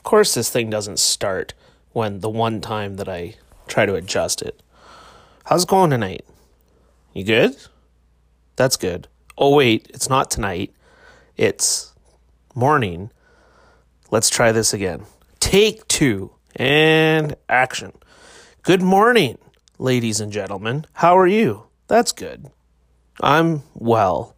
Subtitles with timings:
[0.00, 1.52] Of course, this thing doesn't start
[1.92, 3.34] when the one time that I
[3.68, 4.62] try to adjust it.
[5.44, 6.24] How's it going tonight?
[7.12, 7.54] You good?
[8.56, 9.08] That's good.
[9.36, 10.72] Oh, wait, it's not tonight.
[11.36, 11.92] It's
[12.54, 13.10] morning.
[14.10, 15.04] Let's try this again.
[15.38, 17.92] Take two and action.
[18.62, 19.36] Good morning,
[19.78, 20.86] ladies and gentlemen.
[20.94, 21.64] How are you?
[21.88, 22.50] That's good.
[23.20, 24.34] I'm well.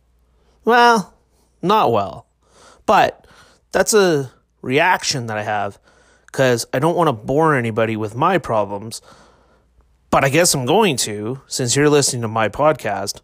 [0.65, 1.15] Well,
[1.63, 2.27] not well.
[2.85, 3.29] But
[3.71, 4.33] that's a
[4.63, 5.79] reaction that I have
[6.27, 9.03] because I don't want to bore anybody with my problems.
[10.11, 13.21] But I guess I'm going to, since you're listening to my podcast.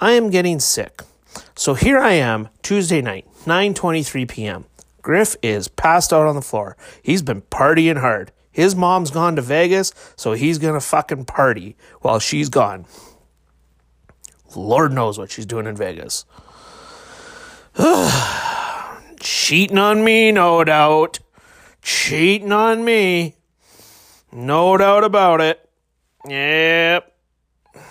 [0.00, 1.02] I am getting sick.
[1.56, 4.66] So here I am, Tuesday night, 9:23 p.m.
[5.02, 6.76] Griff is passed out on the floor.
[7.02, 8.32] He's been partying hard.
[8.50, 12.86] His mom's gone to Vegas, so he's going to fucking party while she's gone.
[14.54, 16.24] Lord knows what she's doing in Vegas.
[19.24, 21.18] Cheating on me, no doubt.
[21.80, 23.36] Cheating on me.
[24.30, 25.66] No doubt about it.
[26.28, 27.10] Yep.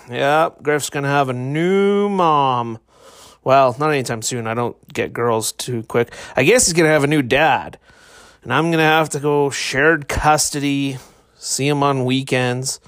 [0.08, 0.62] Yep.
[0.62, 2.78] Griff's going to have a new mom.
[3.42, 4.46] Well, not anytime soon.
[4.46, 6.14] I don't get girls too quick.
[6.36, 7.80] I guess he's going to have a new dad.
[8.44, 10.98] And I'm going to have to go shared custody,
[11.34, 12.78] see him on weekends.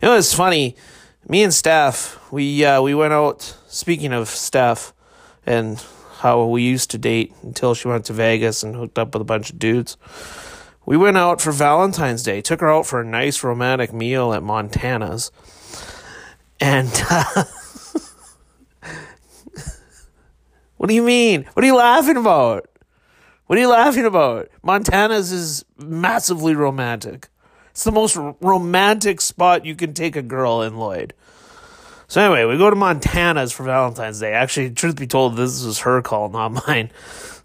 [0.00, 0.76] You know, it's funny.
[1.28, 3.54] Me and Steph, we uh, we went out.
[3.66, 4.94] Speaking of Steph,
[5.44, 5.84] and
[6.22, 9.24] how we used to date until she went to Vegas and hooked up with a
[9.24, 9.96] bunch of dudes.
[10.86, 12.40] We went out for Valentine's Day.
[12.40, 15.32] Took her out for a nice romantic meal at Montana's,
[16.60, 16.90] and.
[17.10, 17.24] Uh,
[20.76, 21.44] what do you mean?
[21.54, 22.70] What are you laughing about?
[23.46, 24.48] What are you laughing about?
[24.62, 27.30] Montana's is massively romantic.
[27.72, 31.14] It's the most romantic spot you can take a girl in Lloyd.
[32.12, 34.34] So anyway, we go to Montana's for Valentine's Day.
[34.34, 36.90] Actually, truth be told, this was her call, not mine.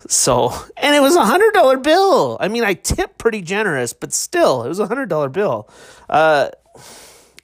[0.09, 2.35] So, and it was a hundred dollar bill.
[2.41, 5.69] I mean, I tipped pretty generous, but still, it was a hundred dollar bill.
[6.09, 6.49] Uh,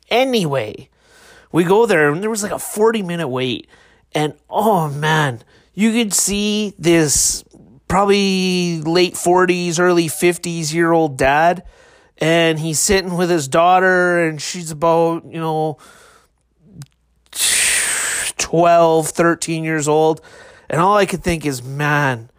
[0.09, 0.89] anyway,
[1.53, 3.69] we go there, and there was like a forty minute wait,
[4.13, 5.39] and oh man,
[5.73, 7.45] you could see this
[7.87, 11.63] probably late forties, early fifties year old dad
[12.17, 15.77] and he's sitting with his daughter and she's about you know
[18.37, 20.21] 12 13 years old
[20.69, 22.29] and all i could think is man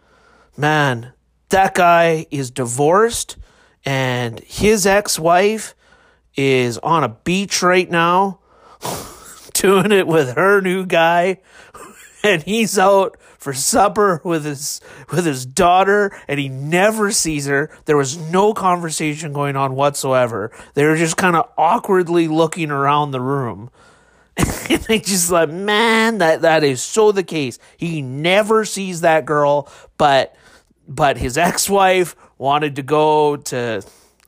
[0.57, 1.13] man
[1.49, 3.37] that guy is divorced
[3.85, 5.75] and his ex-wife
[6.35, 8.39] is on a beach right now
[9.53, 11.39] doing it with her new guy
[12.23, 14.81] and he's out for supper with his
[15.11, 17.69] with his daughter and he never sees her.
[17.85, 20.51] There was no conversation going on whatsoever.
[20.73, 23.69] They were just kind of awkwardly looking around the room.
[24.37, 24.47] And
[24.87, 27.59] they just like, man, that that is so the case.
[27.77, 30.35] He never sees that girl, but
[30.87, 33.81] but his ex-wife wanted to go to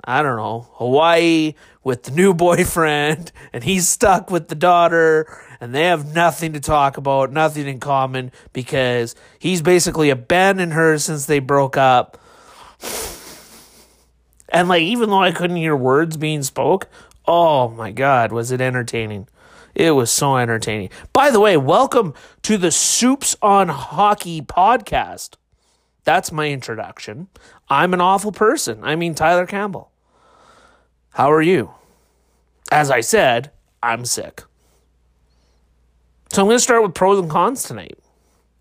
[0.03, 1.53] I don't know, Hawaii
[1.83, 5.27] with the new boyfriend and he's stuck with the daughter
[5.59, 10.97] and they have nothing to talk about, nothing in common because he's basically abandoned her
[10.97, 12.17] since they broke up.
[14.49, 16.87] And like even though I couldn't hear words being spoke,
[17.25, 19.27] oh my god, was it entertaining.
[19.77, 20.89] It was so entertaining.
[21.13, 25.35] By the way, welcome to the Soups on Hockey podcast.
[26.03, 27.27] That's my introduction.
[27.69, 28.83] I'm an awful person.
[28.83, 29.91] I mean Tyler Campbell.
[31.11, 31.75] How are you?
[32.71, 33.51] As I said,
[33.83, 34.41] I'm sick.
[36.33, 37.99] So I'm going to start with pros and cons tonight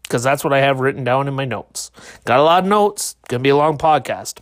[0.03, 1.91] because that's what I have written down in my notes.
[2.27, 3.17] Got a lot of notes.
[3.29, 4.41] Going to be a long podcast.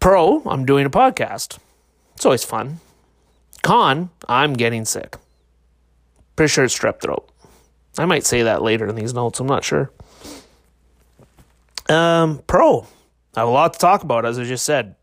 [0.00, 1.56] Pro, I'm doing a podcast.
[2.14, 2.80] It's always fun.
[3.62, 5.16] Con, I'm getting sick.
[6.36, 7.28] Pretty sure it's strep throat.
[7.98, 9.38] I might say that later in these notes.
[9.40, 9.90] I'm not sure.
[11.88, 12.86] Um, pro,
[13.34, 14.96] I have a lot to talk about, as I just said.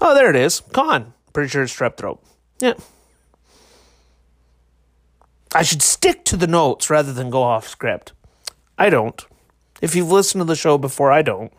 [0.00, 0.60] Oh, there it is.
[0.72, 2.22] Con, pretty sure it's strep throat.
[2.60, 2.74] Yeah,
[5.54, 8.12] I should stick to the notes rather than go off script.
[8.78, 9.24] I don't.
[9.82, 11.52] If you've listened to the show before, I don't.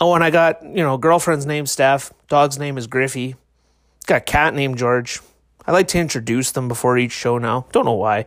[0.00, 3.36] Oh, and I got, you know, girlfriend's name Steph, dog's name is Griffey.
[4.06, 5.20] Got a cat named George.
[5.66, 7.66] I like to introduce them before each show now.
[7.72, 8.26] Don't know why.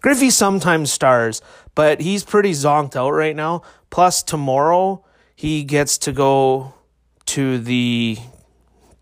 [0.00, 1.40] Griffey sometimes stars,
[1.74, 3.62] but he's pretty zonked out right now.
[3.90, 5.04] Plus, tomorrow
[5.34, 6.74] he gets to go
[7.26, 8.18] to the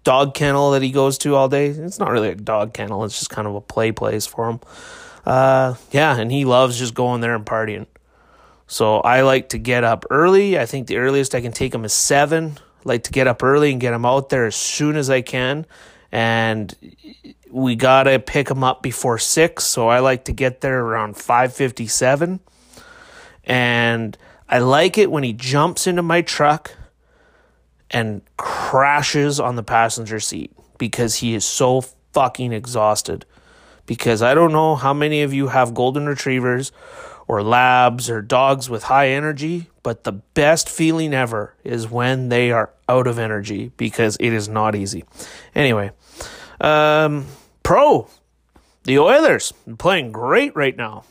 [0.04, 1.66] dog kennel that he goes to all day.
[1.66, 4.60] It's not really a dog kennel, it's just kind of a play place for him.
[5.24, 7.86] Uh, yeah, and he loves just going there and partying.
[8.66, 10.58] So I like to get up early.
[10.58, 12.58] I think the earliest I can take him is seven.
[12.58, 15.20] I like to get up early and get him out there as soon as I
[15.20, 15.66] can.
[16.12, 16.76] And
[17.50, 21.54] we gotta pick him up before six, so I like to get there around five
[21.54, 22.40] fifty seven.
[23.44, 24.16] And
[24.48, 26.76] I like it when he jumps into my truck
[27.90, 31.80] and crashes on the passenger seat because he is so
[32.12, 33.24] fucking exhausted.
[33.86, 36.72] Because I don't know how many of you have golden retrievers
[37.26, 42.52] or labs or dogs with high energy, but the best feeling ever is when they
[42.52, 45.04] are out of energy because it is not easy.
[45.54, 45.90] Anyway,
[46.62, 47.26] um,
[47.62, 48.08] pro,
[48.84, 51.04] the Oilers playing great right now.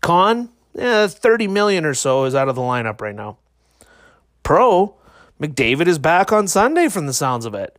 [0.00, 3.38] Con, eh, 30 million or so is out of the lineup right now.
[4.42, 4.96] Pro,
[5.40, 7.78] McDavid is back on Sunday from the sounds of it.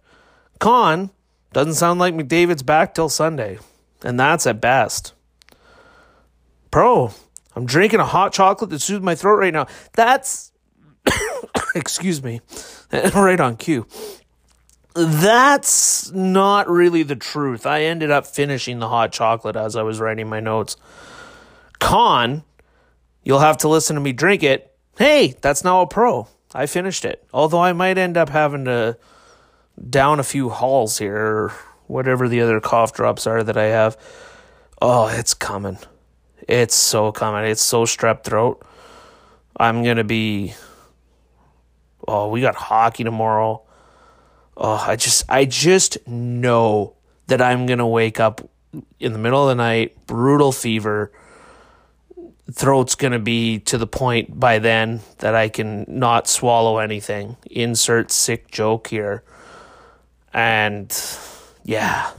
[0.60, 1.12] Con,
[1.54, 3.60] doesn't sound like McDavid's back till Sunday,
[4.04, 5.14] and that's at best.
[6.72, 7.14] Pro,
[7.56, 9.68] I'm drinking a hot chocolate that soothes my throat right now.
[9.94, 10.52] That's,
[11.76, 12.42] excuse me,
[12.92, 13.88] right on cue.
[14.96, 17.66] That's not really the truth.
[17.66, 20.78] I ended up finishing the hot chocolate as I was writing my notes.
[21.80, 22.44] Con,
[23.22, 24.74] you'll have to listen to me drink it.
[24.98, 26.30] Hey, that's now a pro.
[26.54, 27.28] I finished it.
[27.34, 28.98] Although I might end up having to
[29.90, 31.54] down a few halls here, or
[31.88, 33.98] whatever the other cough drops are that I have.
[34.82, 35.78] Oh, it's coming.
[36.48, 37.44] It's so coming.
[37.44, 38.66] It's so strep throat.
[39.58, 40.54] I'm going to be.
[42.08, 43.65] Oh, we got hockey tomorrow.
[44.58, 46.96] Oh, I just I just know
[47.28, 48.48] that I'm to wake up
[49.00, 51.12] in the middle of the night, brutal fever.
[52.52, 57.38] Throat's to be to the point by then that I can not swallow anything.
[57.50, 59.24] Insert sick joke here.
[60.32, 60.94] And
[61.64, 62.12] yeah.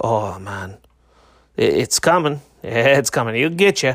[0.00, 0.78] Oh man.
[1.56, 2.40] It's coming.
[2.62, 3.36] It's coming.
[3.36, 3.94] It'll get you.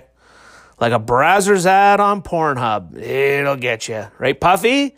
[0.79, 2.97] Like a Brazzers ad on Pornhub.
[2.97, 4.07] It'll get you.
[4.17, 4.95] Right, Puffy?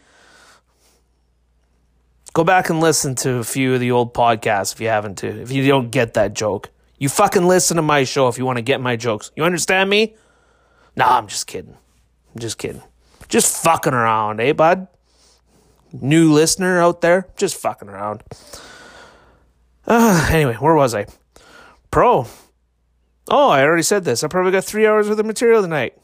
[2.33, 5.27] Go back and listen to a few of the old podcasts if you haven't to.
[5.27, 6.71] If you don't get that joke.
[6.97, 9.31] You fucking listen to my show if you want to get my jokes.
[9.35, 10.15] You understand me?
[10.95, 11.77] Nah, I'm just kidding.
[12.33, 12.81] I'm just kidding.
[13.29, 14.87] Just fucking around, eh, bud?
[15.91, 17.27] New listener out there?
[17.37, 18.23] Just fucking around.
[19.85, 21.05] Uh, anyway, where was I?
[21.91, 22.25] Pro.
[23.29, 24.23] Oh, I already said this.
[24.23, 25.95] I probably got three hours worth of material tonight.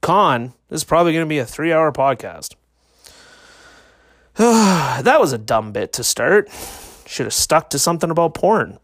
[0.00, 2.54] Con, this is probably going to be a three hour podcast.
[5.02, 6.48] that was a dumb bit to start.
[7.06, 8.78] Should have stuck to something about porn.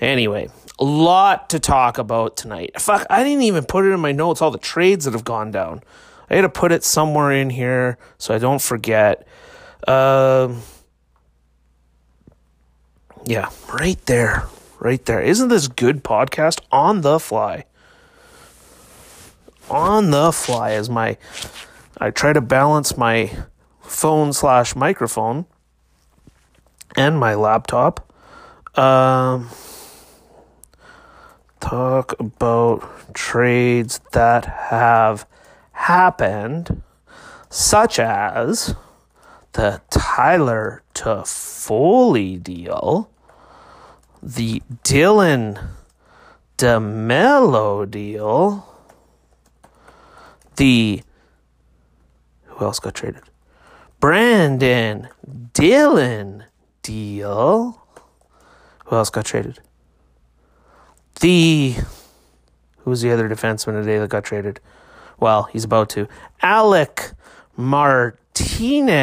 [0.00, 0.48] Anyway,
[0.78, 2.80] a lot to talk about tonight.
[2.80, 5.50] Fuck, I didn't even put it in my notes, all the trades that have gone
[5.50, 5.82] down.
[6.30, 9.26] I had to put it somewhere in here so I don't forget.
[9.86, 10.62] Um,
[13.24, 14.46] yeah, right there
[14.78, 15.20] right there.
[15.20, 17.64] Isn't this good podcast on the fly?
[19.70, 21.18] On the fly as my
[21.98, 23.30] I try to balance my
[23.88, 25.46] phone slash microphone
[26.96, 28.12] and my laptop.
[28.78, 29.50] Um,
[31.60, 35.26] talk about trades that have
[35.72, 36.82] happened,
[37.50, 38.74] such as
[39.52, 43.10] the Tyler Toffoli deal
[44.22, 45.68] the Dylan
[46.56, 48.66] DeMelo deal,
[50.56, 51.02] the
[52.44, 53.22] who else got traded?
[54.00, 55.08] Brenden
[55.52, 56.44] Dillon
[56.82, 57.82] deal.
[58.86, 59.60] Who else got traded?
[61.20, 61.74] The
[62.78, 64.60] who was the other defenseman today that got traded?
[65.18, 66.08] Well, he's about to.
[66.42, 67.10] Alec
[67.56, 69.02] Martinez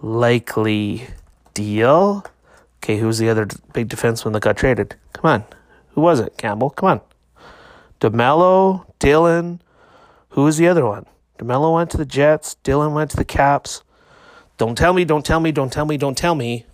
[0.00, 1.08] likely
[1.54, 2.24] deal.
[2.78, 4.94] Okay, who was the other big defenseman that got traded?
[5.12, 5.44] Come on.
[5.94, 6.36] Who was it?
[6.38, 6.70] Campbell?
[6.70, 7.00] Come on.
[8.00, 9.60] DeMelo, Dillon.
[10.30, 11.06] Who was the other one?
[11.38, 12.54] DeMelo went to the Jets.
[12.62, 13.82] Dillon went to the Caps.
[14.56, 16.64] Don't tell me, don't tell me, don't tell me, don't tell me.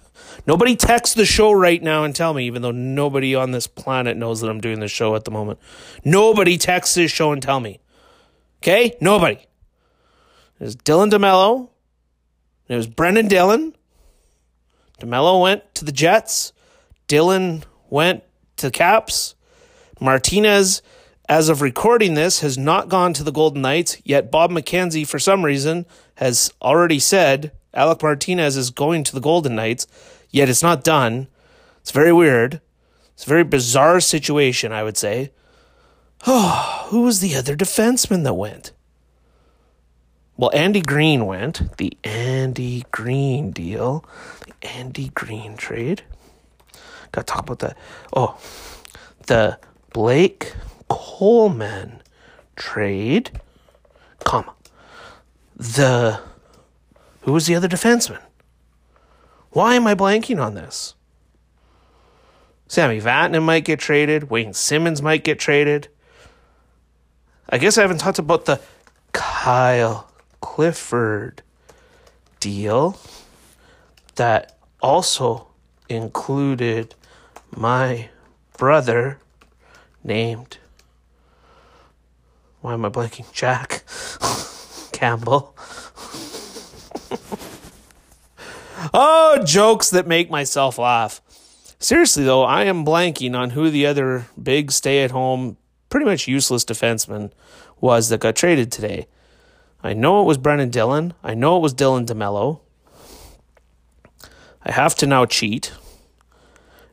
[0.46, 4.16] Nobody text the show right now and tell me, even though nobody on this planet
[4.16, 5.58] knows that I'm doing this show at the moment.
[6.04, 7.80] Nobody texts this show and tell me.
[8.62, 8.96] Okay?
[9.00, 9.40] Nobody.
[10.60, 11.70] It was Dylan DeMelo.
[12.68, 13.74] It was Brenden Dillon.
[15.00, 16.52] DeMelo went to the Jets.
[17.08, 18.22] Dillon went
[18.56, 19.34] to the Caps.
[20.00, 20.82] Martinez,
[21.32, 25.18] as of recording this, has not gone to the Golden Knights, yet Bob McKenzie, for
[25.18, 25.86] some reason,
[26.16, 29.86] has already said Alec Martinez is going to the Golden Knights,
[30.28, 31.28] yet it's not done.
[31.80, 32.60] It's very weird.
[33.14, 35.32] It's a very bizarre situation, I would say.
[36.26, 38.72] Oh, who was the other defenseman that went?
[40.36, 41.78] Well, Andy Greene went.
[41.78, 44.04] The Andy Greene deal.
[44.46, 46.02] The Andy Greene trade.
[47.10, 47.78] Gotta talk about that.
[48.12, 48.38] Oh,
[49.28, 49.58] the
[49.94, 50.52] Blake
[50.92, 52.02] Coleman
[52.54, 53.40] trade.
[54.24, 54.54] Comma.
[55.56, 56.20] The.
[57.22, 58.20] Who was the other defenseman?
[59.52, 60.94] Why am I blanking on this?
[62.68, 64.28] Sami Vatanen might get traded.
[64.28, 65.88] Wayne Simmonds might get traded.
[67.48, 68.60] I guess I haven't talked about the
[69.12, 71.42] Kyle Clifford
[72.38, 72.98] deal
[74.16, 75.46] that also
[75.88, 76.94] included
[77.54, 78.10] my
[78.58, 79.18] brother
[80.04, 80.58] named
[82.62, 83.30] why am I blanking?
[83.32, 83.82] Jack
[84.92, 85.56] Campbell.
[88.94, 91.20] oh, jokes that make myself laugh.
[91.78, 95.56] Seriously, though, I am blanking on who the other big stay at home,
[95.90, 97.32] pretty much useless defenseman
[97.80, 99.08] was that got traded today.
[99.82, 101.12] I know it was Brenden Dillon.
[101.24, 102.60] I know it was Dylan DeMelo.
[104.64, 105.72] I have to now cheat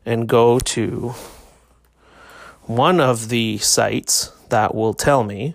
[0.04, 1.14] and go to
[2.62, 5.54] one of the sites that will tell me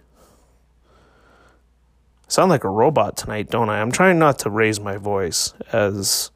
[2.27, 3.81] sound like a robot tonight, don't I?
[3.81, 6.31] I'm trying not to raise my voice as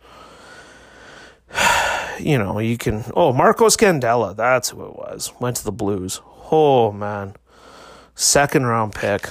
[2.19, 5.31] you know, you can oh, Marco Scandella, that's who it was.
[5.39, 6.21] Went to the Blues.
[6.51, 7.35] Oh man.
[8.15, 9.29] Second round pick.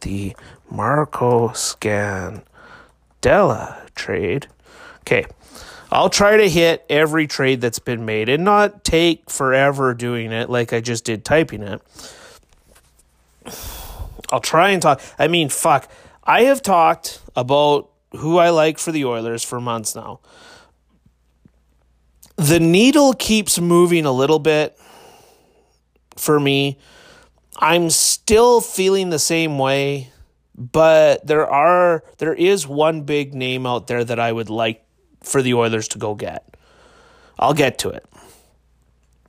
[0.00, 0.34] The
[0.70, 2.42] Marco Scandella
[3.94, 4.48] trade.
[5.00, 5.26] Okay.
[5.90, 10.48] I'll try to hit every trade that's been made and not take forever doing it
[10.48, 11.82] like I just did typing it.
[14.30, 15.00] I'll try and talk.
[15.18, 15.90] I mean, fuck.
[16.24, 20.20] I have talked about who I like for the Oilers for months now.
[22.36, 24.78] The needle keeps moving a little bit
[26.16, 26.78] for me.
[27.56, 30.10] I'm still feeling the same way,
[30.56, 34.84] but there are there is one big name out there that I would like
[35.22, 36.56] for the Oilers to go get.
[37.38, 38.04] I'll get to it.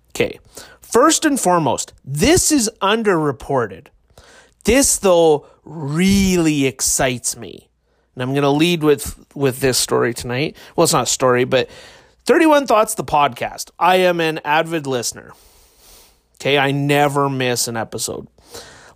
[0.10, 0.40] Okay.
[0.82, 3.88] First and foremost, this is underreported.
[4.64, 7.70] This though really excites me.
[8.16, 10.56] And I'm going to lead with with this story tonight.
[10.76, 11.70] Well, it's not a story, but
[12.26, 13.72] 31 Thoughts the podcast.
[13.80, 15.34] I am an avid listener.
[16.36, 18.28] Okay, I never miss an episode.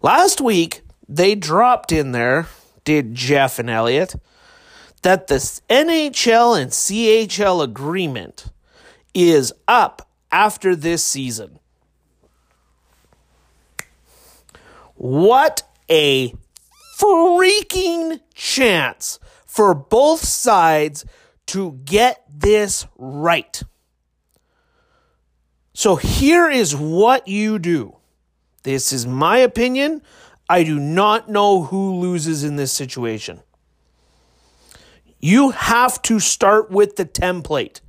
[0.01, 2.47] Last week, they dropped in there,
[2.83, 4.15] did Jeff and Elliotte,
[5.01, 5.35] that the
[5.69, 8.47] NHL and CHL agreement
[9.13, 11.59] is up after this season.
[14.97, 16.33] What a
[16.99, 21.05] freaking chance for both sides
[21.47, 23.61] to get this right.
[25.73, 27.97] So here is what you do.
[28.63, 30.01] This is my opinion.
[30.49, 33.41] I do not know who loses in this situation.
[35.19, 37.81] You have to start with the template.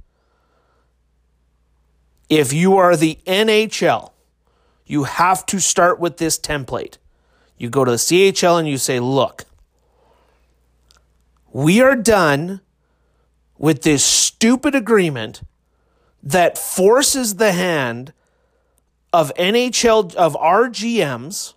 [2.29, 4.13] If you are the NHL,
[4.89, 6.97] you have to start with this template.
[7.59, 9.45] You go to the CHL and you say, look,
[11.53, 12.63] we are done
[13.59, 15.43] with this stupid agreement
[16.23, 18.13] that forces the hand
[19.13, 21.55] of NHL, of our GMs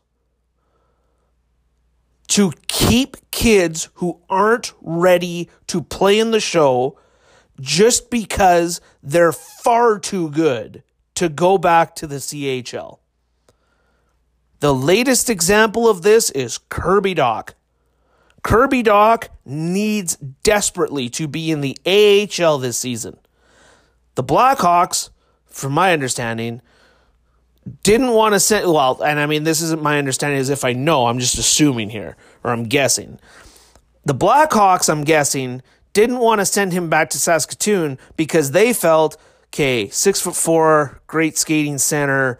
[2.28, 6.98] to keep kids who aren't ready to play in the show
[7.60, 10.84] just because they're far too good
[11.16, 13.01] to go back to the CHL.
[14.62, 17.54] The latest example of this is Kirby Dach.
[18.44, 23.18] Kirby Dach needs desperately to be in the AHL this season.
[24.14, 25.10] The Blackhawks,
[25.48, 26.62] from my understanding,
[27.82, 28.72] didn't want to send.
[28.72, 31.90] Well, and I mean, this isn't my understanding as if I know, I'm just assuming
[31.90, 33.20] here, or I'm guessing.
[34.06, 35.64] The Blackhawks, I'm guessing,
[35.94, 41.02] didn't want to send him back to Saskatoon because they felt, okay, six foot four,
[41.08, 42.40] great skating center.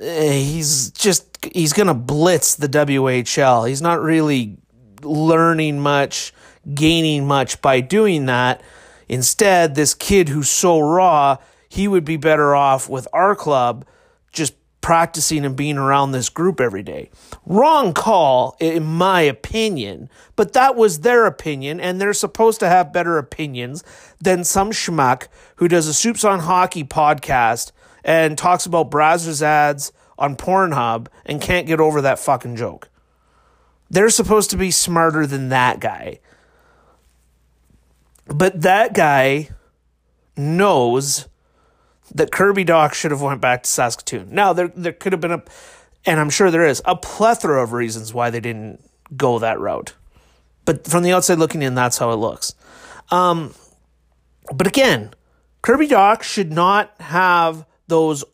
[0.00, 3.68] Eh, he's just he's going to blitz the WHL.
[3.68, 4.58] He's not really
[5.02, 6.32] learning much,
[6.74, 8.62] gaining much by doing that.
[9.08, 11.36] Instead, this kid who's so raw,
[11.68, 13.84] he would be better off with our club
[14.32, 17.10] just practicing and being around this group every day.
[17.44, 22.92] Wrong call, in my opinion, but that was their opinion, and they're supposed to have
[22.92, 23.84] better opinions
[24.20, 27.72] than some schmuck who does a Soups on Hockey podcast
[28.04, 32.88] and talks about Brazzers ads on Pornhub and can't get over that fucking joke.
[33.88, 36.20] They're supposed to be smarter than that guy.
[38.26, 39.48] But that guy
[40.36, 41.26] knows
[42.14, 44.32] that Kirby Dach should have went back to Saskatoon.
[44.32, 45.42] Now there there could have been a
[46.06, 48.80] and I'm sure there is a plethora of reasons why they didn't
[49.16, 49.94] go that route.
[50.64, 52.54] But from the outside looking in, that's how it looks.
[53.10, 53.54] Um,
[54.54, 55.12] but again,
[55.62, 58.24] Kirby Dach should not have those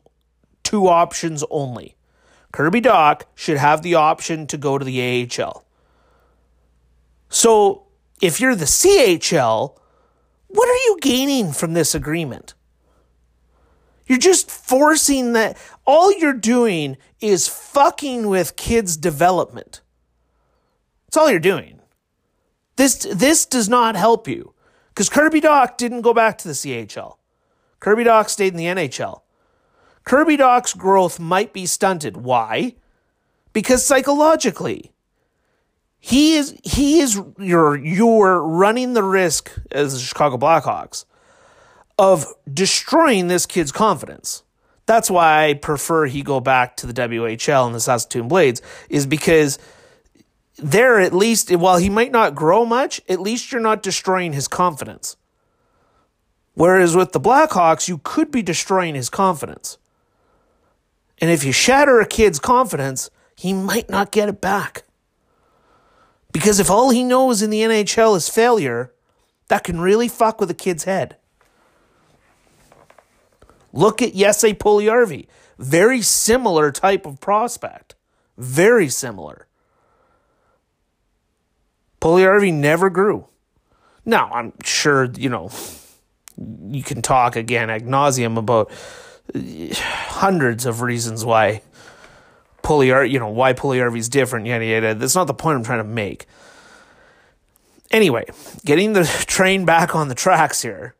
[0.66, 1.94] two options only.
[2.52, 5.64] Kirby Dach should have the option to go to the AHL.
[7.28, 7.84] So
[8.20, 9.78] if you're the CHL,
[10.48, 12.54] what are you gaining from this agreement?
[14.06, 15.56] You're just forcing that.
[15.86, 19.82] All you're doing is fucking with kids' development.
[21.06, 21.80] That's all you're doing.
[22.74, 24.52] This this does not help you
[24.88, 27.16] because Kirby Dach didn't go back to the CHL.
[27.78, 29.22] Kirby Dach stayed in the NHL.
[30.06, 32.16] Kirby Dach's growth might be stunted.
[32.16, 32.76] Why?
[33.52, 34.92] Because psychologically,
[35.98, 41.04] he is he is you're you're running the risk as the Chicago Blackhawks
[41.98, 44.44] of destroying this kid's confidence.
[44.86, 49.06] That's why I prefer he go back to the WHL and the Saskatoon Blades is
[49.06, 49.58] because
[50.56, 54.46] there at least while he might not grow much, at least you're not destroying his
[54.46, 55.16] confidence.
[56.54, 59.78] Whereas with the Blackhawks, you could be destroying his confidence.
[61.20, 64.84] And if you shatter a kid's confidence, he might not get it back.
[66.32, 68.92] Because if all he knows in the NHL is failure,
[69.48, 71.16] that can really fuck with a kid's head.
[73.72, 75.26] Look at Jesse Puljujarvi.
[75.58, 77.94] Very similar type of prospect.
[78.36, 79.46] Very similar.
[82.00, 83.28] Puljujarvi never grew.
[84.04, 85.50] Now, I'm sure, you know,
[86.68, 88.70] you can talk again ad nauseum about
[89.74, 91.62] hundreds of reasons why
[92.62, 94.94] Puljujarvi, you know, why Puljujarvi is different, yada, yada.
[94.94, 96.26] That's not the point I'm trying to make.
[97.90, 98.24] Anyway,
[98.64, 100.94] getting the train back on the tracks here.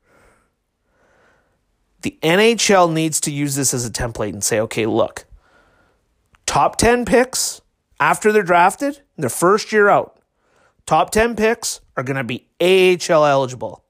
[2.03, 5.27] The NHL needs to use this as a template and say, okay, look,
[6.47, 7.61] top 10 picks
[7.99, 10.21] after they're drafted, their first year out,
[10.85, 13.83] top 10 picks are going to be AHL eligible.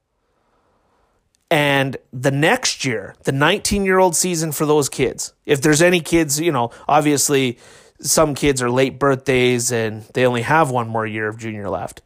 [1.50, 6.00] And the next year, the 19 year old season for those kids, if there's any
[6.00, 7.58] kids, you know, obviously
[8.00, 12.02] some kids are late birthdays and they only have one more year of junior left.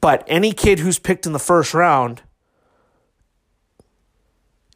[0.00, 2.22] But any kid who's picked in the first round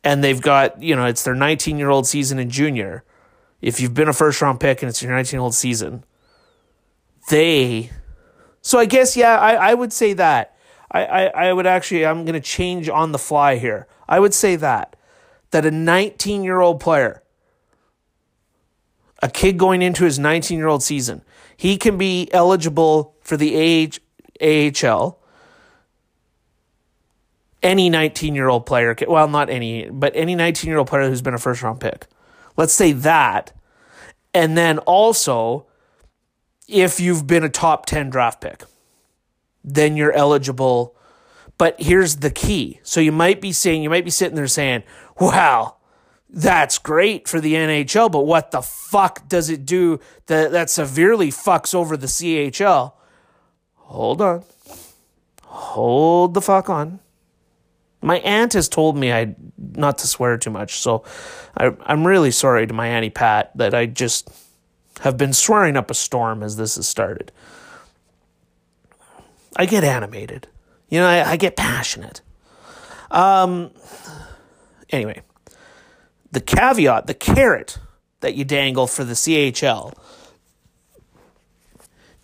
[0.02, 3.04] and they've got, you know, it's their 19 year old season in junior.
[3.60, 6.04] If you've been a first round pick and it's your 19 year old season,
[7.30, 7.90] they.
[8.62, 10.55] So I guess, yeah, I, I would say that.
[10.90, 13.86] I, I, I would actually, I'm going to change on the fly here.
[14.08, 14.96] I would say that.
[15.52, 17.22] That a 19 year old player,
[19.22, 21.22] a kid going into his 19 year old season,
[21.56, 23.98] he can be eligible for the AH,
[24.44, 25.18] AHL
[27.66, 31.22] any 19 year old player, well, not any, but any 19 year old player who's
[31.22, 32.06] been a first round pick.
[32.56, 33.52] Let's say that.
[34.32, 35.66] And then also,
[36.68, 38.64] if you've been a top 10 draft pick,
[39.66, 40.96] then you're eligible.
[41.58, 42.80] But here's the key.
[42.82, 44.84] So you might be saying, you might be sitting there saying,
[45.20, 45.76] wow,
[46.30, 51.28] that's great for the NHL, but what the fuck does it do that, that severely
[51.30, 52.92] fucks over the CHL?
[53.74, 54.44] Hold on.
[55.44, 57.00] Hold the fuck on.
[58.02, 61.04] My aunt has told me I not to swear too much, so
[61.56, 64.28] I, I'm really sorry to my auntie Pat that I just
[65.00, 67.32] have been swearing up a storm as this has started.
[69.56, 70.48] I get animated,
[70.88, 71.06] you know.
[71.06, 72.20] I, I get passionate.
[73.10, 73.70] Um.
[74.90, 75.22] Anyway,
[76.30, 77.78] the caveat, the carrot
[78.20, 79.92] that you dangle for the CHL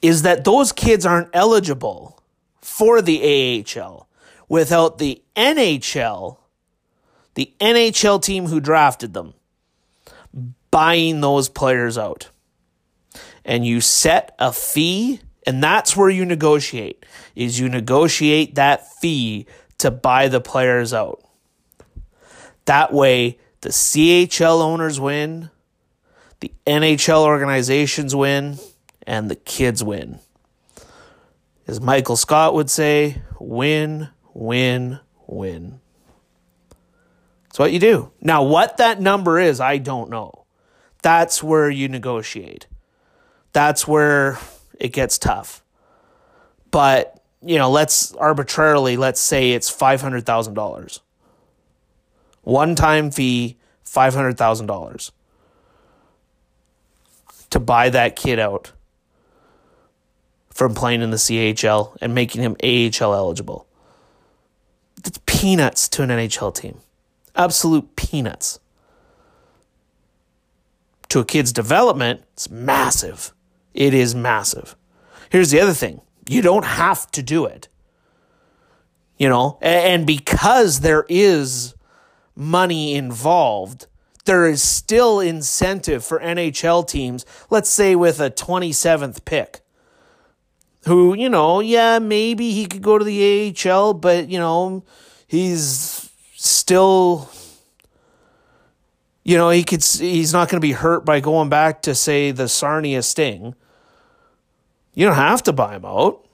[0.00, 2.20] is that those kids aren't eligible
[2.60, 4.08] for the AHL
[4.48, 6.36] without the NHL,
[7.34, 9.34] the NHL team who drafted them,
[10.70, 12.30] buying those players out.
[13.44, 17.04] And you set a fee, and that's where you negotiate.
[17.34, 19.46] Is you negotiate that fee
[19.78, 21.22] to buy the players out.
[22.66, 25.50] That way, the CHL owners win,
[26.40, 28.58] the NHL organizations win,
[29.06, 30.20] and the kids win.
[31.66, 35.80] As Michael Scott would say, win, win, win.
[37.44, 38.12] That's what you do.
[38.20, 40.44] Now, what that number is, I don't know.
[41.02, 42.66] That's where you negotiate.
[43.52, 44.38] That's where
[44.82, 45.62] it gets tough.
[46.72, 51.00] But, you know, let's arbitrarily, let's say it's $500,000.
[52.42, 55.10] One time fee, $500,000
[57.50, 58.72] to buy that kid out
[60.50, 63.68] from playing in the CHL and making him AHL eligible.
[65.00, 66.78] That's peanuts to an NHL team.
[67.36, 68.58] Absolute peanuts.
[71.10, 73.32] To a kid's development, it's massive.
[73.74, 74.76] It is massive.
[75.30, 77.68] Here's the other thing you don't have to do it.
[79.18, 81.74] You know, and because there is
[82.34, 83.86] money involved,
[84.24, 89.60] there is still incentive for NHL teams, let's say with a 27th pick,
[90.86, 94.84] who, you know, yeah, maybe he could go to the AHL, but, you know,
[95.28, 97.30] he's still
[99.24, 102.32] You know, he could he's not going to be hurt by going back to say
[102.32, 103.54] the Sarnia Sting.
[104.94, 106.26] You don't have to buy him out.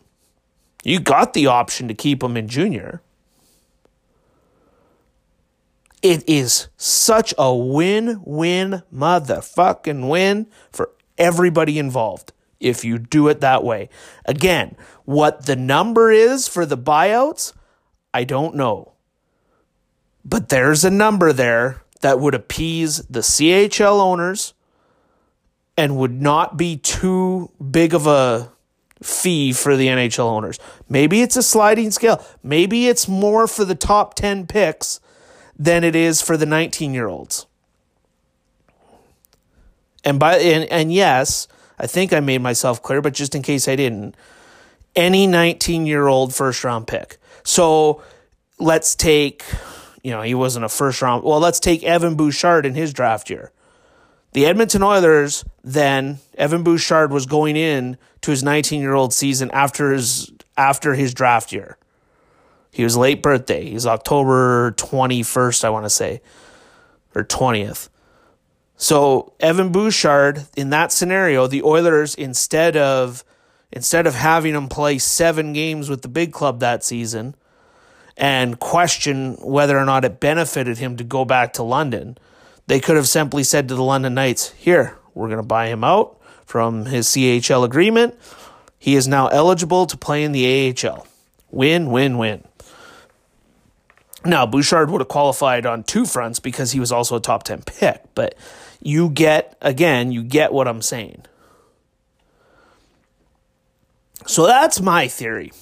[0.84, 3.02] You got the option to keep him in junior.
[6.02, 13.40] It is such a win win motherfucking win for everybody involved if you do it
[13.40, 13.88] that way.
[14.24, 17.52] Again, what the number is for the buyouts,
[18.14, 18.92] I don't know.
[20.24, 24.54] But there's a number there that would appease the CHL owners
[25.78, 28.50] and would not be too big of a
[29.00, 30.58] fee for the NHL owners.
[30.88, 32.22] Maybe it's a sliding scale.
[32.42, 34.98] Maybe it's more for the top 10 picks
[35.56, 37.46] than it is for the 19 year olds.
[40.04, 41.46] And by and, and yes,
[41.78, 44.16] I think I made myself clear, but just in case I didn't,
[44.96, 47.18] any 19 year old first round pick.
[47.44, 48.02] So
[48.58, 49.44] let's take,
[50.02, 51.22] you know, he wasn't a first round.
[51.22, 53.52] Well, let's take Evan Bouchard in his draft year.
[54.32, 59.50] The Edmonton Oilers then Evan Bouchard was going in to his 19 year old season
[59.52, 61.78] after his after his draft year.
[62.70, 63.70] He was late birthday.
[63.70, 66.20] He's October 21st, I want to say,
[67.14, 67.88] or 20th.
[68.76, 73.24] So Evan Bouchard, in that scenario, the Oilers instead of
[73.72, 77.34] instead of having him play seven games with the big club that season
[78.16, 82.16] and question whether or not it benefited him to go back to London,
[82.68, 85.82] they could have simply said to the London Knights, "Here, we're going to buy him
[85.82, 88.14] out from his CHL agreement.
[88.78, 91.06] He is now eligible to play in the AHL.
[91.50, 92.44] Win, win, win."
[94.24, 97.62] Now, Bouchard would have qualified on two fronts because he was also a top 10
[97.62, 98.34] pick, but
[98.80, 101.22] you get, again, you get what I'm saying.
[104.26, 105.52] So that's my theory.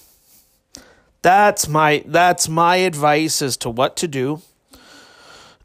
[1.22, 4.42] That's my that's my advice as to what to do.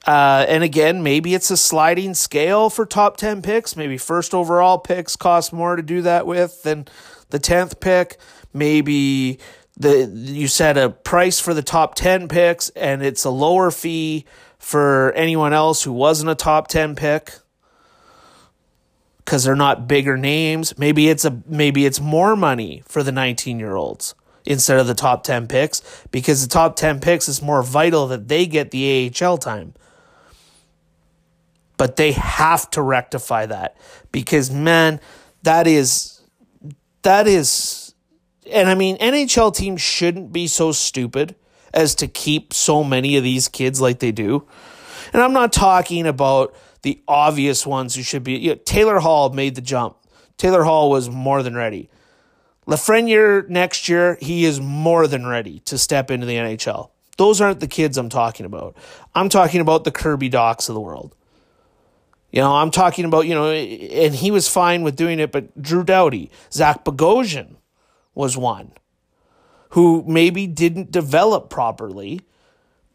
[0.06, 3.76] Uh, and again, maybe it's a sliding scale for top 10 picks.
[3.76, 6.88] Maybe first overall picks cost more to do that with than
[7.30, 8.18] the 10th pick.
[8.54, 9.40] Maybe
[9.78, 14.26] the you set a price for the top 10 picks and it's a lower fee
[14.60, 17.34] for anyone else who wasn't a top 10 pick
[19.26, 23.60] cuz they're not bigger names maybe it's a maybe it's more money for the 19
[23.60, 24.14] year olds
[24.46, 28.28] instead of the top 10 picks because the top 10 picks is more vital that
[28.28, 29.74] they get the AHL time
[31.82, 33.76] but they have to rectify that
[34.12, 35.00] because man
[35.41, 36.22] that is
[37.02, 37.96] that is
[38.52, 41.34] and I mean, NHL teams shouldn't be so stupid
[41.74, 44.48] as to keep so many of these kids like they do.
[45.12, 48.34] And I'm not talking about the obvious ones who should be.
[48.34, 49.98] You know, Taylor Hall made the jump.
[50.38, 51.89] Taylor Hall was more than ready.
[52.67, 56.91] Lafreniere next year, he is more than ready to step into the NHL.
[57.17, 58.78] Those aren't the kids I'm talking about.
[59.15, 61.15] I'm talking about the Kirby Dachs of the world.
[62.32, 65.62] You know, I'm talking about, you know, and he was fine with doing it, but
[65.62, 67.56] Drew Doughty, Zach Bogosian,
[68.15, 68.72] was one
[69.72, 72.22] who maybe didn't develop properly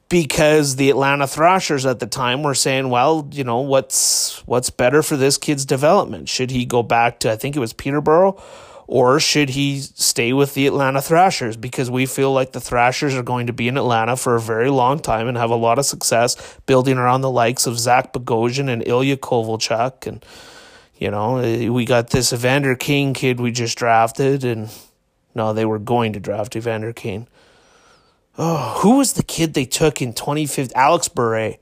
[0.09, 5.03] because the Atlanta Thrashers at the time were saying, well, you know, what's what's better
[5.03, 6.29] for this kid's development?
[6.29, 8.41] Should he go back to I think it was Peterborough
[8.87, 13.23] or should he stay with the Atlanta Thrashers because we feel like the Thrashers are
[13.23, 15.87] going to be in Atlanta for a very long time and have a lot of
[15.87, 20.25] success building around the likes of Zach Bogosian and Ilya Kovalchuk and
[20.99, 24.71] you know, eh, we got this Evander Kane kid we just drafted and
[25.35, 27.29] no, they were going to draft Evander Kane.
[28.39, 30.77] Oh, who was the kid they took in 2015?
[30.77, 31.55] Alex Bure.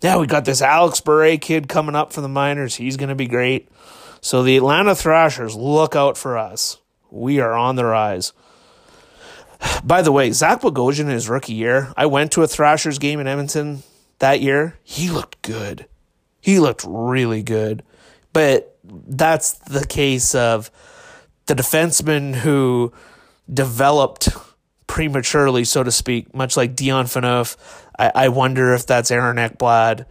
[0.00, 2.76] Yeah, we got this Alex Bure kid coming up from the minors.
[2.76, 3.68] He's going to be great.
[4.24, 6.78] So the Atlanta Thrashers, look out for us.
[7.10, 8.32] We are on the rise.
[9.84, 13.20] By the way, Zach Bogosian in his rookie year, I went to a Thrashers game
[13.20, 13.82] in Edmonton
[14.20, 14.78] that year.
[14.82, 15.84] He looked good.
[16.40, 17.82] He looked really good.
[18.32, 20.70] But that's the case of
[21.44, 22.94] the defenseman who
[23.52, 24.30] developed
[24.86, 27.58] prematurely, so to speak, much like Dion Phaneuf.
[27.98, 30.06] I, I wonder if that's Aaron Ekblad.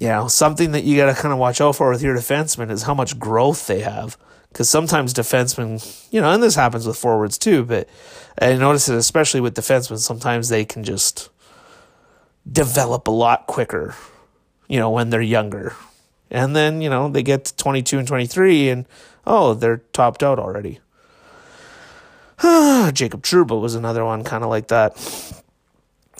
[0.00, 2.70] You know, something that you got to kind of watch out for with your defensemen
[2.70, 4.16] is how much growth they have.
[4.48, 7.88] Because sometimes defensemen, you know, and this happens with forwards too, but
[8.40, 11.28] I notice it especially with defensemen, sometimes they can just
[12.50, 13.96] develop a lot quicker,
[14.68, 15.74] you know, when they're younger.
[16.30, 18.86] And then, you know, they get to 22 and 23 and
[19.26, 20.80] oh, they're topped out already.
[22.92, 24.96] Jacob Trouba was another one kind of like that.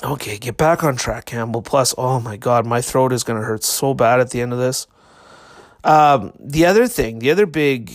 [0.05, 1.63] Okay, get back on track, Campbell.
[1.63, 4.53] Plus, oh my God, my throat is going to hurt so bad at the end
[4.53, 4.87] of this.
[5.83, 7.91] Um, the other thing, the other big,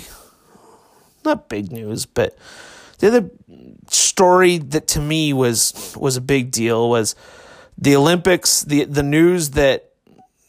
[1.24, 2.36] not big news, but
[2.98, 3.30] the other
[3.92, 7.16] story that to me was was a big deal was
[7.78, 8.64] the Olympics.
[8.64, 9.92] the The news that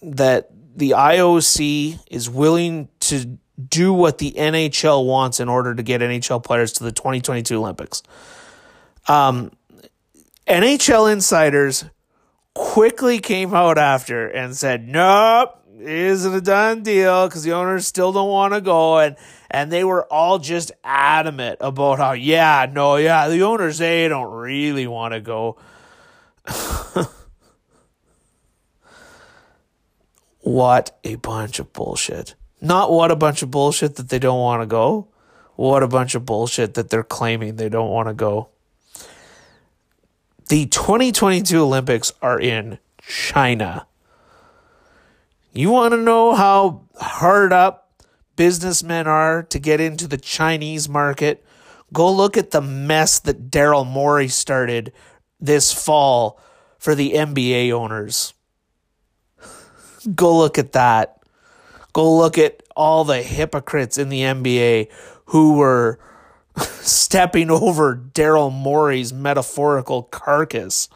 [0.03, 6.01] that the IOC is willing to do what the NHL wants in order to get
[6.01, 8.03] NHL players to the 2022 Olympics.
[9.09, 9.53] Um,
[10.46, 11.85] NHL insiders
[12.55, 18.12] quickly came out after and said, "Nope, isn't a done deal because the owners still
[18.12, 19.16] don't want to go." And
[19.50, 24.33] and they were all just adamant about how, yeah, no, yeah, the owners they don't
[24.33, 25.59] really want to go.
[30.40, 32.37] what a bunch of bullshit.
[32.61, 35.09] Not what a bunch of bullshit that they don't want to go.
[35.57, 38.50] What a bunch of bullshit that they're claiming they don't want to go.
[40.51, 43.87] The 2022 Olympics are in China.
[45.53, 48.03] You want to know how hard up
[48.35, 51.47] businessmen are to get into the Chinese market?
[51.93, 54.93] Go look at the mess that Daryl Morey started
[55.39, 56.41] this fall
[56.81, 58.35] for the NBA owners.
[60.17, 61.23] Go look at that.
[61.93, 64.89] Go look at all the hypocrites in the NBA
[65.27, 66.01] who were
[66.57, 70.89] stepping over Daryl Morey's metaphorical carcass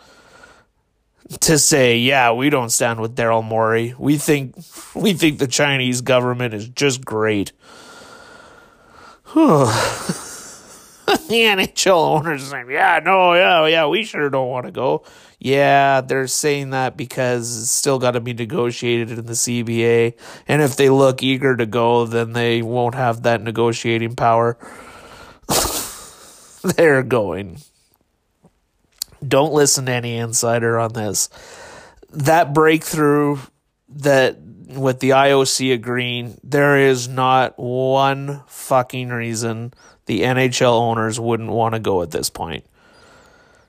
[1.41, 3.95] to say, yeah, we don't stand with Daryl Morey.
[3.99, 4.57] We think
[4.95, 7.53] we think the Chinese government is just great.
[9.35, 15.05] the NHL owners saying, yeah, no, yeah, yeah, we sure don't want to go.
[15.39, 20.15] Yeah, they're saying that because it's still got to be negotiated in the CBA.
[20.47, 24.57] And if they look eager to go, then they won't have that negotiating power.
[26.63, 27.59] they're going.
[29.27, 31.29] Don't listen to any insider on this.
[32.11, 33.39] That breakthrough
[33.89, 39.73] that with the IOC agreeing, there is not one fucking reason
[40.07, 42.65] the NHL owners wouldn't want to go at this point.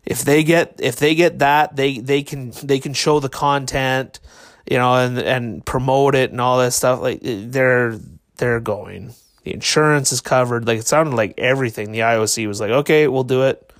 [0.05, 4.19] If they get if they get that, they they can they can show the content,
[4.69, 7.01] you know, and and promote it and all that stuff.
[7.01, 7.97] Like they're
[8.37, 9.13] they're going.
[9.45, 10.67] The insurance is covered.
[10.67, 11.91] Like it sounded like everything.
[11.91, 13.71] The IOC was like, okay, we'll do it.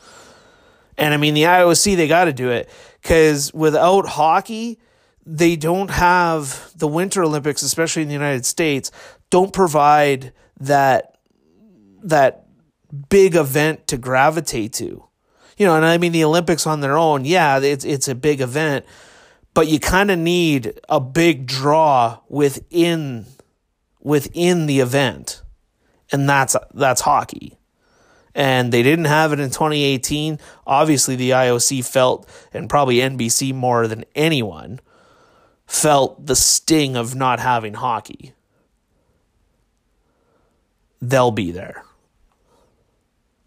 [0.95, 2.69] And I mean, the IOC they got to do it
[3.01, 4.79] because without hockey,
[5.25, 8.91] they don't have the Winter Olympics, especially in the United States,
[9.31, 11.17] don't provide that
[12.03, 12.45] that
[13.09, 15.03] big event to gravitate to.
[15.57, 18.39] You know, and I mean the Olympics on their own, yeah, it's it's a big
[18.39, 18.85] event,
[19.55, 23.25] but you kind of need a big draw within
[23.99, 25.41] within the event.
[26.11, 27.57] And that's that's hockey.
[28.33, 30.39] And they didn't have it in 2018.
[30.67, 34.81] Obviously the IOC felt and probably NBC more than anyone
[35.65, 38.33] felt the sting of not having hockey.
[41.01, 41.83] They'll be there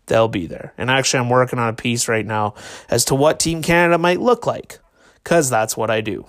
[0.08, 0.74] they'll be there.
[0.76, 2.54] And actually, I'm working on a piece right now
[2.90, 4.80] as to what Team Canada might look like,
[5.22, 6.26] because that's what I do.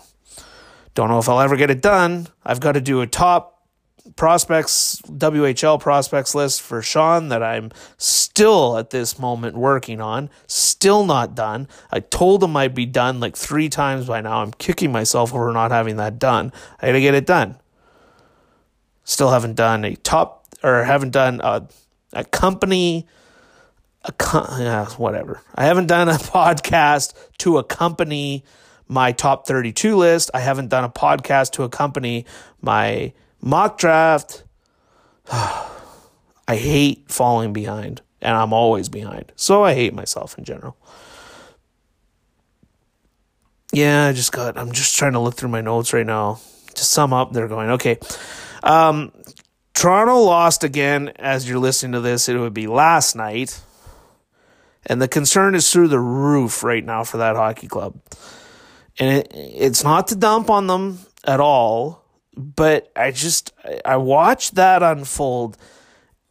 [0.93, 2.27] Don't know if I'll ever get it done.
[2.45, 3.58] I've got to do a top
[4.15, 10.29] prospects, WHL prospects list for Sean that I'm still at this moment working on.
[10.47, 11.67] Still not done.
[11.91, 14.41] I told him I'd be done like three times by now.
[14.41, 16.51] I'm kicking myself over not having that done.
[16.81, 17.57] I got to get it done.
[19.03, 21.67] Still haven't done a top or haven't done a,
[22.13, 23.07] a company
[24.03, 25.41] a whatever.
[25.55, 28.43] I haven't done a podcast to accompany
[28.87, 30.31] my top 32 list.
[30.33, 32.25] I haven't done a podcast to accompany
[32.61, 34.43] my mock draft.
[35.31, 39.31] I hate falling behind, and I'm always behind.
[39.35, 40.75] So I hate myself in general.
[43.71, 46.39] Yeah, I just got, I'm just trying to look through my notes right now.
[46.73, 47.99] To sum up, they're going, okay.
[48.63, 49.11] Um,
[49.75, 52.27] Toronto lost again as you're listening to this.
[52.27, 53.61] It would be last night
[54.85, 57.99] and the concern is through the roof right now for that hockey club.
[58.97, 61.98] And it, it's not to dump on them at all,
[62.39, 65.57] but I just I watched that unfold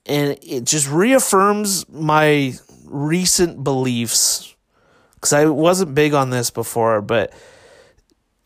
[0.06, 2.54] and it just reaffirms my
[2.86, 4.54] recent beliefs
[5.20, 7.32] cuz I wasn't big on this before, but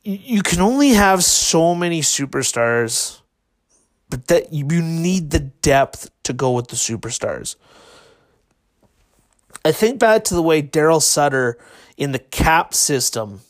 [0.02, 3.20] you can only have so many superstars,
[4.10, 7.54] but that you need the depth to go with the superstars.
[9.64, 11.56] I think back to the way Daryl Sutter
[11.96, 13.42] in the cap system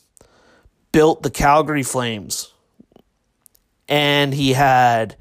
[0.93, 2.52] built the Calgary Flames.
[3.93, 5.17] And he had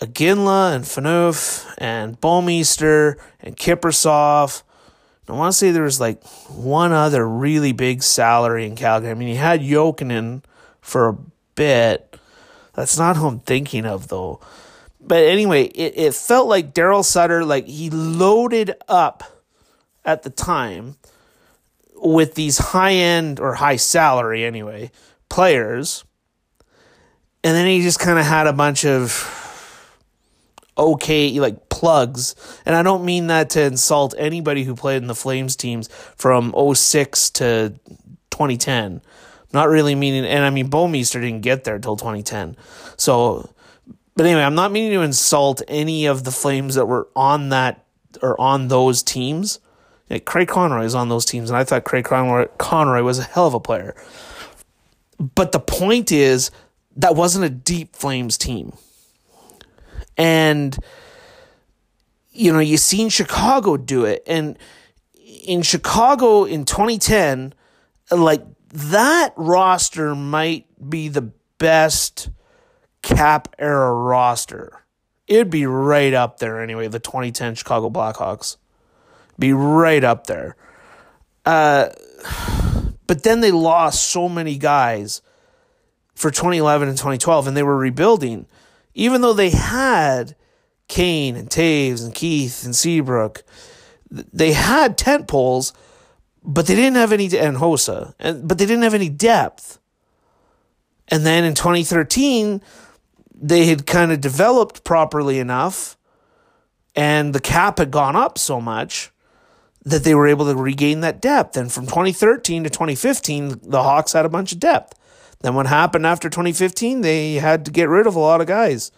[0.00, 4.62] Iginla and Phaneuf and Bouwmeester and Kiprusoff.
[5.28, 9.10] I want to say there was like one other really big salary in Calgary.
[9.10, 10.44] I mean, he had Jokinen
[10.80, 11.18] for a
[11.56, 12.16] bit.
[12.74, 14.38] That's not who I'm thinking of, though.
[15.00, 19.24] But anyway, it, it felt like Daryl Sutter, like he loaded up
[20.04, 20.98] at the time
[21.96, 24.92] with these high end or high salary anyway
[25.28, 26.04] players
[27.48, 29.34] And then he just kind of had a bunch of
[30.76, 32.34] okay like plugs.
[32.66, 36.54] And i don't mean that to insult anybody who played in the flames teams from
[36.74, 37.72] 06 to
[38.28, 39.00] 2010
[39.54, 42.54] not really meaning and i mean Bouwmeester didn't get there till 2010
[42.98, 43.48] so
[44.14, 47.86] but anyway i'm not meaning to insult any of the flames that were on that
[48.20, 49.58] or on those teams.
[50.10, 53.24] Like craig conroy is on those teams and i thought craig conroy, conroy was a
[53.24, 53.96] hell of a player.
[55.18, 56.50] But the point is
[56.98, 58.72] that wasn't a deep flames team
[60.18, 60.76] and,
[62.32, 64.24] you know, you've seen Chicago do it.
[64.26, 64.58] And
[65.14, 67.54] in Chicago in 2010,
[68.10, 72.30] like that roster might be the best
[73.00, 74.84] cap era roster.
[75.28, 78.56] It'd be right up there anyway, the 2010 Chicago Blackhawks.
[79.38, 80.56] Be right up there.
[81.46, 81.90] Uh,
[83.06, 85.22] but then they lost so many guys
[86.18, 88.46] for 2011 and 2012, and they were rebuilding
[88.98, 90.34] even though they had
[90.88, 93.44] Kane and Toews and Keith and Seabrook,
[94.10, 95.72] they had tent poles,
[96.42, 99.78] but they didn't have any and Hossa, and but they didn't have any depth.
[101.06, 102.60] And then in 2013,
[103.34, 105.96] they had kind of developed properly enough,
[106.96, 109.12] and the cap had gone up so much
[109.84, 111.56] that they were able to regain that depth.
[111.56, 114.97] And from 2013 to 2015, the Hawks had a bunch of depth.
[115.40, 117.00] Then what happened after 2015?
[117.00, 118.90] They had to get rid of a lot of guys.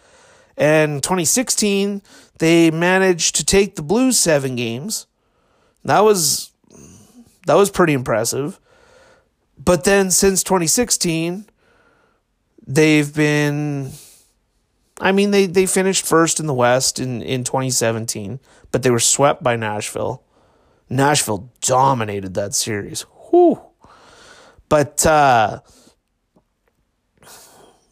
[0.57, 2.03] And 2016,
[2.39, 5.07] they managed to take the Blues seven games.
[5.85, 6.51] That was
[7.47, 8.61] that was pretty impressive.
[9.59, 11.47] But then since 2016,
[12.67, 13.93] they've been
[15.01, 19.01] I mean they they finished first in the West in in 2017, but they were
[19.01, 20.23] swept by Nashville.
[20.89, 23.03] Nashville dominated that series.
[23.31, 23.61] Whew.
[24.69, 25.61] But uh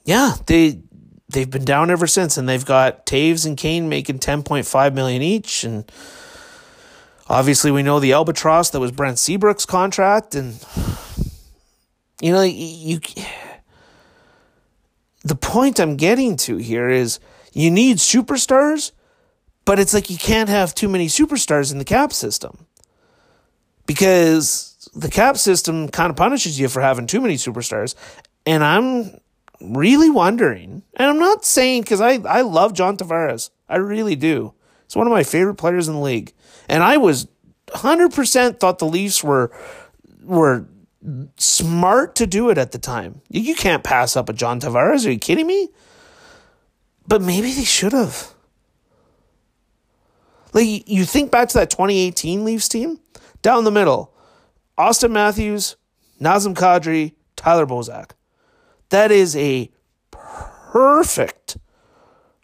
[0.09, 0.81] yeah, they
[1.29, 4.95] they've been down ever since, and they've got Toews and Kane making ten point five
[4.95, 5.85] million each, and
[7.29, 10.65] obviously we know the albatross that was Brent Seabrook's contract, and
[12.23, 13.01] you know you.
[15.25, 17.21] The point I'm getting to here is
[17.53, 18.93] you need superstars,
[19.67, 22.67] but it's like you can't have too many superstars in the cap system
[23.85, 27.95] because the cap system kind of punishes you for having too many superstars.
[28.47, 29.21] And I'm
[29.61, 33.51] really wondering, and I'm not saying because I, I love John Tavares.
[33.69, 34.55] I really do.
[34.85, 36.33] He's one of my favorite players in the league.
[36.69, 37.29] And I was
[37.69, 39.51] 100% thought the Leafs were
[40.23, 40.67] were
[41.37, 43.21] smart to do it at the time.
[43.31, 45.07] You can't pass up a John Tavares.
[45.07, 45.69] Are you kidding me?
[47.07, 48.35] But maybe they should have.
[50.53, 53.01] Like you think back to that 2018 Leafs team,
[53.43, 54.13] down the middle,
[54.77, 55.77] Auston Matthews,
[56.21, 58.11] Nazem Kadri, Tyler Bozak.
[58.91, 59.71] That is a
[60.11, 61.59] perfect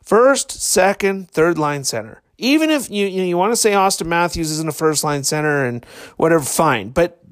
[0.02, 2.22] first, second, third line center.
[2.36, 5.64] Even if you you, you want to say Auston Matthews isn't a first line center
[5.64, 5.84] and
[6.16, 6.90] whatever, fine.
[6.90, 7.22] But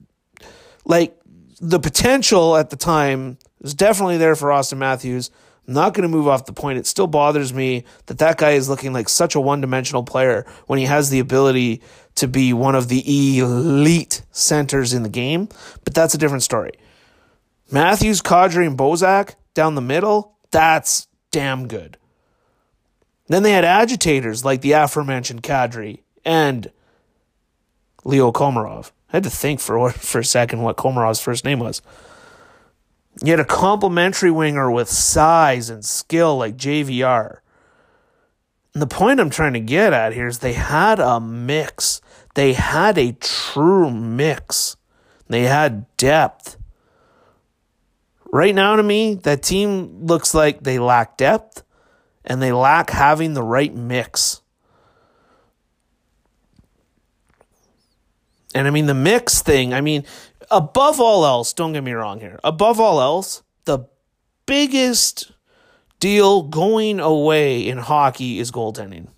[0.84, 1.16] like
[1.60, 5.30] the potential at the time was definitely there for Auston Matthews.
[5.66, 6.78] I'm not going to move off the point.
[6.78, 10.44] It still bothers me that that guy is looking like such a one dimensional player
[10.66, 11.82] when he has the ability
[12.16, 15.48] to be one of the elite centers in the game.
[15.84, 16.72] But that's a different story.
[17.72, 21.96] Matthews, Kadri, and Bozak down the middle, that's damn good.
[23.28, 26.70] Then they had agitators like the aforementioned Kadri and
[28.04, 28.92] Leo Komarov.
[29.08, 31.80] I had to think for for a second what Komarov's first name was.
[33.22, 37.38] You had a complimentary winger with size and skill like JVR.
[38.74, 42.00] And the point I'm trying to get at here is they had a mix.
[42.34, 44.76] They had a true mix.
[45.28, 46.56] They had depth.
[48.32, 51.62] Right now, to me, that team looks like they lack depth
[52.24, 54.40] and they lack having the right mix.
[58.54, 60.04] And I mean, the mix thing, I mean,
[60.50, 63.86] above all else, don't get me wrong here, above all else, the
[64.46, 65.32] biggest
[66.00, 69.08] deal going away in hockey is goaltending.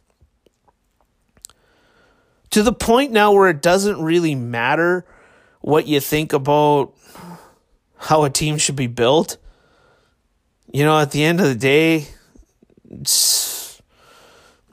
[2.50, 5.04] To the point now where it doesn't really matter
[5.60, 6.94] what you think about
[8.04, 9.38] how a team should be built.
[10.72, 12.06] You know, at the end of the day,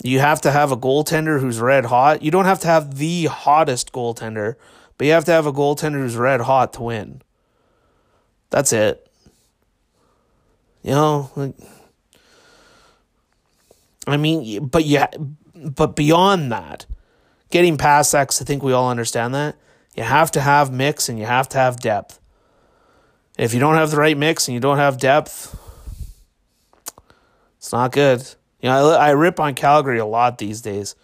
[0.04, 2.22] you have to have a goaltender who's red hot.
[2.22, 4.56] You don't have to have the hottest goaltender,
[4.98, 7.22] but you have to have a goaltender who's red hot to win.
[8.50, 9.08] That's it.
[10.84, 11.56] You know, like,
[14.08, 15.08] I mean, but yeah,
[15.54, 16.88] but beyond that,
[17.52, 19.56] getting past that, I think we all understand that
[19.96, 22.21] you have to have mix and you have to have depth.
[23.38, 25.58] If you don't have the right mix and you don't have depth,
[27.58, 28.20] It's not good.
[28.62, 30.96] You know, I, I rip on Calgary a lot these days,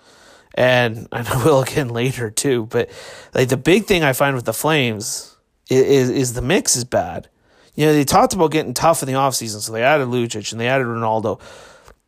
[0.54, 2.66] and I will again later too.
[2.66, 2.90] But
[3.34, 5.36] like the big thing I find with the Flames
[5.70, 7.30] is, is, is the mix is bad.
[7.76, 10.60] You know, they talked about getting tough in the offseason, so they added Lucic and
[10.60, 11.40] they added Rinaldo.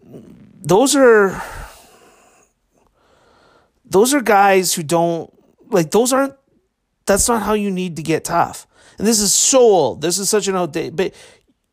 [0.03, 1.41] Those are
[3.85, 5.31] those are guys who don't
[5.69, 6.33] like those aren't
[7.05, 8.67] that's not how you need to get tough.
[8.99, 10.01] And this is so old.
[10.01, 11.13] This is such an outdated but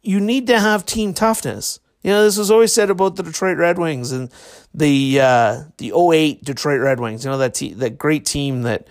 [0.03, 1.81] you need to have team toughness.
[2.03, 4.31] You know, this was always said about the Detroit Red Wings and
[4.73, 7.25] the uh, the 08 Detroit Red Wings.
[7.25, 8.87] You know that te- that great team that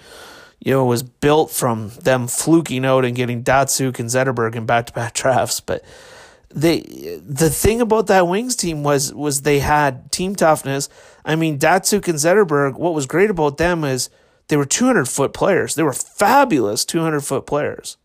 [0.60, 4.88] you know was built from them fluking out and getting Datsyuk and Zetterberg in back
[4.88, 5.62] to back drafts.
[5.62, 5.86] But
[6.50, 6.82] they
[7.26, 10.90] the thing about that Wings team was was they had team toughness.
[11.24, 12.78] I mean, Datsyuk and Zetterberg.
[12.78, 14.10] What was great about them is
[14.50, 15.76] they were 200 foot players.
[15.76, 17.96] They were fabulous 200 foot players.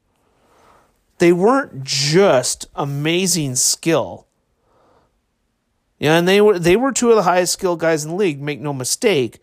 [1.20, 4.26] They weren't just amazing skill.
[5.98, 8.40] Yeah, and they were they were two of the highest skilled guys in the league.
[8.40, 9.38] Make no mistake.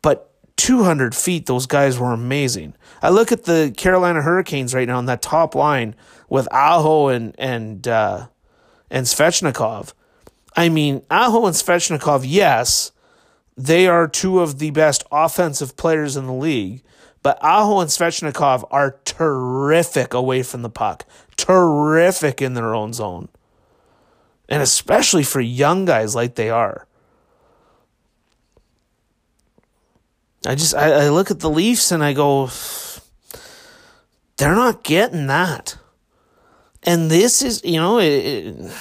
[0.00, 2.74] But 200 feet, those guys were amazing.
[3.02, 5.94] I look at the Carolina Hurricanes right now on that top line
[6.30, 8.28] with Aho and and uh,
[8.90, 9.92] and Svechnikov.
[10.56, 12.92] I mean, Aho and Svechnikov, yes,
[13.58, 16.82] they are two of the best offensive players in the league.
[17.22, 21.04] But Aho and Svechnikov are terrific away from the puck,
[21.36, 23.28] terrific in their own zone,
[24.48, 26.86] and especially for young guys like they are.
[30.44, 32.50] I just I, I look at the Leafs and I go,
[34.36, 35.76] they're not getting that.
[36.82, 38.72] And this is, you know, it, it,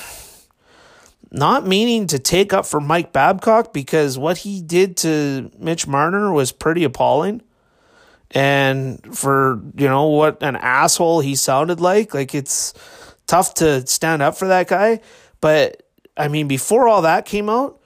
[1.30, 6.32] not meaning to take up for Mike Babcock because what he did to Mitch Marner
[6.34, 7.44] was pretty appalling.
[8.32, 12.74] And for, you know, what an asshole he sounded like, like it's
[13.28, 15.02] tough to stand up for that guy.
[15.42, 15.84] But
[16.16, 17.82] I mean, before all that came out,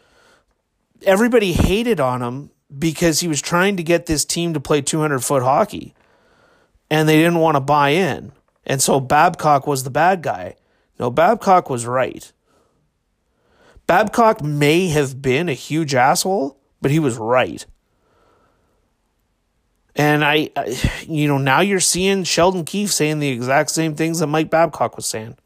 [1.04, 5.20] everybody hated on him because he was trying to get this team to play 200
[5.24, 5.94] foot hockey
[6.90, 8.32] and they didn't want to buy in.
[8.66, 10.56] And so Babcock was the bad guy.
[11.00, 12.32] No, Babcock was right.
[13.88, 17.66] Babcock may have been a huge asshole, but he was right.
[19.96, 20.78] And I, I,
[21.08, 24.98] you know, now you're seeing Sheldon Keefe saying the exact same things that Mike Babcock
[24.98, 25.38] was saying.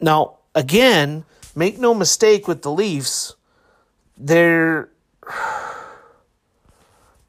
[0.00, 1.24] Now, again,
[1.54, 3.36] make no mistake with the Leafs,
[4.16, 4.88] they're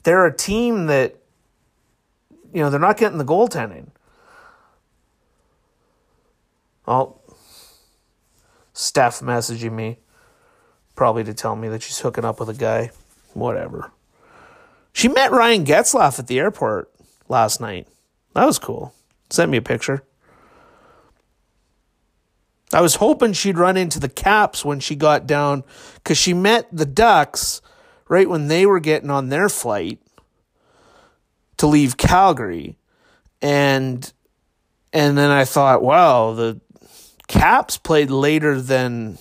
[0.04, 1.18] they're a team that
[2.54, 3.88] you know, they're not getting the goaltending.
[6.88, 7.20] Oh,
[8.74, 10.00] Steph messaging me,
[10.96, 12.92] probably to tell me that she's hooking up with a guy.
[13.34, 13.92] Whatever.
[14.94, 16.92] She met Ryan Getzlaf at the airport
[17.28, 17.88] last night.
[18.34, 18.94] That was cool.
[19.30, 20.04] Sent me a picture.
[22.72, 25.64] I was hoping she'd run into the Caps when she got down
[25.96, 27.62] because she met the Ducks
[28.08, 30.00] right when they were getting on their flight
[31.58, 32.78] to leave Calgary.
[33.42, 34.12] And
[34.92, 36.62] and then I thought, wow, the
[37.28, 39.18] Caps played later than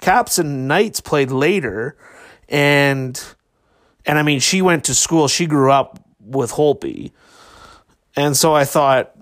[0.00, 1.96] Caps and Knights played later,
[2.48, 3.22] and
[4.06, 5.28] and I mean she went to school.
[5.28, 7.12] She grew up with Holtby,
[8.16, 9.14] and so I thought,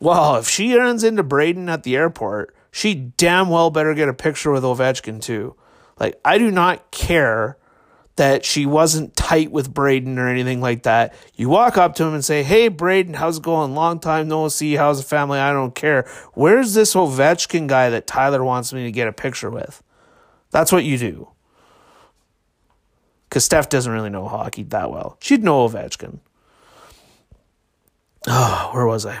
[0.00, 4.14] well, if she runs into Braden at the airport, she damn well better get a
[4.14, 5.56] picture with Ovechkin too.
[5.98, 7.56] Like I do not care
[8.16, 11.14] that she wasn't tight with Braden or anything like that.
[11.34, 13.74] You walk up to him and say, Hey, Braden, how's it going?
[13.74, 14.74] Long time no see.
[14.74, 15.38] How's the family?
[15.38, 16.08] I don't care.
[16.34, 19.82] Where's this Ovechkin guy that Tyler wants me to get a picture with?
[20.50, 21.28] That's what you do.
[23.34, 25.18] Because Steph doesn't really know hockey that well.
[25.20, 26.20] She'd know Ovechkin.
[28.28, 29.18] Oh, where was I?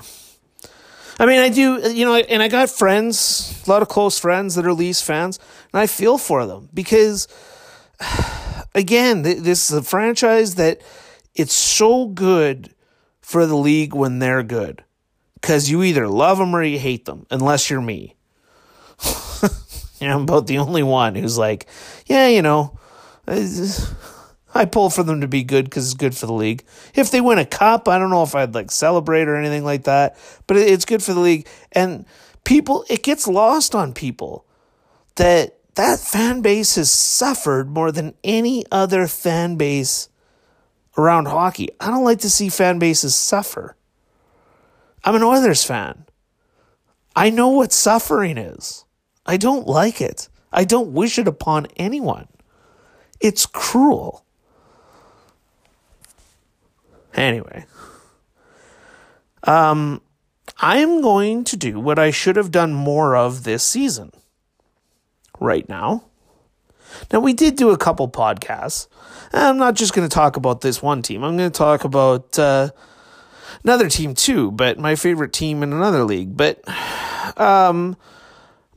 [1.18, 4.54] I mean, I do, you know, and I got friends, a lot of close friends
[4.54, 5.40] that are Leafs fans,
[5.72, 7.26] and I feel for them because
[8.76, 10.80] again, this is a franchise that
[11.34, 12.72] it's so good
[13.20, 14.84] for the league when they're good.
[15.40, 18.14] Because you either love them or you hate them, unless you're me.
[20.00, 21.66] I'm about the only one who's like,
[22.06, 22.78] yeah, you know,
[23.26, 26.64] I pull for them to be good because it's good for the league.
[26.94, 29.84] If they win a cup, I don't know if I'd like celebrate or anything like
[29.84, 30.16] that,
[30.46, 31.48] but it's good for the league.
[31.72, 32.06] And
[32.44, 34.46] people, it gets lost on people
[35.16, 40.08] that that fan base has suffered more than any other fan base
[40.96, 41.70] around hockey.
[41.80, 43.76] I don't like to see fan bases suffer.
[45.02, 46.04] I'm an Oilers fan.
[47.16, 48.84] I know what suffering is.
[49.26, 50.28] I don't like it.
[50.52, 52.28] I don't wish it upon anyone.
[53.24, 54.22] It's cruel.
[57.14, 57.64] Anyway,
[59.44, 60.02] um,
[60.58, 64.12] I'm going to do what I should have done more of this season.
[65.40, 66.04] right now.
[67.12, 68.88] Now, we did do a couple podcasts.
[69.32, 72.38] I'm not just going to talk about this one team, I'm going to talk about
[72.38, 72.70] uh,
[73.64, 76.36] another team too, but my favorite team in another league.
[76.36, 76.62] But
[77.40, 77.96] um,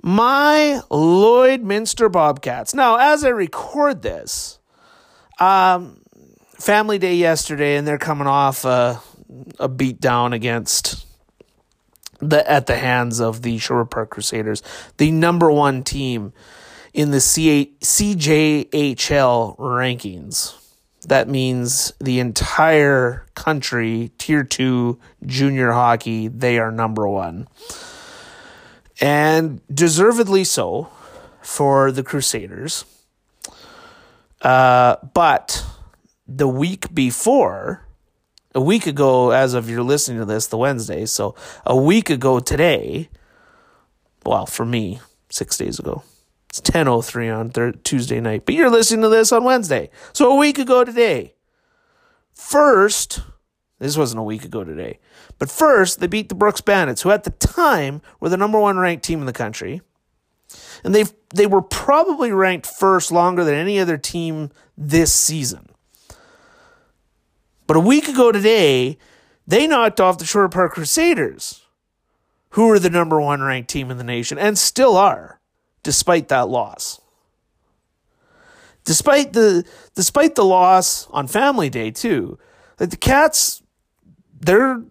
[0.08, 2.74] my Lloydminster Bobcats.
[2.74, 4.58] Now, as I record this,
[5.38, 6.00] um,
[6.58, 9.02] family day yesterday, and they're coming off a,
[9.60, 11.06] a beat down against
[12.20, 14.64] the at the hands of the Sherwood Park Crusaders,
[14.96, 16.32] the number one team
[16.94, 20.56] in the C- CJHL rankings.
[21.06, 27.50] That means the entire country, tier two junior hockey, they are number one.
[29.00, 30.90] And deservedly so
[31.42, 32.86] for the Crusaders.
[34.42, 35.66] Uh, but
[36.28, 37.86] the week before,
[38.54, 41.36] a week ago, as of you're listening to this, the Wednesday, so
[41.66, 43.10] a week ago today,
[44.26, 46.04] well, for me, six days ago,
[46.50, 49.90] it's 10.03 on th- Tuesday night, but you're listening to this on Wednesday.
[50.14, 51.36] So a week ago today,
[52.34, 53.22] first,
[53.80, 55.00] this wasn't a week ago today,
[55.40, 58.78] but first, they beat the Brooks Bandits, who at the time were the number one
[58.78, 59.82] ranked team in the country.
[60.84, 65.70] And they they were probably ranked first longer than any other team this season.
[67.68, 68.98] But a week ago today,
[69.46, 71.66] they knocked off the Sherwood Park Crusaders,
[72.52, 75.42] who were the number one ranked team in the nation and still are,
[75.84, 77.02] despite that loss.
[78.86, 79.66] Despite the
[79.96, 82.40] despite the loss on Family Day too,
[82.80, 83.62] like the Cats,
[84.40, 84.82] they're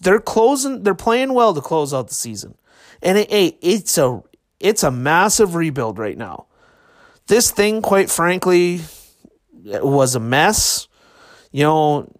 [0.00, 2.56] they're closing, they're playing well to close out the season,
[3.02, 4.22] and it, it it's a
[4.60, 6.46] it's a massive rebuild right now.
[7.26, 8.80] This thing, quite frankly,
[9.64, 10.88] was a mess
[11.56, 12.12] you know,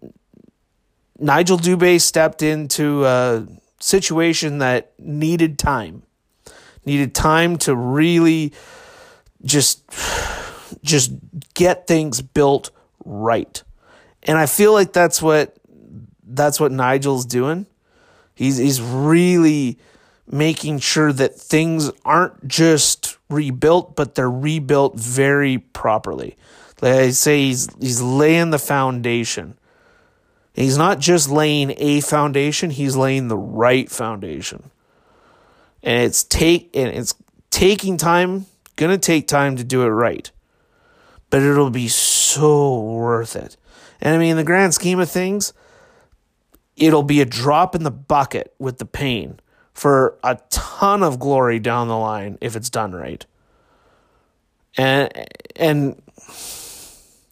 [1.19, 3.45] Nigel Dubé stepped into a
[3.79, 6.03] situation that needed time,
[6.85, 8.53] needed time to really
[9.43, 9.83] just
[10.83, 11.11] just
[11.53, 12.71] get things built
[13.05, 13.61] right.
[14.23, 15.56] And I feel like that's what
[16.27, 17.65] that's what Nigel's doing.
[18.35, 19.77] He's he's really
[20.29, 26.37] making sure that things aren't just rebuilt, but they're rebuilt very properly.
[26.81, 29.57] Like I say, he's he's laying the foundation.
[30.53, 34.71] He's not just laying a foundation; he's laying the right foundation.
[35.81, 37.15] And it's take and it's
[37.49, 38.45] taking time.
[38.75, 40.29] Gonna take time to do it right,
[41.31, 43.57] but it'll be so worth it.
[43.99, 45.53] And I mean, in the grand scheme of things,
[46.77, 49.39] it'll be a drop in the bucket with the pain
[49.73, 53.25] for a ton of glory down the line if it's done right.
[54.77, 55.11] And
[55.55, 56.01] and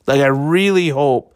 [0.08, 1.36] like I really hope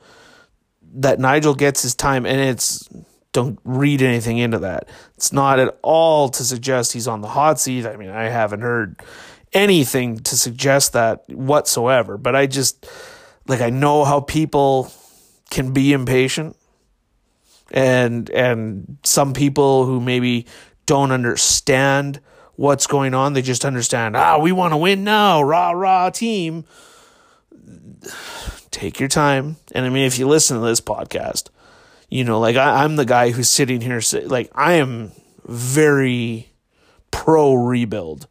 [0.95, 2.89] that Nigel gets his time and it's
[3.32, 4.89] don't read anything into that.
[5.16, 7.86] It's not at all to suggest he's on the hot seat.
[7.86, 8.99] I mean, I haven't heard
[9.53, 12.88] anything to suggest that whatsoever, but I just
[13.47, 14.91] like I know how people
[15.51, 16.55] can be impatient
[17.72, 20.45] and and some people who maybe
[20.86, 22.20] don't understand
[22.55, 26.65] what's going on, they just understand, ah, we want to win now, rah rah team
[28.72, 29.57] take your time.
[29.74, 31.49] And I mean, if you listen to this podcast,
[32.09, 35.11] you know, like I, am the guy who's sitting here, like I am
[35.45, 36.49] very
[37.11, 38.28] pro rebuild.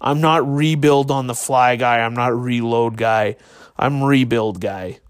[0.00, 2.00] I'm not rebuild on the fly guy.
[2.00, 3.36] I'm not reload guy.
[3.76, 5.00] I'm rebuild guy.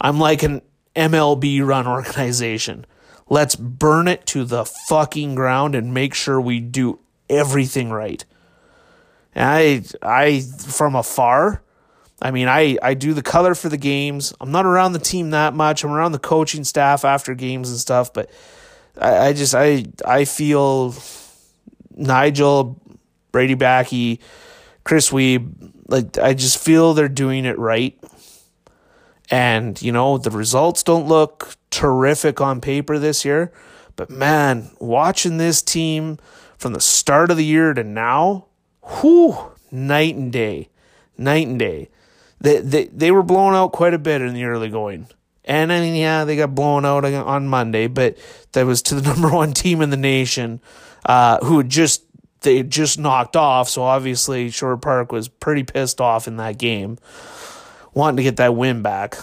[0.00, 0.62] I'm like an
[0.98, 2.84] MLB run organization.
[3.28, 6.98] Let's burn it to the fucking ground and make sure we do
[7.30, 8.24] everything right.
[9.34, 11.62] And I, I, from afar,
[12.20, 14.34] I mean, I, I do the color for the games.
[14.40, 15.84] I'm not around the team that much.
[15.84, 18.30] I'm around the coaching staff after games and stuff, but
[19.00, 20.94] I, I just I I feel
[21.94, 22.80] Nigel,
[23.30, 24.18] Brady Backey,
[24.82, 27.96] Chris Weeb, like I just feel they're doing it right.
[29.30, 33.52] And, you know, the results don't look terrific on paper this year,
[33.94, 36.18] but man, watching this team
[36.56, 38.46] from the start of the year to now,
[38.82, 40.70] whew, night and day.
[41.18, 41.90] Night and day
[42.40, 45.08] they, they, they were blown out quite a bit in the early going.
[45.44, 48.18] And I mean, yeah, they got blown out on Monday, but
[48.52, 50.60] that was to the number one team in the nation,
[51.06, 52.04] uh, who had just
[52.42, 53.68] they just knocked off.
[53.68, 56.98] So obviously, Sherwood Park was pretty pissed off in that game,
[57.94, 59.16] wanting to get that win back.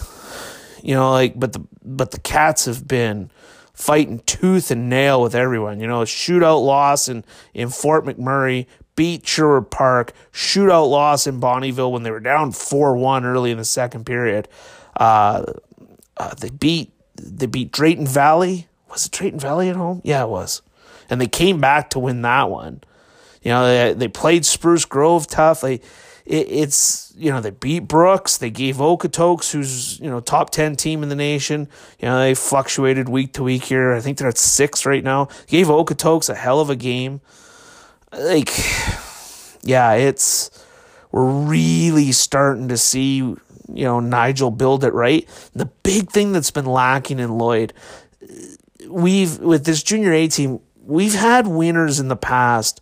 [0.82, 3.30] You know, like, but the but the Cats have been
[3.72, 5.80] fighting tooth and nail with everyone.
[5.80, 11.40] You know, a shootout loss in in Fort McMurray, beat Sherwood Park, shootout loss in
[11.40, 14.48] Bonnyville when they were down 4 1 early in the second period.
[14.96, 15.44] Uh,
[16.16, 18.68] uh, they beat they beat Drayton Valley.
[18.90, 20.00] Was it Drayton Valley at home?
[20.04, 20.62] Yeah, it was.
[21.08, 22.82] And they came back to win that one.
[23.42, 25.60] You know, they, they played Spruce Grove tough.
[25.60, 25.80] They,
[26.26, 30.76] it, it's you know they beat Brooks, they gave Okotoks, who's you know top ten
[30.76, 31.68] team in the nation.
[32.00, 33.92] You know they fluctuated week to week here.
[33.92, 35.28] I think they're at six right now.
[35.46, 37.20] Gave Okotoks a hell of a game.
[38.12, 38.50] Like,
[39.62, 40.50] yeah, it's
[41.12, 43.36] we're really starting to see you
[43.68, 45.28] know Nigel build it right.
[45.54, 47.72] The big thing that's been lacking in Lloyd,
[48.88, 52.80] we've with this junior A team, we've had winners in the past,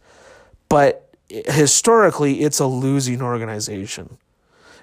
[0.68, 1.03] but
[1.46, 4.18] historically it's a losing organization.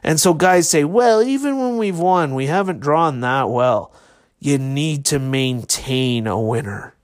[0.04, 3.94] And so guys say, well, even when we've won, we haven't drawn that well.
[4.40, 6.96] You need to maintain a winner.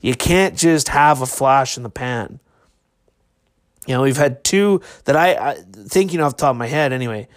[0.00, 2.38] You can't just have a flash in the pan.
[3.86, 6.92] You know, we've had two that I, I thinking off the top of my head
[6.92, 7.28] anyway,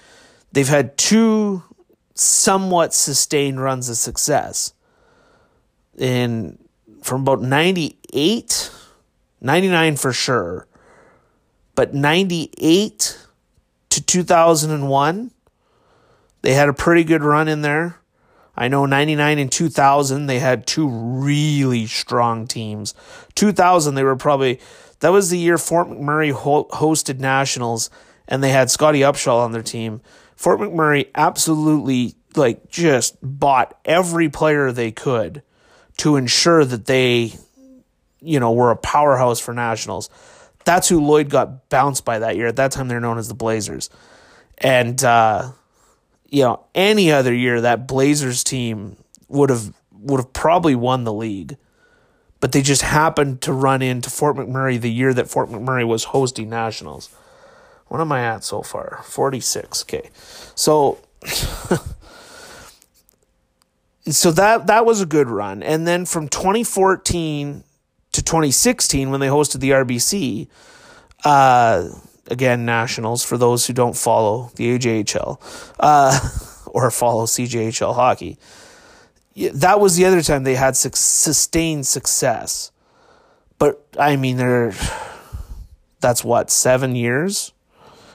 [0.52, 1.64] they've had two
[2.14, 4.74] somewhat sustained runs of success.
[5.98, 6.58] In
[7.02, 8.72] from about 98,
[9.42, 10.68] 99 for sure,
[11.76, 13.18] but 98
[13.90, 15.32] to 2001,
[16.42, 18.00] they had a pretty good run in there.
[18.56, 22.94] I know 99 and 2000, they had two really strong teams.
[23.36, 24.60] 2000, they were probably,
[25.00, 27.90] that was the year Fort McMurray hosted Nationals
[28.28, 30.02] and they had Scottie Upshall on their team.
[30.36, 35.42] Fort McMurray absolutely, like, just bought every player they could
[35.98, 37.34] to ensure that they,
[38.20, 40.10] you know, were a powerhouse for Nationals.
[40.66, 42.48] That's who Lloyd got bounced by that year.
[42.48, 43.90] At that time, they're known as the Blazers.
[44.58, 45.52] And, uh,
[46.30, 48.98] you know, any other year, that Blazers team
[49.28, 51.58] would have would have probably won the league.
[52.40, 56.06] But they just happened to run into Fort McMurray the year that Fort McMurray was
[56.06, 57.10] hosting nationals.
[57.88, 59.02] What am I at so far?
[59.06, 59.84] 46.
[59.84, 60.10] Okay.
[60.56, 60.98] So
[64.10, 65.64] so that that was a good run.
[65.64, 67.64] And then from 2014
[68.24, 70.48] to 2016 when they hosted the RBC.
[71.24, 71.90] Uh,
[72.28, 75.40] again, Nationals for those who don't follow the AJHL
[75.80, 76.20] uh,
[76.68, 78.38] or follow CJHL hockey.
[79.54, 82.72] That was the other time they had su- sustained success.
[83.58, 84.74] But I mean, they're
[86.02, 87.54] that's what seven years,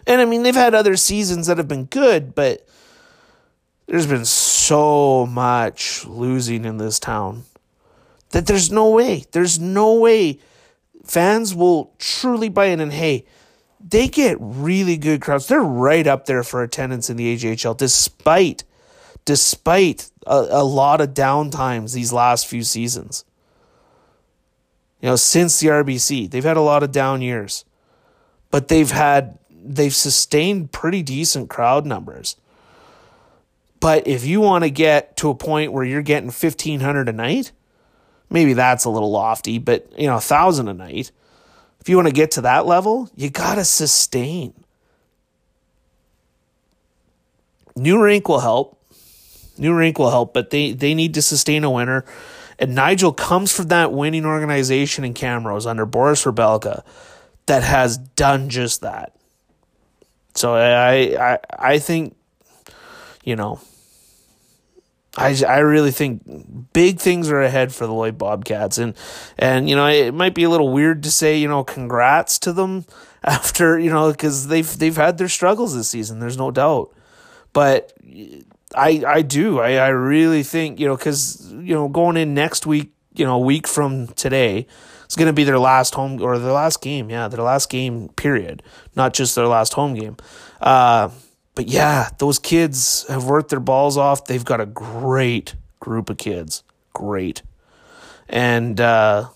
[0.06, 2.66] and I mean they've had other seasons that have been good, but
[3.86, 7.44] there's been so much losing in this town
[8.31, 10.39] that there's no way, there's no way
[11.05, 12.81] fans will truly buy in.
[12.81, 13.24] And hey,
[13.87, 15.47] they get really good crowds.
[15.47, 18.64] They're right up there for attendance in the AJHL, despite
[19.24, 23.24] despite a, a lot of downtimes these last few seasons.
[25.03, 27.64] You know, since the RBC, they've had a lot of down years,
[28.51, 32.37] but they've had they've sustained pretty decent crowd numbers.
[33.81, 37.53] But if you want to get to a point where you're getting 1500 a night,
[38.31, 41.11] maybe that's a little lofty, but you know, a thousand a night.
[41.81, 44.53] If you want to get to that level, you gotta sustain.
[47.76, 48.81] New rank will help.
[49.57, 52.05] New rank will help, but they, they need to sustain a winner.
[52.59, 56.83] And Nigel comes from that winning organization in Camrose under Boris Rybalka
[57.47, 59.14] that has done just that.
[60.35, 62.16] So I I I think,
[63.24, 63.61] you know,
[65.18, 68.78] I, I really think big things are ahead for the Lloyd Bobcats.
[68.78, 68.94] And
[69.36, 72.52] and you know it might be a little weird to say you know congrats to
[72.52, 72.84] them
[73.24, 76.94] after you know because they've they've had their struggles this season there's no doubt.
[77.52, 77.92] But
[78.74, 79.58] I I do.
[79.60, 83.34] I I really think you know because you know going in next week you know
[83.34, 84.66] a week from today
[85.04, 88.10] it's going to be their last home or their last game yeah their last game
[88.10, 88.62] period
[88.94, 90.16] not just their last home game.
[90.60, 91.10] Uh
[91.59, 94.26] but yeah, those kids have worked their balls off.
[94.26, 96.62] They've got a great group of kids.
[96.92, 97.42] Great.
[98.28, 99.30] And uh,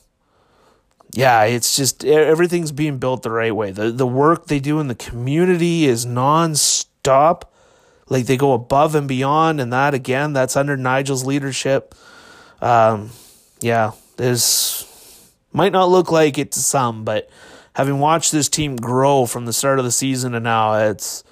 [1.11, 3.73] yeah, it's just everything's being built the right way.
[3.73, 7.43] The the work they do in the community is nonstop.
[8.09, 11.93] Like they go above and beyond, and that again, that's under Nigel's leadership.
[12.61, 13.11] Um,
[13.61, 17.29] yeah, this might not look like it to some, but
[17.75, 21.25] having watched this team grow from the start of the season and now, it's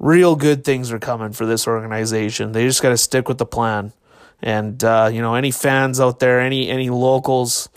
[0.00, 2.52] real good things are coming for this organization.
[2.52, 3.92] They just got to stick with the plan.
[4.42, 7.68] And uh, you know, any fans out there, any any locals,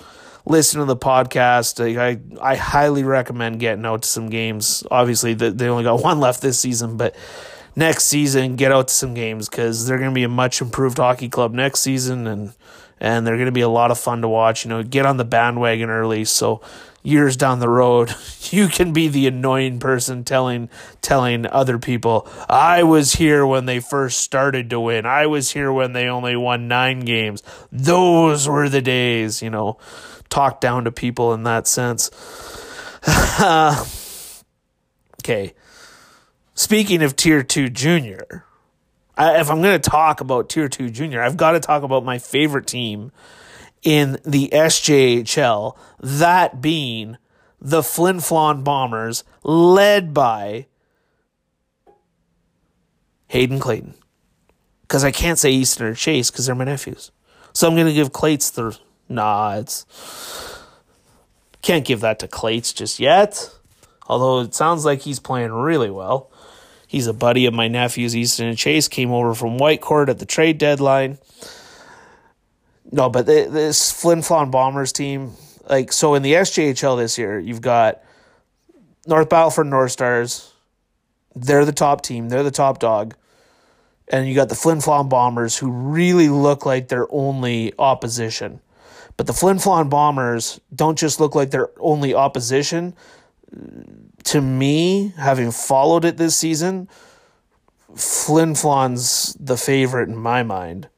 [0.46, 1.84] listen to the podcast.
[1.84, 4.84] I I highly recommend getting out to some games.
[4.90, 7.16] Obviously, they only got one left this season, but
[7.76, 10.98] next season, get out to some games because they're going to be a much improved
[10.98, 12.54] hockey club next season, and
[12.98, 14.64] and they're going to be a lot of fun to watch.
[14.64, 16.62] You know, get on the bandwagon early so
[17.04, 18.16] years down the road,
[18.50, 20.70] you can be the annoying person telling
[21.02, 25.06] telling other people, "I was here when they first started to win.
[25.06, 27.44] I was here when they only won 9 games.
[27.72, 29.78] Those were the days." You know,
[30.30, 32.10] talk down to people in that sense.
[35.22, 35.54] okay.
[36.56, 38.46] speaking of Tier 2 Junior,
[39.18, 42.06] I, if I'm going to talk about Tier 2 Junior, I've got to talk about
[42.06, 43.12] my favorite team
[43.84, 47.18] in the SJHL, that being
[47.60, 50.68] the Flin Flon Bombers, led by
[53.28, 53.96] Hayden Clayton.
[54.82, 57.12] Because I can't say Easton or Chase because they're my nephews.
[57.54, 58.78] So I'm going to give Clates the.
[59.10, 59.64] Nah.
[61.62, 63.54] Can't give that to Clates just yet.
[64.08, 66.30] Although it sounds like he's playing really well.
[66.88, 70.26] He's a buddy of my nephew's, Easton and Chase, came over from Whitecourt at the
[70.26, 71.18] trade deadline.
[72.94, 75.32] No, but this Flin Flon Bombers team,
[75.68, 78.04] like, so in the SJHL this year, you've got
[79.08, 80.54] North Battleford North Stars.
[81.36, 83.16] They're the top team, they're the top dog.
[84.10, 88.62] And you got the Flin Flon Bombers, who really look like their only opposition.
[89.18, 92.94] But the Flin Flon Bombers don't just look like their only opposition.
[94.26, 96.88] To me, having followed it this season,
[97.96, 100.90] Flin Flon's the favorite in my mind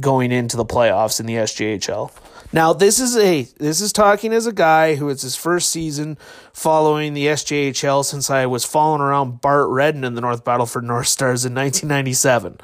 [0.00, 2.10] going into the playoffs in the SJHL.
[2.54, 6.18] Now, this is a this is talking as a guy who it's his first season
[6.52, 11.08] following the SJHL since I was following around Bart Redden in the North Battleford North
[11.08, 12.58] Stars in 1997.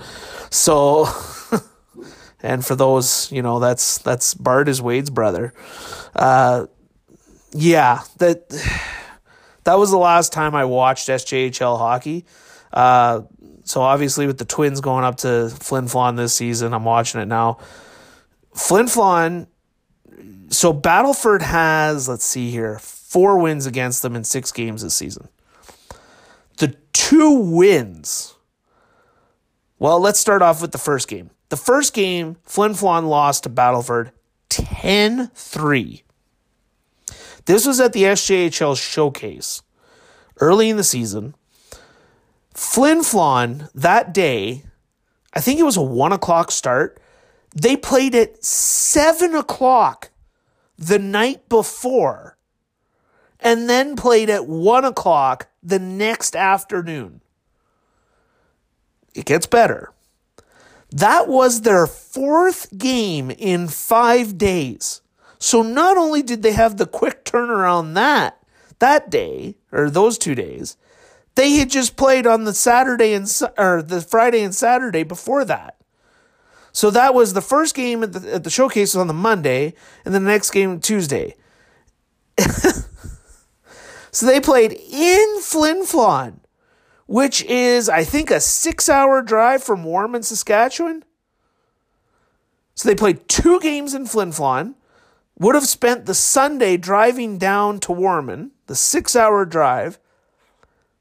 [0.50, 1.08] So,
[2.42, 5.54] and for those, you know, that's that's Bart is Wade's brother.
[6.14, 6.66] Uh,
[7.52, 8.50] yeah, that
[9.64, 12.26] that was the last time I watched SJHL hockey.
[12.72, 13.22] Uh,
[13.68, 17.26] so obviously with the Twins going up to Flin Flon this season, I'm watching it
[17.26, 17.58] now.
[18.54, 19.46] Flin Flon,
[20.48, 25.28] so Battleford has, let's see here, four wins against them in six games this season.
[26.56, 28.36] The two wins,
[29.78, 31.30] well, let's start off with the first game.
[31.50, 34.12] The first game, Flin Flon lost to Battleford
[34.48, 36.02] 10 3.
[37.44, 39.62] This was at the SJHL showcase
[40.40, 41.34] early in the season.
[42.58, 44.64] Flin Flon that day,
[45.32, 47.00] I think it was a one o'clock start.
[47.54, 50.10] They played at seven o'clock
[50.76, 52.36] the night before
[53.38, 57.20] and then played at one o'clock the next afternoon.
[59.14, 59.92] It gets better.
[60.90, 65.00] That was their fourth game in five days.
[65.38, 68.42] So not only did they have the quick turnaround that
[68.80, 70.76] that day or those two days,
[71.38, 75.76] they had just played on the Saturday and or the Friday and Saturday before that.
[76.72, 79.74] So that was the first game at the, at the showcase on the Monday,
[80.04, 81.36] and the next game Tuesday.
[84.10, 86.40] so they played in Flin Flon,
[87.06, 91.04] which is, I think, a six hour drive from Warman, Saskatchewan.
[92.74, 94.74] So they played two games in Flin Flon,
[95.38, 100.00] would have spent the Sunday driving down to Warman, the six hour drive,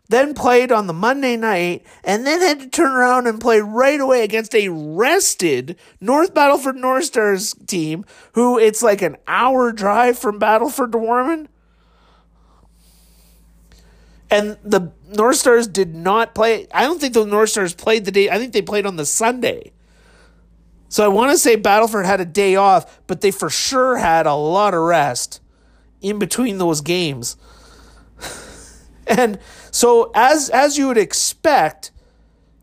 [0.10, 4.00] then played on the Monday night, and then had to turn around and play right
[4.00, 10.18] away against a rested North Battleford North Stars team, who it's like an hour drive
[10.18, 11.50] from Battleford to Warman.
[14.30, 16.68] And the North Stars did not play.
[16.74, 18.30] I don't think the North Stars played the day.
[18.30, 19.72] I think they played on the Sunday.
[20.90, 24.26] So I want to say Battleford had a day off, but they for sure had
[24.26, 25.42] a lot of rest
[26.02, 27.36] in between those games.
[29.10, 29.40] And
[29.72, 31.92] so as as you would expect,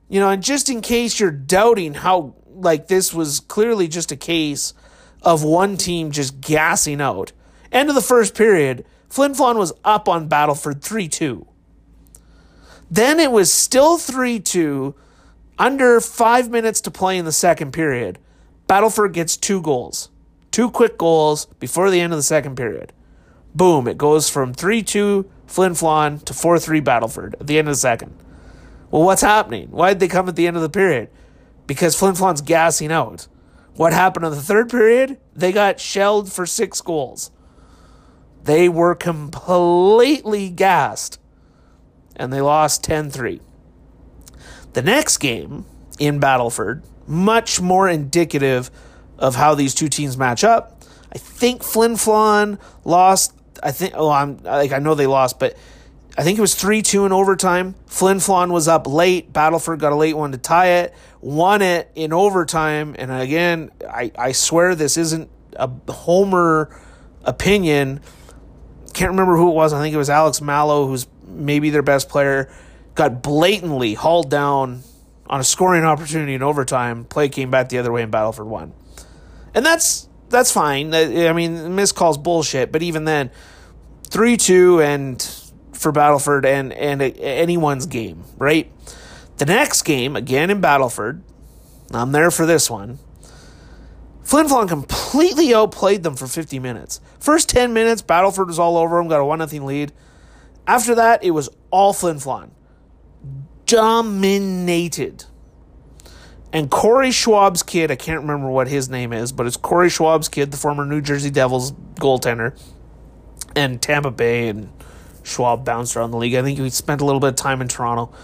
[0.09, 4.17] you know, and just in case you're doubting how like this was clearly just a
[4.17, 4.75] case
[5.23, 7.33] of one team just gassing out.
[7.73, 11.47] End of the first period, Flin Flon was up on Battleford 3-2.
[12.91, 14.95] Then it was still 3-2
[15.59, 18.19] under 5 minutes to play in the second period.
[18.69, 20.11] Battleford gets two goals.
[20.51, 22.93] Two quick goals before the end of the second period.
[23.55, 27.69] Boom, it goes from 3 2 Flin Flon to 4 3 Battleford at the end
[27.69, 28.13] of the second.
[28.91, 29.71] Well, what's happening?
[29.71, 31.11] Why did they come at the end of the period?
[31.69, 33.29] Because Flin Flon's gassing out.
[33.77, 35.17] What happened in the third period?
[35.33, 37.31] They got shelled for six goals.
[38.43, 41.21] They were completely gassed
[42.17, 43.41] and they lost 10 3.
[44.73, 45.67] The next game
[46.01, 48.73] in Battleford, much more indicative
[49.21, 50.83] of how these two teams match up.
[51.13, 53.95] I think Flin Flon lost I think.
[53.97, 55.57] Oh, I'm like I know they lost, but
[56.17, 57.75] I think it was three two in overtime.
[57.87, 59.33] Flin Flon was up late.
[59.33, 60.95] Battleford got a late one to tie it.
[61.21, 62.95] Won it in overtime.
[62.99, 66.77] And again, I I swear this isn't a homer
[67.25, 68.01] opinion.
[68.93, 69.73] Can't remember who it was.
[69.73, 72.53] I think it was Alex Mallow, who's maybe their best player.
[72.95, 74.83] Got blatantly hauled down
[75.27, 77.05] on a scoring opportunity in overtime.
[77.05, 78.73] Play came back the other way, and Battleford won.
[79.53, 80.95] And that's that's fine.
[80.95, 83.31] I mean, missed calls bullshit, but even then,
[84.09, 85.23] three two and
[85.73, 88.71] for Battleford and and anyone's game, right?
[89.39, 91.23] The next game, again in Battleford,
[91.91, 92.99] I'm there for this one.
[94.23, 97.01] Flin Flon completely outplayed them for 50 minutes.
[97.21, 99.93] First 10 minutes, Battleford was all over them, got a 1 0 lead.
[100.67, 102.51] After that, it was all Flin Flon.
[103.67, 105.25] Dominated.
[106.55, 110.29] And Corey Schwab's kid, I can't remember what his name is, but it's Corey Schwab's
[110.29, 112.57] kid, the former New Jersey Devils goaltender.
[113.57, 114.71] And Tampa Bay and
[115.25, 116.37] Schwab bounced around the league.
[116.37, 118.15] I think he spent a little bit of time in Toronto.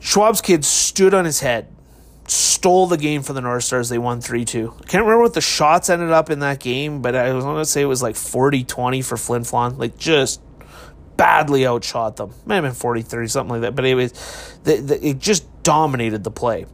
[0.00, 1.68] Schwab's kid stood on his head,
[2.28, 3.90] stole the game for the North Stars.
[3.90, 4.74] They won 3 2.
[4.74, 7.58] I can't remember what the shots ended up in that game, but I was going
[7.58, 9.76] to say it was like 40 20 for Flin Flon.
[9.76, 10.40] Like, just
[11.18, 12.32] badly outshot them.
[12.46, 13.76] Might have been 40 30, something like that.
[13.76, 14.12] But it was,
[14.64, 16.64] the, the, it just dominated the play.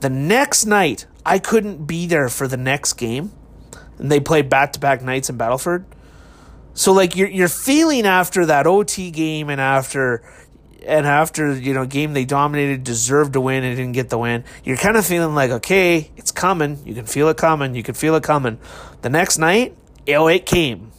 [0.00, 3.32] The next night, I couldn't be there for the next game.
[3.98, 5.84] And they played back to back nights in Battleford.
[6.74, 10.22] So like you're you're feeling after that OT game and after
[10.86, 14.44] and after you know game they dominated, deserved to win and didn't get the win.
[14.62, 16.78] You're kind of feeling like okay, it's coming.
[16.84, 17.74] You can feel it coming.
[17.74, 18.58] You can feel it coming.
[19.00, 19.74] The next night,
[20.08, 20.92] oh, it came.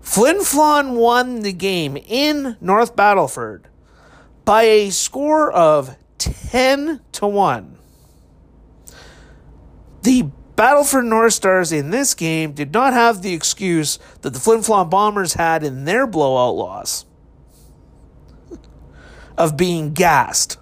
[0.00, 3.62] Flin Flon won the game in North Battleford
[4.44, 7.78] by a score of ten to one.
[10.04, 14.60] The Battleford North Stars in this game did not have the excuse that the Flin
[14.60, 17.06] Flon Bombers had in their blowout loss
[19.38, 20.58] of being gassed.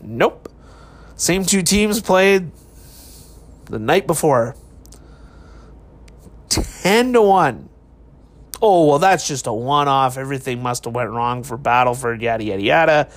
[0.00, 0.50] Nope.
[1.16, 2.50] Same two teams played
[3.66, 4.56] the night before.
[6.48, 7.68] 10 to 1.
[8.62, 10.16] Oh, well, that's just a one off.
[10.16, 13.08] Everything must have went wrong for Battleford, yada, yada, yada.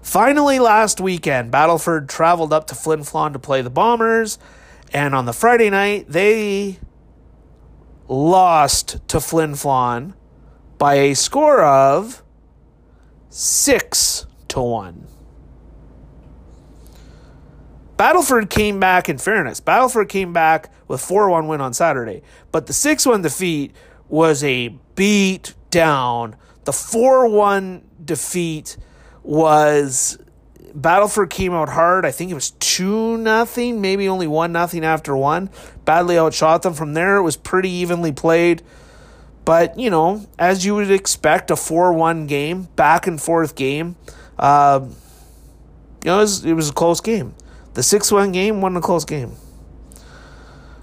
[0.00, 4.38] Finally, last weekend, Battleford traveled up to Flin Flon to play the Bombers.
[4.94, 6.78] And on the Friday night, they
[8.06, 10.14] lost to Flin Flon
[10.78, 12.22] by a score of
[13.28, 15.08] six to one.
[17.96, 19.58] Battleford came back in fairness.
[19.58, 22.22] Battleford came back with 4 1 win on Saturday,
[22.52, 23.74] but the 6 1 defeat
[24.08, 26.36] was a beat down.
[26.64, 28.76] The 4 1 defeat
[29.24, 30.18] was
[30.74, 32.04] Battleford came out hard.
[32.04, 35.50] I think it was two nothing, maybe only one nothing after one.
[35.84, 36.74] Badly outshot them.
[36.74, 38.62] From there, it was pretty evenly played.
[39.44, 43.96] But you know, as you would expect, a four-one game, back and forth game.
[44.38, 44.88] Uh,
[46.02, 47.34] you know, it was, it was a close game.
[47.74, 49.36] The six-one game wasn't a close game.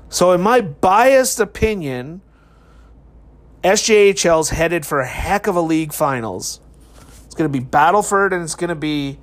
[0.09, 2.21] So, in my biased opinion,
[3.63, 6.59] SJHL's headed for a heck of a league finals.
[7.25, 9.19] It's going to be Battleford and it's going to be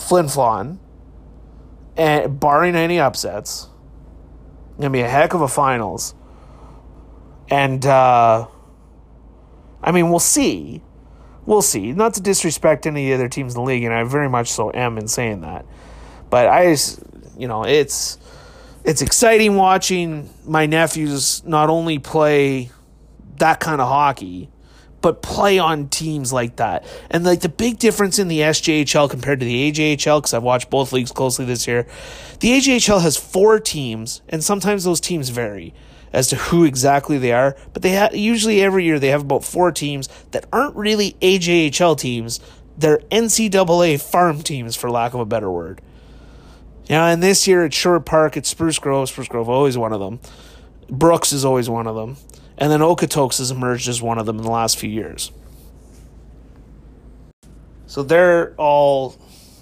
[0.00, 0.78] Flin Flon,
[1.96, 3.68] and barring any upsets,
[4.76, 6.14] gonna be a heck of a finals.
[7.50, 8.46] And uh,
[9.82, 10.82] I mean, we'll see.
[11.46, 11.92] We'll see.
[11.92, 14.48] Not to disrespect any of the other teams in the league, and I very much
[14.50, 15.66] so am in saying that.
[16.28, 16.76] But I,
[17.36, 18.18] you know, it's
[18.84, 22.70] it's exciting watching my nephews not only play
[23.38, 24.50] that kind of hockey,
[25.00, 26.84] but play on teams like that.
[27.10, 30.70] And like the big difference in the SJHL compared to the AJHL, because I've watched
[30.70, 31.86] both leagues closely this year,
[32.40, 35.74] the AJHL has four teams, and sometimes those teams vary
[36.12, 37.56] as to who exactly they are.
[37.72, 41.98] But they ha- usually every year they have about four teams that aren't really AJHL
[41.98, 42.40] teams.
[42.76, 45.80] They're NCAA farm teams, for lack of a better word.
[46.88, 49.08] Know, and this year at Sherwood Park, it's Spruce Grove.
[49.08, 50.18] Spruce Grove always one of them.
[50.88, 52.16] Brooks is always one of them.
[52.60, 55.32] And then Okotoks has emerged as one of them in the last few years.
[57.86, 59.16] So they're all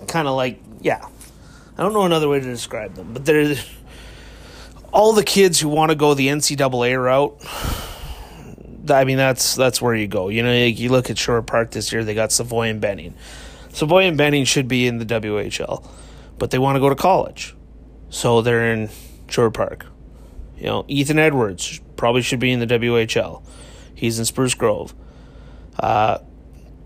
[0.08, 1.08] kind of like, yeah.
[1.78, 3.54] I don't know another way to describe them, but they're
[4.92, 7.40] all the kids who want to go the NCAA route.
[8.90, 10.28] I mean, that's that's where you go.
[10.28, 13.14] You know, you look at Shore Park this year; they got Savoie and Benning.
[13.72, 15.86] Savoie and Benning should be in the WHL,
[16.38, 17.54] but they want to go to college,
[18.08, 18.88] so they're in
[19.28, 19.86] Shore Park.
[20.56, 23.42] You know, Ethan Edwards probably should be in the WHL.
[23.94, 24.94] He's in Spruce Grove.
[25.78, 26.18] Uh,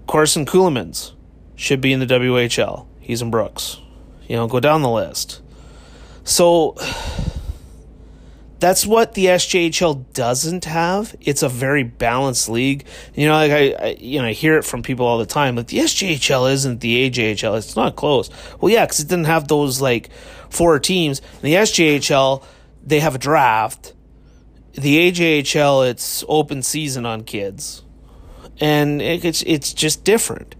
[0.09, 1.13] Carson Ceulemans
[1.55, 2.87] should be in the WHL.
[2.99, 3.79] He's in Brooks.
[4.27, 5.41] You know, go down the list.
[6.25, 6.75] So
[8.59, 11.15] that's what the SJHL doesn't have.
[11.21, 12.87] It's a very balanced league.
[13.15, 15.57] You know, like I, I, you know, I hear it from people all the time.
[15.57, 17.59] Like the SJHL isn't the AJHL.
[17.59, 18.31] It's not close.
[18.61, 20.11] Well, yeah, because it didn't have those like
[20.49, 21.21] four teams.
[21.21, 22.43] In the SJHL,
[22.85, 23.92] they have a draft.
[24.75, 27.83] The AJHL, it's open season on kids,
[28.61, 30.55] and it's it's just different.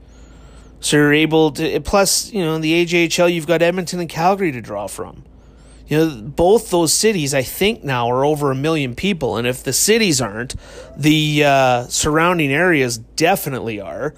[0.81, 1.81] So you're able to.
[1.81, 5.25] Plus, you know, in the AJHL, you've got Edmonton and Calgary to draw from.
[5.87, 9.63] You know, both those cities, I think now are over a million people, and if
[9.63, 10.55] the cities aren't,
[10.97, 14.15] the uh, surrounding areas definitely are.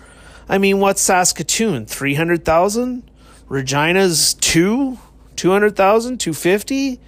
[0.48, 1.86] I mean, what's Saskatoon?
[1.86, 3.10] Three hundred thousand.
[3.48, 4.98] Regina's two,
[5.36, 7.00] two hundred thousand, two fifty.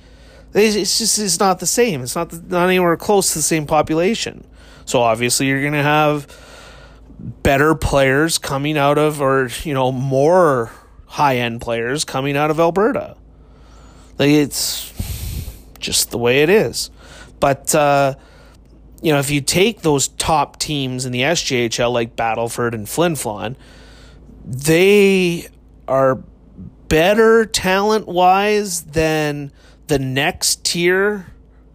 [0.56, 2.02] It's just it's not the same.
[2.02, 4.46] It's not the, not anywhere close to the same population.
[4.86, 6.26] So obviously, you're going to have
[7.18, 10.70] better players coming out of, or you know, more
[11.06, 13.16] high end players coming out of Alberta.
[14.18, 14.92] Like it's
[15.78, 16.90] just the way it is.
[17.38, 18.14] But uh,
[19.02, 23.12] you know, if you take those top teams in the SJHL like Battleford and Flin
[23.12, 23.56] Flon,
[24.44, 25.48] they
[25.86, 26.22] are
[26.88, 29.52] better talent wise than
[29.86, 31.26] the next tier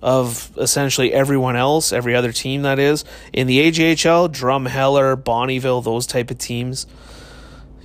[0.01, 6.07] of essentially everyone else, every other team that is in the AJHL, Drumheller, Bonnyville, those
[6.07, 6.87] type of teams.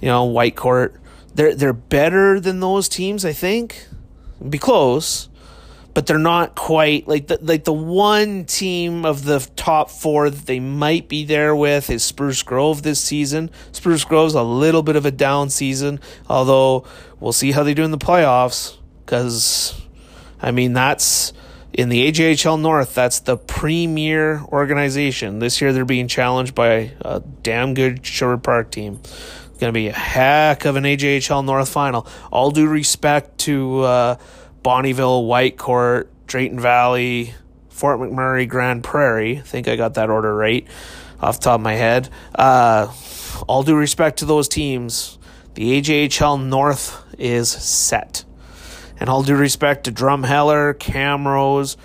[0.01, 0.97] You know, Whitecourt.
[1.35, 3.87] They're they're better than those teams, I think.
[4.47, 5.29] Be close,
[5.95, 10.47] but they're not quite like the like the one team of the top four that
[10.47, 13.51] they might be there with is Spruce Grove this season.
[13.73, 16.87] Spruce Grove's a little bit of a down season, although
[17.19, 18.77] we'll see how they do in the playoffs.
[19.07, 19.81] Because,
[20.47, 21.33] I mean, that's
[21.73, 25.41] in the AJHL North, that's the premier organization.
[25.41, 29.01] This year they're being challenged by a damn good Sherwood Park team.
[29.03, 32.07] It's going to be a heck of an AJHL North final.
[32.31, 34.17] All due respect to uh,
[34.63, 37.35] Bonnyville, Whitecourt, Drayton Valley,
[37.69, 39.39] Fort McMurray, Grande Prairie.
[39.39, 40.65] I think I got that order right
[41.21, 42.09] off the top of my head.
[42.37, 42.95] Uh,
[43.49, 45.19] all due respect to those teams,
[45.55, 48.26] the AJHL North is set.
[48.99, 51.77] And all due respect to Drumheller, Camrose,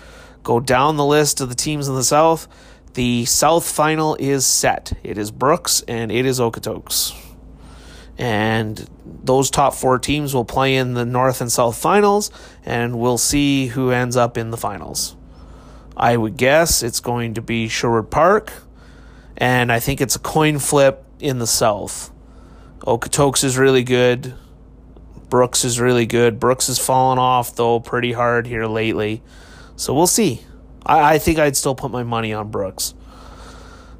[0.42, 2.48] go down the list of the teams in the South.
[2.94, 4.92] The South final is set.
[5.02, 7.14] It is Brooks and it is Okotoks.
[8.18, 12.30] And those top four teams will play in the North and South finals,
[12.64, 15.16] and we'll see who ends up in the finals.
[15.96, 18.52] I would guess it's going to be Sherwood Park,
[19.36, 22.12] and I think it's a coin flip in the South.
[22.80, 24.34] Okotoks is really good.
[25.32, 26.38] Brooks is really good.
[26.38, 29.22] Brooks has fallen off though pretty hard here lately.
[29.76, 30.42] So we'll see.
[30.84, 32.92] I, I think I'd still put my money on Brooks.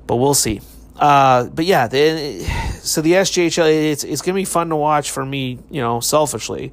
[0.07, 0.61] But we'll see.
[0.95, 2.45] Uh, but yeah, the,
[2.83, 6.01] so the SJHL, it's, it's going to be fun to watch for me, you know,
[6.01, 6.71] selfishly.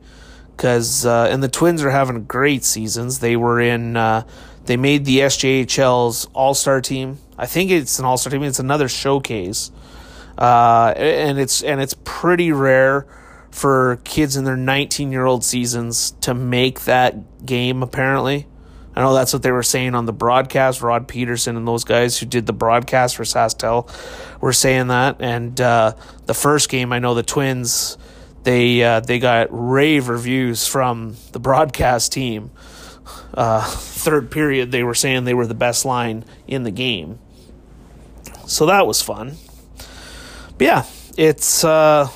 [0.58, 3.20] Because, uh, and the Twins are having great seasons.
[3.20, 4.28] They were in, uh,
[4.66, 7.20] they made the SJHL's All Star team.
[7.38, 8.44] I think it's an All Star team.
[8.44, 9.72] It's another showcase.
[10.38, 13.08] Uh, and it's, and it's pretty rare
[13.52, 18.48] for kids in their 19 year old seasons to make that game, apparently.
[18.96, 20.82] I know that's what they were saying on the broadcast.
[20.82, 23.90] Rod Peterson and those guys who did the broadcast for SaskTel
[24.42, 25.18] were saying that.
[25.22, 25.94] And uh,
[26.26, 27.98] the first game, I know the Twins,
[28.44, 32.52] they uh, they got rave reviews from the broadcast team.
[33.34, 37.20] Uh, third period, they were saying they were the best line in the game.
[38.48, 39.36] So that was fun.
[40.58, 40.86] But yeah,
[41.16, 42.10] it's uh,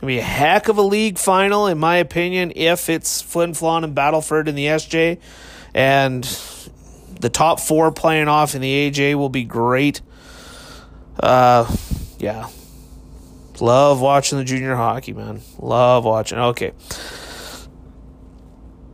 [0.00, 3.84] Gonna be a heck of a league final, in my opinion, if it's Flin Flon
[3.84, 5.18] and Battleford in the SJ.
[5.74, 6.24] And
[7.20, 10.00] the top four playing off in the AJ will be great.
[11.22, 11.70] Uh,
[12.18, 12.48] yeah.
[13.60, 15.42] Love watching the junior hockey, man.
[15.58, 16.38] Love watching.
[16.38, 16.72] Okay.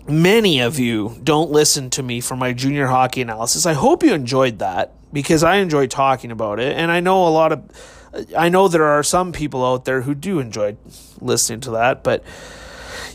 [0.08, 3.64] Many of you don't listen to me for my junior hockey analysis.
[3.64, 6.76] I hope you enjoyed that because I enjoy talking about it.
[6.76, 7.95] And I know a lot of
[8.36, 10.76] I know there are some people out there who do enjoy
[11.20, 12.22] listening to that, but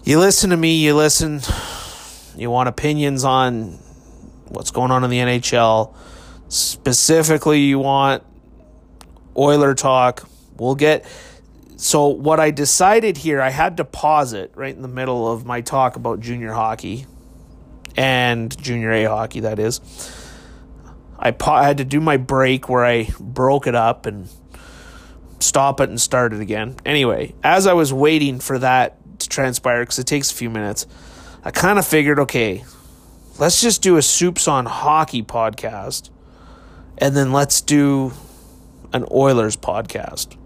[0.04, 1.42] you listen to me, you listen,
[2.36, 3.80] you want opinions on
[4.48, 5.94] what's going on in the NHL.
[6.50, 8.24] Specifically, you want
[9.38, 10.28] Oiler talk.
[10.58, 11.06] We'll get.
[11.78, 15.46] So, what I decided here, I had to pause it right in the middle of
[15.46, 17.08] my talk about junior hockey
[17.96, 19.82] and junior A hockey, that is.
[21.18, 24.28] I, pa- I had to do my break where I broke it up and
[25.42, 26.76] stop it and start it again.
[26.86, 30.88] Anyway, as I was waiting for that to transpire, because it takes a few minutes,
[31.44, 32.64] I kind of figured, okay,
[33.40, 36.10] let's just do a Soups on Hockey podcast,
[36.98, 38.14] and then let's do
[38.94, 40.38] an Oilers podcast.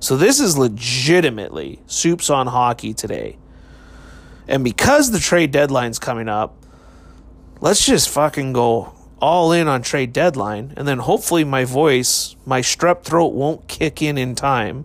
[0.00, 3.38] So this is legitimately Soups on Hockey today.
[4.46, 6.56] And because the trade deadline's coming up,
[7.60, 8.93] let's just fucking go
[9.24, 14.02] all in on trade deadline, and then hopefully my voice, my strep throat won't kick
[14.02, 14.84] in in time,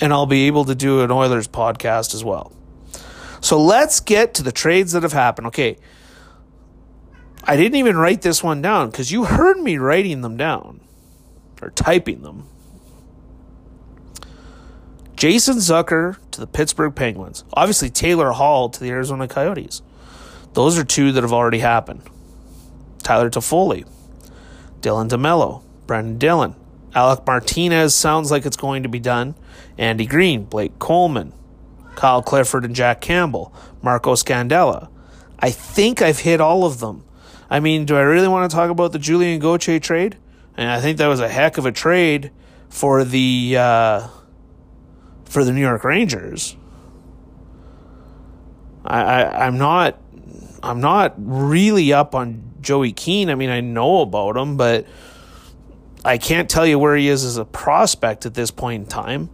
[0.00, 2.52] and I'll be able to do an Oilers podcast as well.
[3.40, 5.48] So let's get to the trades that have happened.
[5.48, 5.78] Okay.
[7.42, 10.80] I didn't even write this one down because you heard me writing them down
[11.60, 12.48] or typing them.
[15.16, 17.42] Jason Zucker to the Pittsburgh Penguins.
[17.52, 19.82] Obviously, Taylor Hall to the Arizona Coyotes.
[20.52, 22.08] Those are two that have already happened.
[23.04, 23.86] Tyler Toffoli,
[24.80, 26.56] Dylan DeMelo, Brenden Dillon,
[26.94, 29.34] Alec Martinez sounds like it's going to be done.
[29.76, 31.32] Andy Greene, Blake Coleman,
[31.96, 33.52] Kyle Clifford and Jack Campbell,
[33.82, 34.88] Marco Scandella.
[35.38, 37.04] I think I've hit all of them.
[37.50, 40.16] I mean, do I really want to talk about the Julien Gauthier trade?
[40.56, 42.30] And I think that was a heck of a trade
[42.68, 44.08] for the uh,
[45.24, 46.56] for the New York Rangers.
[48.84, 50.00] I, I I'm not
[50.62, 53.30] I'm not really up on Joey Keane.
[53.30, 54.86] I mean, I know about him, but
[56.04, 59.30] I can't tell you where he is as a prospect at this point in time.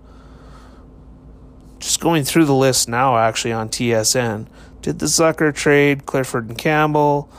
[1.78, 4.47] Just going through the list now, actually, on TSN.
[4.83, 7.31] Did the Zucker trade Clifford and Campbell?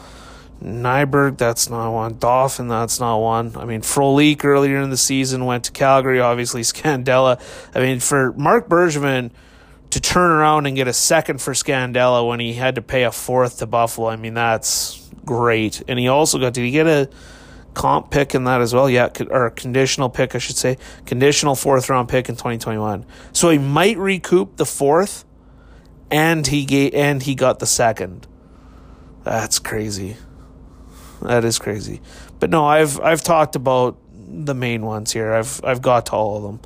[0.64, 2.18] Nyberg, that's not one.
[2.20, 3.56] Dauphin, that's not one.
[3.56, 7.42] I mean, Frolik earlier in the season went to Calgary, obviously Scandella.
[7.74, 9.32] I mean, for Marc Bergevin
[9.90, 13.12] to turn around and get a second for Scandella when he had to pay a
[13.12, 15.82] fourth to Buffalo, I mean, that's great.
[15.88, 17.10] And he also got, did he get a
[17.74, 18.90] comp pick in that as well?
[18.90, 20.78] Yeah, or a conditional pick, I should say.
[21.06, 23.06] Conditional fourth round pick in 2021.
[23.34, 25.26] So he might recoup the fourth
[26.12, 28.28] and he gave, and he got the second.
[29.24, 30.18] That's crazy.
[31.22, 32.02] That is crazy.
[32.40, 35.34] But no, I've I've talked about the main ones here.
[35.34, 36.60] I've I've got to all of them.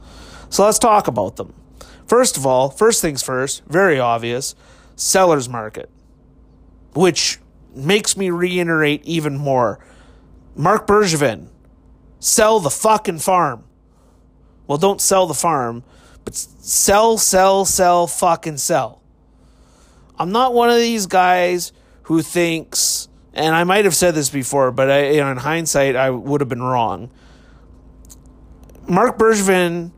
[0.49, 1.53] So let's talk about them.
[2.07, 4.55] First of all, first things first, very obvious,
[4.95, 5.89] seller's market.
[6.93, 7.39] Which
[7.75, 9.79] makes me reiterate even more.
[10.55, 11.47] Marc Bergevin,
[12.19, 13.63] sell the fucking farm.
[14.67, 15.83] Well, don't sell the farm,
[16.23, 19.01] but sell, sell, sell, fucking sell.
[20.17, 21.71] I'm not one of these guys
[22.03, 25.97] who thinks and I might have said this before, but I, you know, in hindsight,
[25.97, 27.11] I would have been wrong.
[28.87, 29.91] Marc Bergevin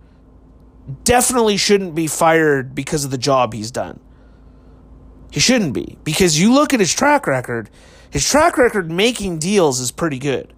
[1.04, 4.00] definitely shouldn't be fired because of the job he's done.
[5.32, 7.70] He shouldn't be because you look at his track record.
[8.10, 10.54] His track record making deals is pretty good.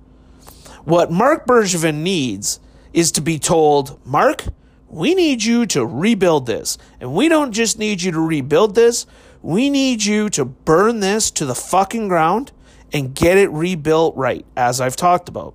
[0.85, 2.59] What Marc Bergevin needs
[2.93, 4.45] is to be told, Marc,
[4.87, 6.77] we need you to rebuild this.
[6.99, 9.05] And we don't just need you to rebuild this,
[9.41, 12.51] we need you to burn this to the fucking ground
[12.91, 15.53] and get it rebuilt right, as I've talked about.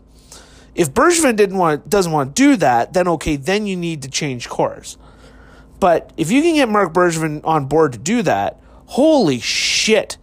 [0.75, 4.11] If Bergevin didn't want doesn't want to do that, then okay, then you need to
[4.11, 4.97] change course.
[5.79, 10.17] But if you can get Marc Bergevin on board to do that, holy shit,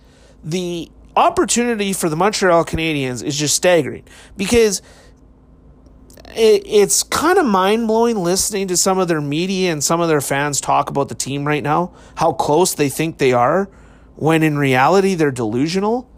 [0.44, 4.04] the opportunity for the Montreal Canadiens is just staggering
[4.38, 4.82] because
[6.36, 10.08] it, it's kind of mind blowing listening to some of their media and some of
[10.08, 13.70] their fans talk about the team right now, how close they think they are,
[14.16, 16.10] when in reality they're delusional.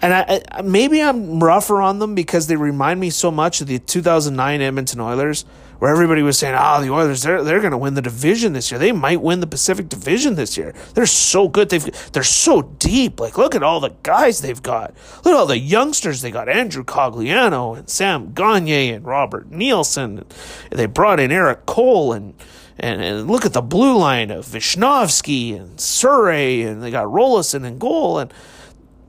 [0.00, 3.68] And I, I, maybe I'm rougher on them because they remind me so much of
[3.68, 5.44] the 2009 Edmonton Oilers,
[5.82, 8.70] where everybody was saying, "Oh, the Oilers, they're they're going to win the division this
[8.70, 8.78] year.
[8.78, 10.72] They might win the Pacific Division this year.
[10.94, 11.70] They're so good.
[11.70, 13.18] They've they're so deep.
[13.18, 14.94] Like, look at all the guys they've got.
[15.24, 20.24] Look at all the youngsters they got: Andrew Cogliano and Sam Gagner and Robert Nilsson.
[20.70, 22.34] They brought in Erik Cole and."
[22.78, 27.64] And, and look at the blue line of Visnovsky and Souray, and they got Roloson
[27.66, 28.18] in goal.
[28.18, 28.32] And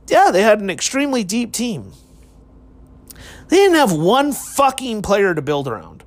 [0.07, 1.93] yeah, they had an extremely deep team.
[3.47, 6.02] They didn't have one fucking player to build around.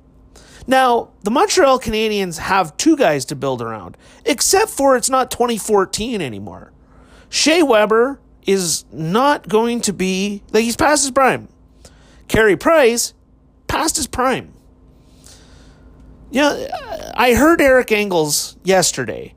[0.67, 3.95] Now, the Montreal Canadiens have two guys to build around,
[4.25, 6.73] except for it's not 2014 anymore.
[7.29, 11.47] Shea Weber is not going to be, like, he's past his prime.
[12.27, 13.13] Carey Price,
[13.67, 14.53] past his prime.
[16.29, 16.67] Yeah,
[17.15, 19.33] I heard Eric Engels yesterday,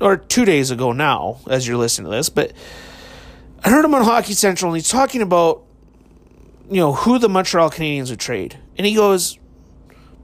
[0.00, 2.52] or two days ago now, as you're listening to this, but
[3.64, 5.62] I heard him on Hockey Central, and he's talking about,
[6.68, 9.38] you know, who the Montreal Canadiens would trade, and he goes,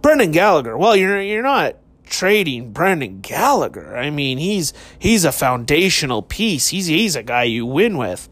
[0.04, 0.76] Brendan Gallagher.
[0.76, 3.96] Well, you're you're not trading Brendan Gallagher.
[3.96, 6.68] I mean, he's he's a foundational piece.
[6.68, 8.28] He's he's a guy you win with.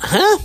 [0.00, 0.38] Huh?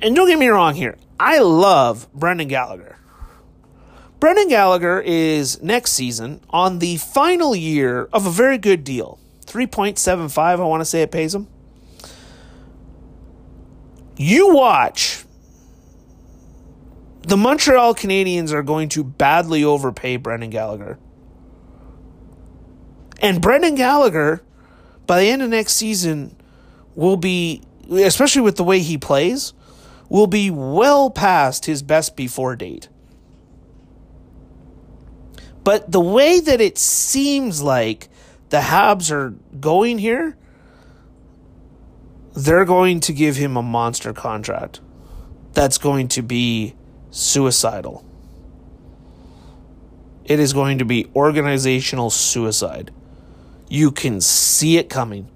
[0.00, 0.96] And don't get me wrong here.
[1.20, 2.96] I love Brendan Gallagher.
[4.18, 9.18] Brendan Gallagher is next season on the final year of a very good deal.
[9.44, 11.48] 3.75, I want to say it pays him.
[14.16, 15.25] You watch.
[17.26, 20.96] The Montreal Canadiens are going to badly overpay Brendan Gallagher.
[23.20, 24.44] And Brendan Gallagher,
[25.08, 26.36] by the end of next season,
[26.94, 29.54] will be, especially with the way he plays,
[30.08, 32.88] will be well past his best before date.
[35.64, 38.08] But the way that it seems like
[38.50, 40.38] the Habs are going here,
[42.34, 44.80] they're going to give him a monster contract
[45.54, 46.75] that's going to be
[47.16, 48.04] suicidal.
[50.24, 52.92] It is going to be organizational suicide.
[53.68, 55.28] You can see it coming.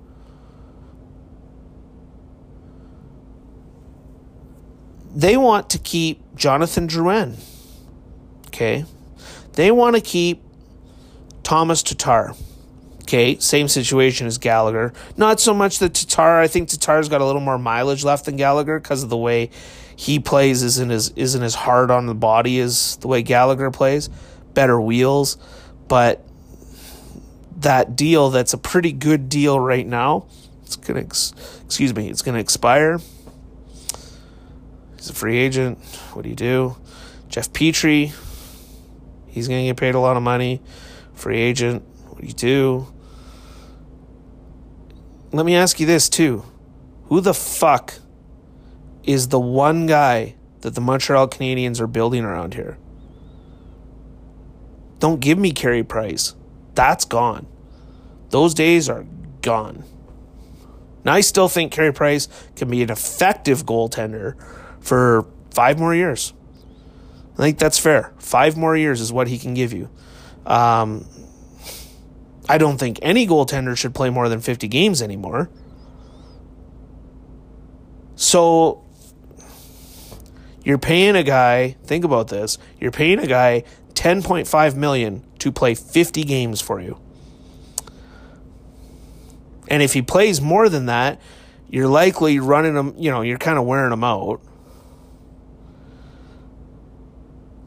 [5.15, 7.37] They want to keep Jonathan Drouin.
[8.49, 8.85] Okay.
[9.55, 10.43] They want to keep
[11.43, 12.35] Thomas Tatar.
[13.03, 14.93] Okay, same situation as Gallagher.
[15.17, 16.39] Not so much that Tatar.
[16.39, 19.51] I think Tatar's got a little more mileage left than Gallagher because of the way
[20.01, 24.09] he plays isn't as isn't as hard on the body as the way Gallagher plays.
[24.55, 25.37] Better wheels,
[25.89, 26.27] but
[27.59, 30.25] that deal that's a pretty good deal right now.
[30.63, 32.09] It's gonna excuse me.
[32.09, 32.99] It's gonna expire.
[34.97, 35.77] He's a free agent.
[36.15, 36.77] What do you do?
[37.29, 38.15] Jeff Petry.
[39.27, 40.63] He's gonna get paid a lot of money.
[41.13, 41.83] Free agent.
[42.09, 42.87] What do you do?
[45.33, 46.43] let me ask you this too.
[47.05, 48.00] Who the fuck
[49.05, 52.79] is the one guy that the Montreal Canadiens are building around here?
[54.99, 56.35] Don't give me Carey Price.
[56.75, 57.47] That's gone.
[58.29, 59.07] Those days are
[59.43, 59.85] gone.
[61.05, 64.35] Now, I still think Carey Price can be an effective goaltender
[64.81, 66.35] for five more years.
[67.35, 68.13] I think that's fair.
[68.19, 69.89] Five more years is what he can give you.
[70.45, 71.07] Um,
[72.49, 75.51] I don't think any goaltender should play more than 50 games anymore.
[78.17, 78.85] So
[80.71, 83.65] you're paying a guy, think about this, you're paying a guy
[83.95, 86.97] 10.5 million to play 50 games for you.
[89.67, 91.21] And if he plays more than that,
[91.69, 94.41] you're likely running him, you know, you're kind of wearing him out.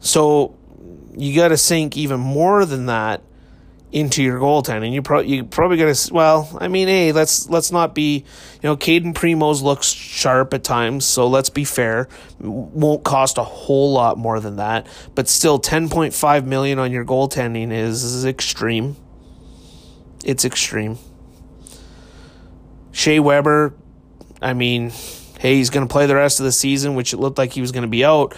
[0.00, 0.56] So
[1.14, 3.22] you got to sink even more than that
[3.94, 4.92] into your goaltending.
[4.92, 8.24] You pro- you probably gonna well, I mean, hey, let's let's not be, you
[8.64, 12.08] know, Cayden Primeau's looks sharp at times, so let's be fair.
[12.40, 17.70] Won't cost a whole lot more than that, but still 10.5 million on your goaltending
[17.70, 18.96] is, is extreme.
[20.24, 20.98] It's extreme.
[22.90, 23.74] Shea Weber,
[24.42, 24.90] I mean,
[25.38, 27.60] hey, he's going to play the rest of the season, which it looked like he
[27.60, 28.36] was going to be out.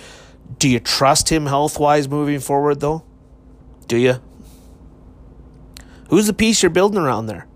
[0.58, 3.04] Do you trust him health wise moving forward, though?
[3.86, 4.20] Do you?
[6.08, 7.46] Who's the piece you're building around there?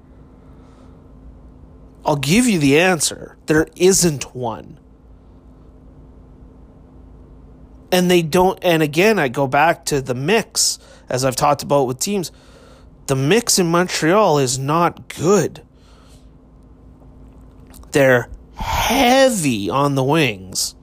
[2.04, 3.36] I'll give you the answer.
[3.46, 4.78] There isn't one.
[7.92, 10.78] And they don't, and again, I go back to the mix,
[11.08, 12.30] as I've talked about with teams.
[13.06, 15.62] The mix in Montreal is not good.
[17.90, 20.76] They're heavy on the wings.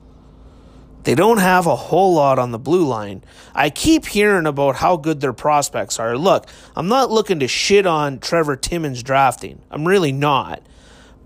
[1.08, 3.24] They don't have a whole lot on the blue line.
[3.54, 6.18] I keep hearing about how good their prospects are.
[6.18, 9.62] Look, I'm not looking to shit on Trevor Timmins drafting.
[9.70, 10.60] I'm really not.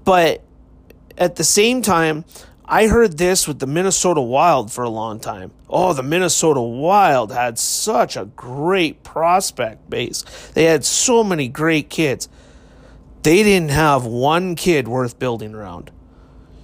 [0.05, 0.45] But
[1.19, 2.25] at the same time,
[2.65, 5.51] I heard this with the Minnesota Wild for a long time.
[5.69, 10.23] Oh, the Minnesota Wild had such a great prospect base.
[10.55, 12.29] They had so many great kids.
[13.25, 15.91] They didn't have one kid worth building around.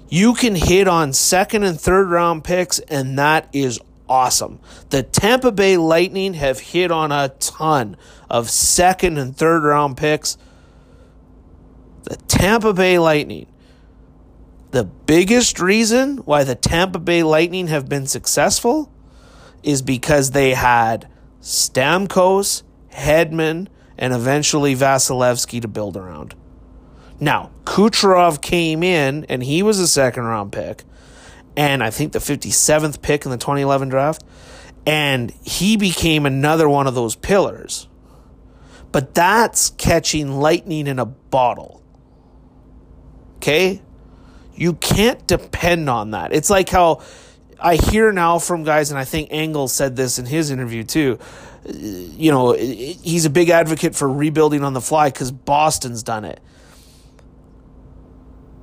[0.08, 3.78] You can hit on second and third round picks, and that is
[4.08, 4.58] awesome.
[4.88, 7.96] The Tampa Bay Lightning have hit on a ton
[8.30, 10.38] of second and third round picks.
[12.04, 13.46] The Tampa Bay Lightning.
[14.70, 18.92] The biggest reason why the Tampa Bay Lightning have been successful
[19.62, 21.08] is because they had
[21.40, 22.62] Stamkos,
[22.92, 26.34] Hedman, and eventually Vasilevskiy to build around.
[27.20, 30.84] Now, Kucherov came in and he was a second round pick,
[31.56, 34.22] and I think the 57th pick in the 2011 draft,
[34.86, 37.88] and he became another one of those pillars.
[38.92, 41.82] But that's catching lightning in a bottle.
[43.36, 43.82] Okay?
[44.54, 46.32] You can't depend on that.
[46.32, 47.02] It's like how
[47.60, 51.18] I hear now from guys, and I think Engel said this in his interview too.
[51.66, 56.40] You know, he's a big advocate for rebuilding on the fly because Boston's done it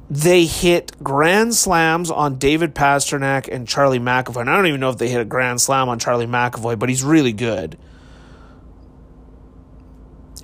[0.09, 4.41] they hit grand slams on David Pastrnak and Charlie McAvoy.
[4.41, 6.89] And I don't even know if they hit a grand slam on Charlie McAvoy, but
[6.89, 7.77] he's really good.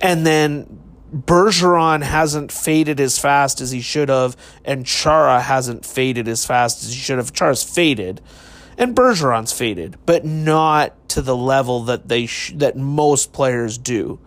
[0.00, 0.82] And then
[1.14, 6.82] Bergeron hasn't faded as fast as he should have, and Chara hasn't faded as fast
[6.82, 7.32] as he should have.
[7.32, 8.20] Chara's faded,
[8.76, 14.18] and Bergeron's faded, but not to the level that they sh- that most players do.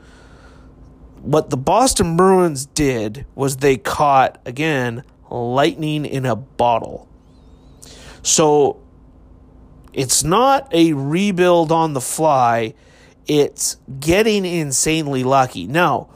[1.21, 7.07] What the Boston Bruins did was they caught again lightning in a bottle.
[8.21, 8.81] So
[9.93, 12.73] it's not a rebuild on the fly,
[13.27, 15.67] it's getting insanely lucky.
[15.67, 16.09] Now,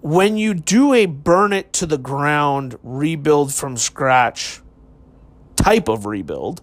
[0.00, 4.60] when you do a burn it to the ground, rebuild from scratch
[5.56, 6.60] type of rebuild,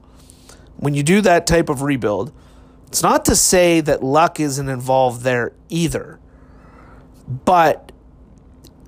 [0.77, 2.31] when you do that type of rebuild,
[2.87, 6.19] it's not to say that luck isn't involved there either.
[7.27, 7.91] But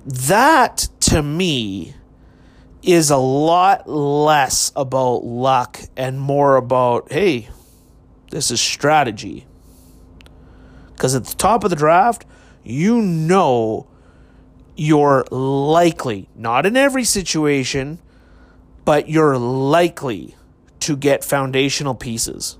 [0.04, 1.94] That to me
[2.84, 7.48] is a lot less about luck and more about, hey,
[8.30, 9.46] this is strategy.
[10.92, 12.24] Because at the top of the draft,
[12.62, 13.86] you know
[14.76, 17.98] you're likely, not in every situation,
[18.84, 20.34] but you're likely
[20.80, 22.58] to get foundational pieces.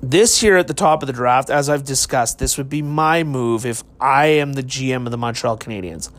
[0.00, 3.24] This year at the top of the draft, as I've discussed, this would be my
[3.24, 6.10] move if I am the GM of the Montreal Canadiens.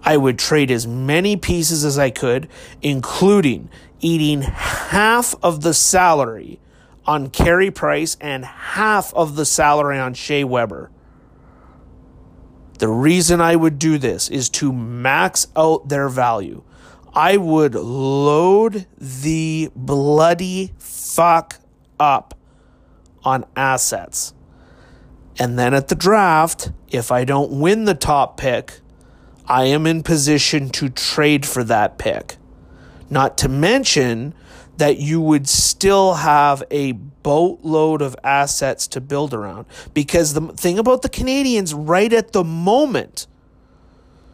[0.00, 2.48] I would trade as many pieces as I could,
[2.82, 3.70] including
[4.00, 6.60] eating half of the salary
[7.06, 10.90] on Carey Price and half of the salary on Shea Weber.
[12.78, 16.64] The reason I would do this is to max out their value.
[17.14, 21.60] I would load the bloody fuck
[22.00, 22.34] up
[23.22, 24.34] on assets.
[25.38, 28.80] And then at the draft, if I don't win the top pick,
[29.46, 32.36] I am in position to trade for that pick.
[33.10, 34.34] Not to mention
[34.76, 39.66] that you would still have a boatload of assets to build around.
[39.92, 43.26] Because the thing about the Canadians right at the moment,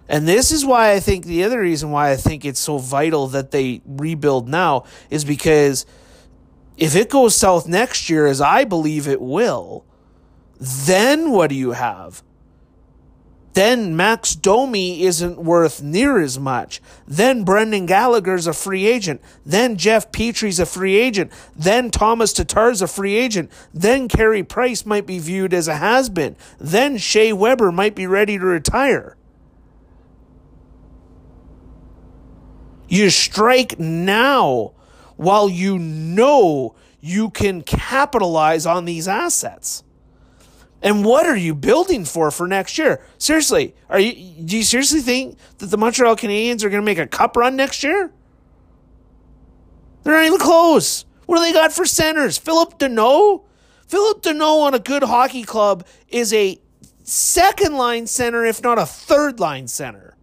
[0.09, 3.27] and this is why I think the other reason why I think it's so vital
[3.29, 5.87] that they rebuild now is because
[6.77, 9.85] if it goes south next year, as I believe it will,
[10.59, 12.23] then what do you have?
[13.55, 16.81] Then Max Domi isn't worth near as much.
[17.07, 19.21] Then Brendan Gallagher's a free agent.
[19.45, 21.33] Then Jeff Petry's a free agent.
[21.57, 23.51] Then Thomas Tatar's a free agent.
[23.75, 26.37] Then Carey Price might be viewed as a has been.
[26.59, 29.17] Then Shea Weber might be ready to retire.
[32.89, 34.73] You strike now
[35.17, 39.85] while you know you can capitalize on these assets.
[40.83, 43.03] And what are you building for for next year?
[43.19, 46.99] Seriously, are you do you seriously think that the Montreal Canadiens are going to make
[46.99, 48.11] a cup run next year?
[50.03, 51.05] They're not even close.
[51.27, 52.39] What do they got for centers?
[52.39, 53.45] Phillip Danault?
[53.87, 56.59] Phillip Danault on a good hockey club is a
[57.03, 60.17] second line center, if not a third line center.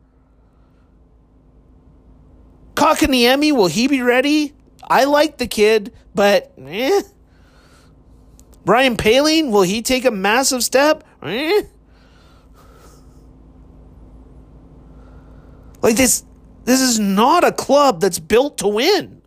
[2.73, 4.53] Kotkaniemi, will he be ready?
[4.83, 7.01] I like the kid, but eh.
[8.67, 11.03] Ryan Poehling, will he take a massive step?
[11.23, 11.63] Eh?
[15.81, 16.23] Like this
[16.65, 19.21] this is not a club that's built to win.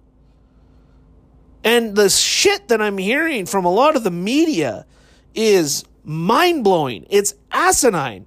[1.65, 4.85] And the shit that I'm hearing from a lot of the media
[5.35, 7.07] is mind blowing.
[7.09, 8.27] It's asinine.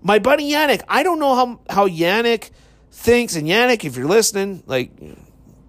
[0.00, 2.50] My buddy Yannick, I don't know how, how Yannick
[2.90, 3.34] thinks.
[3.34, 4.90] And Yannick, if you're listening, like,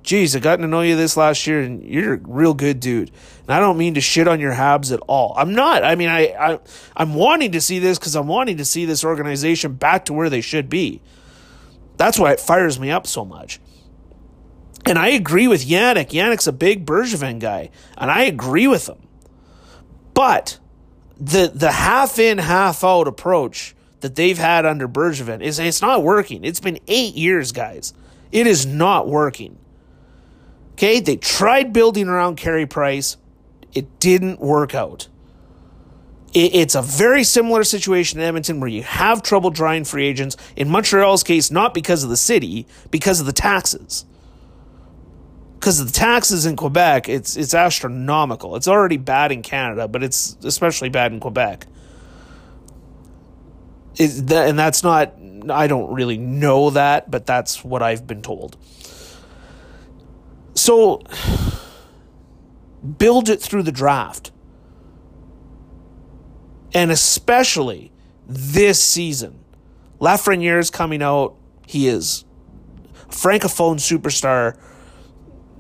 [0.04, 3.12] geez, I gotten to know you this last year, and you're a real good dude.
[3.44, 5.34] And I don't mean to shit on your Habs at all.
[5.36, 5.84] I'm not.
[5.84, 6.60] I mean, I, I
[6.96, 10.30] I'm wanting to see this because I'm wanting to see this organization back to where
[10.30, 11.02] they should be.
[11.98, 13.60] That's why it fires me up so much.
[14.86, 16.10] And I agree with Yannick.
[16.10, 19.08] Yannick's a big Bergevin guy, and I agree with him.
[20.14, 20.60] But
[21.18, 26.04] the the half in, half out approach that they've had under Bergevin is it's not
[26.04, 26.44] working.
[26.44, 27.94] It's been eight years, guys.
[28.32, 29.58] It is not working.
[30.74, 33.18] Okay, they tried building around Carey Price.
[33.74, 35.08] It didn't work out.
[36.36, 40.36] It's a very similar situation in Edmonton where you have trouble drawing free agents.
[40.56, 44.06] In Montreal's case, not because of the city, because of the taxes.
[45.60, 48.56] Because of the taxes in Quebec, it's it's astronomical.
[48.56, 51.68] It's already bad in Canada, but it's especially bad in Quebec.
[53.98, 55.14] It, that, and that's not.
[55.50, 58.58] I don't really know that, but that's what I've been told.
[60.56, 61.04] So
[62.84, 64.32] build it through the draft.
[66.74, 67.92] And especially
[68.28, 69.40] this season.
[70.00, 71.36] Lafreniere is coming out.
[71.68, 72.26] He is
[73.10, 74.58] francophone superstar.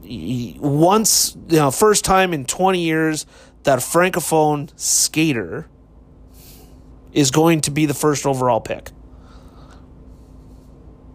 [0.01, 3.25] He, once, you know, first time in 20 years
[3.63, 5.69] that francophone skater
[7.13, 8.89] is going to be the first overall pick.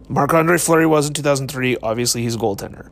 [0.07, 1.77] Marc Andre Fleury was in 2003.
[1.83, 2.89] Obviously, he's a goaltender.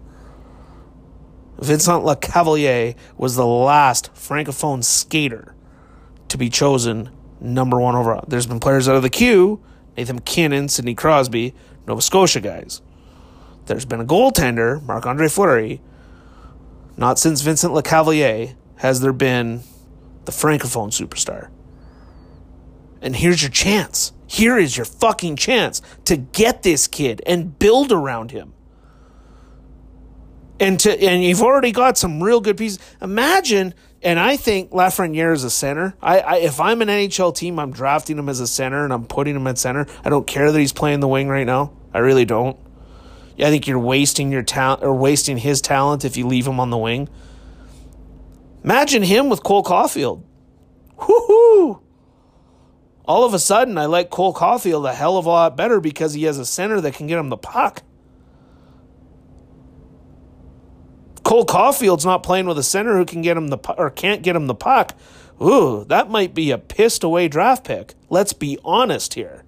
[1.60, 5.56] Vincent Lecavalier was the last francophone skater
[6.28, 7.10] to be chosen
[7.40, 8.26] number one overall.
[8.28, 9.64] There's been players out of the Q,
[9.98, 11.56] Nathan MacKinnon, Sidney Crosby,
[11.88, 12.82] Nova Scotia guys.
[13.66, 15.82] There's been a goaltender, Marc Andre Fleury.
[16.96, 19.62] Not since Vincent Lecavalier has there been
[20.26, 21.50] the francophone superstar.
[23.02, 24.14] And here's your chance.
[24.28, 28.54] Here is your fucking chance to get this kid and build around him
[30.60, 32.80] and to and you've already got some real good pieces.
[33.02, 35.96] Imagine And I think Lafreniere is a center.
[36.02, 39.06] I, I if I'm an NHL team, I'm drafting him as a center and I'm
[39.06, 39.88] putting him at center.
[40.04, 41.74] I don't care that he's playing the wing right now.
[41.94, 42.58] I really don't.
[43.40, 46.70] I think you're wasting your talent or wasting his talent if you leave him on
[46.70, 47.08] the wing.
[48.64, 50.24] Imagine him with Cole Caufield.
[51.08, 51.82] Whoo
[53.06, 56.14] All of a sudden, I like Cole Caufield a hell of a lot better because
[56.14, 57.84] he has a center that can get him the puck.
[61.28, 64.34] Cole Caufield's not playing with a center who can get him the or can't get
[64.34, 64.98] him the puck.
[65.42, 67.96] Ooh, that might be a pissed away draft pick.
[68.10, 69.44] Let's be honest here.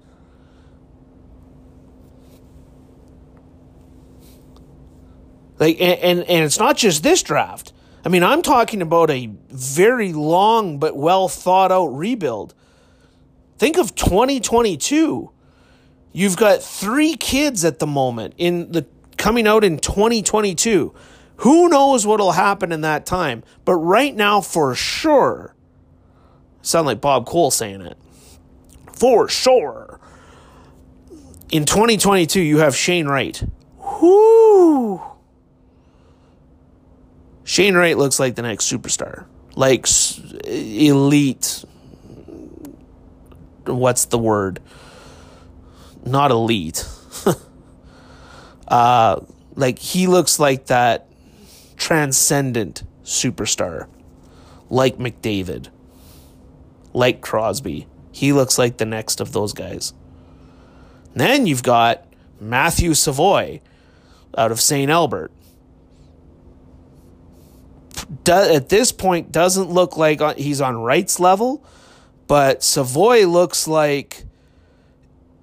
[5.58, 7.72] Like and, and, and it's not just this draft.
[8.04, 12.54] I mean, I'm talking about a very long but well thought out rebuild.
[13.58, 15.32] Think of 2022.
[16.12, 18.86] You've got three kids at the moment in the
[19.16, 20.94] coming out in 2022.
[21.40, 23.44] Who knows what'll happen in that time?
[23.64, 25.56] But right now, for sure,
[26.61, 27.98] sound like Bob Cole saying it.
[28.91, 30.02] For sure.
[31.49, 33.41] In 2022, you have Shane Wright.
[34.02, 35.02] Whoo!
[37.45, 39.26] Shane Wright looks like the next superstar.
[39.56, 39.88] Like
[40.45, 41.64] elite.
[43.66, 44.60] What's the word?
[46.06, 46.86] Not elite.
[48.68, 49.22] uh,
[49.56, 51.09] like he looks like that
[51.80, 53.88] transcendent superstar.
[54.70, 55.70] Like McDavid.
[56.94, 57.88] Like Crosby.
[58.12, 59.94] He looks like the next of those guys.
[61.16, 62.06] then you've got
[62.40, 63.62] Matthew Savoie
[64.38, 64.92] out of St.
[64.92, 65.32] Albert
[68.24, 71.64] do, at this point doesn't look like he's on Wright's level,
[72.28, 74.26] but Savoie looks like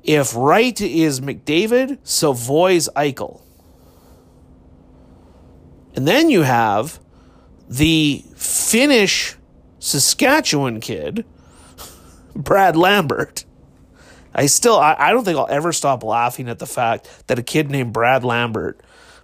[0.02, 3.40] if Wright is McDavid, Savoie's Eichel.
[5.96, 7.00] And then you have
[7.68, 9.36] the Finnish
[9.78, 11.24] Saskatchewan kid,
[12.34, 13.44] Brad Lambert.
[14.34, 17.42] I still, I, I don't think I'll ever stop laughing at the fact that a
[17.42, 18.78] kid named Brad Lambert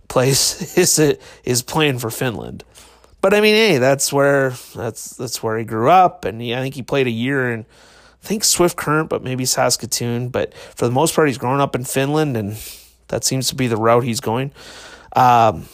[0.09, 0.99] plays is
[1.45, 2.65] is playing for Finland.
[3.21, 6.61] But I mean, hey, that's where that's that's where he grew up, and he, I
[6.61, 10.31] think he played a year in, I think Swift Current, but maybe Saskatoon.
[10.31, 12.57] But for the most part, he's grown up in Finland, and
[13.09, 14.53] that seems to be the route he's going.
[15.15, 15.69] Um,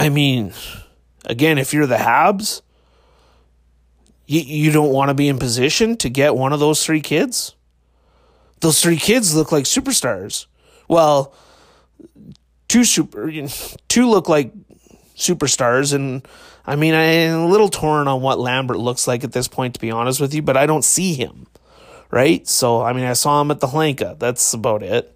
[0.00, 0.54] I mean,
[1.26, 2.62] again, if you're the Habs,
[4.26, 7.54] you you don't want to be in position to get one of those three kids.
[8.60, 10.46] Those three kids look like superstars.
[10.88, 11.34] Well,
[12.66, 13.30] two super,
[13.88, 14.54] two look like
[15.16, 15.92] superstars.
[15.92, 16.26] And
[16.66, 19.80] I mean, I'm a little torn on what Lambert looks like at this point, to
[19.80, 21.46] be honest with you, but I don't see him,
[22.10, 22.48] right?
[22.48, 24.18] So, I mean, I saw him at the Hlinka.
[24.18, 25.14] That's about it.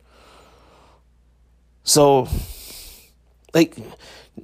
[1.85, 2.29] So,
[3.55, 3.79] like,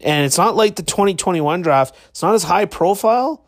[0.03, 3.45] and it's not like the 2021 draft, it's not as high profile,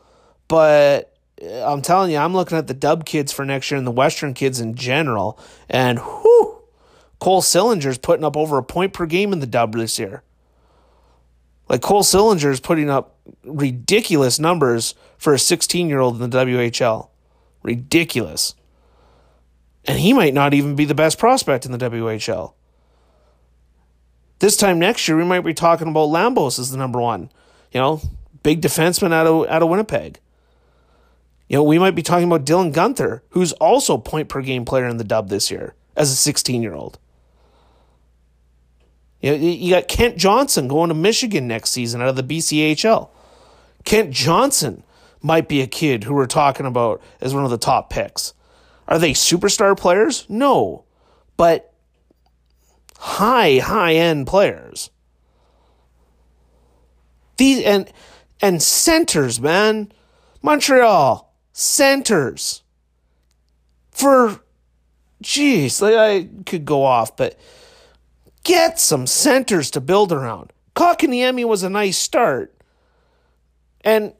[0.48, 3.86] but uh, I'm telling you, I'm looking at the dub kids for next year and
[3.86, 5.38] the Western kids in general,
[5.68, 6.62] and whew,
[7.20, 10.22] Cole Sillinger's putting up over a point per game in the dub this year.
[11.68, 16.44] Like Cole Sillinger is putting up ridiculous numbers for a 16 year old in the
[16.44, 17.08] WHL.
[17.62, 18.54] Ridiculous.
[19.84, 22.52] And he might not even be the best prospect in the WHL.
[24.42, 27.30] This time next year, we might be talking about Lambos as the number one.
[27.70, 28.00] You know,
[28.42, 30.18] big defenseman out of out of Winnipeg.
[31.46, 34.88] You know, we might be talking about Dylan Guenther, who's also point per game player
[34.88, 36.98] in the dub this year as a 16 year old.
[39.20, 43.10] You, know, you got Kent Johnson going to Michigan next season out of the BCHL.
[43.84, 44.82] Kent Johnson
[45.20, 48.34] might be a kid who we're talking about as one of the top picks.
[48.88, 50.26] Are they superstar players?
[50.28, 50.82] No.
[51.36, 51.71] But
[53.02, 54.90] high, high end players.
[57.36, 57.90] These and
[58.40, 59.92] and centers, man.
[60.42, 62.62] Montreal centers.
[63.90, 64.40] For
[65.22, 67.38] jeez, like I could go off, but
[68.44, 70.52] Get some centers to build around.
[70.74, 72.54] Kotkaniemi was a nice start.
[73.82, 74.14] And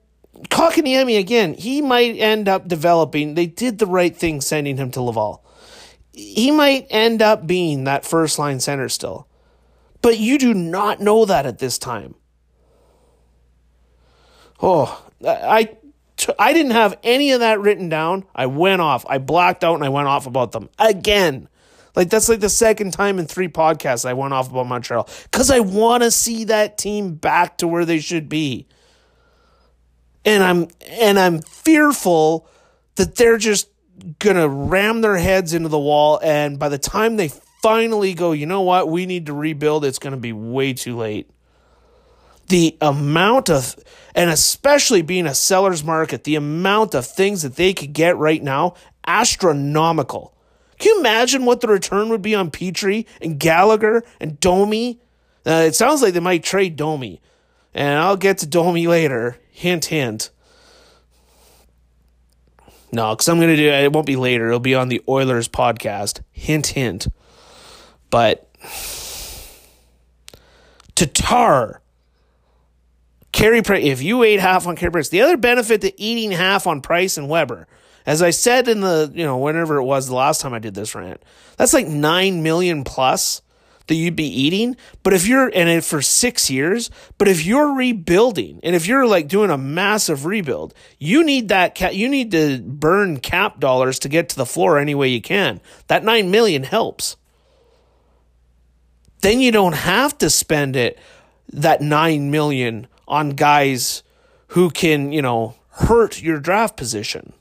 [0.49, 3.35] Kotkaniemi, again, he might end up developing.
[3.35, 5.45] They did the right thing sending him to Laval.
[6.13, 9.27] He might end up being that first line center still.
[10.03, 12.15] But you do not know that at this time.
[14.61, 15.77] Oh, I,
[16.39, 18.25] I didn't have any of that written down.
[18.35, 19.05] I went off.
[19.09, 21.49] I blacked out and I went off about them again.
[21.95, 25.51] Like that's like the second time in three podcasts I went off about Montreal because
[25.51, 28.67] I want to see that team back to where they should be.
[30.25, 32.49] And I'm and I'm fearful
[32.95, 33.69] that they're just
[34.19, 37.29] gonna ram their heads into the wall, and by the time they
[37.63, 41.29] finally go, you know what, we need to rebuild, it's gonna be way too late.
[42.49, 43.77] the amount of,
[44.15, 48.43] and especially being a seller's market, the amount of things that they could get right
[48.43, 48.75] now,
[49.07, 50.35] astronomical.
[50.79, 55.01] Can you imagine what the return would be on Petry and Gallagher and Domi?
[55.47, 57.21] Uh, it sounds like they might trade Domi.
[57.73, 59.39] And I'll get to Domi later.
[59.51, 60.31] Hint, hint.
[62.93, 63.85] No, because I'm going to do it.
[63.85, 64.49] It won't be later.
[64.49, 66.21] It'll be on the Oilers podcast.
[66.31, 67.09] Hint, hint.
[68.11, 68.51] But
[70.95, 71.81] Tatar,
[73.33, 76.67] Carey Price, if you ate half on Carey Price, the other benefit to eating half
[76.67, 77.67] on Price and Weber,
[78.05, 80.75] as I said in the, you know, whenever it was the last time I did
[80.75, 81.23] this rant,
[81.57, 83.41] that's like 9 million plus
[83.93, 84.75] that you'd be eating.
[85.03, 89.07] But if you're in it for six years, but if you're rebuilding and if you're
[89.07, 93.99] like doing a massive rebuild, you need that cap, you need to burn cap dollars
[93.99, 95.61] to get to the floor any way you can.
[95.89, 97.19] That nine million helps.
[99.21, 100.99] Then you don't have to spend it
[101.53, 104.03] that nine million on guys
[104.49, 107.35] who can, you know, hurt your draft position.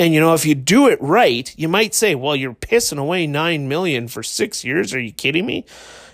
[0.00, 3.26] And you know, if you do it right, you might say, "Well, you're pissing away
[3.26, 4.94] 9 million for 6 years.
[4.94, 5.66] Are you kidding me?"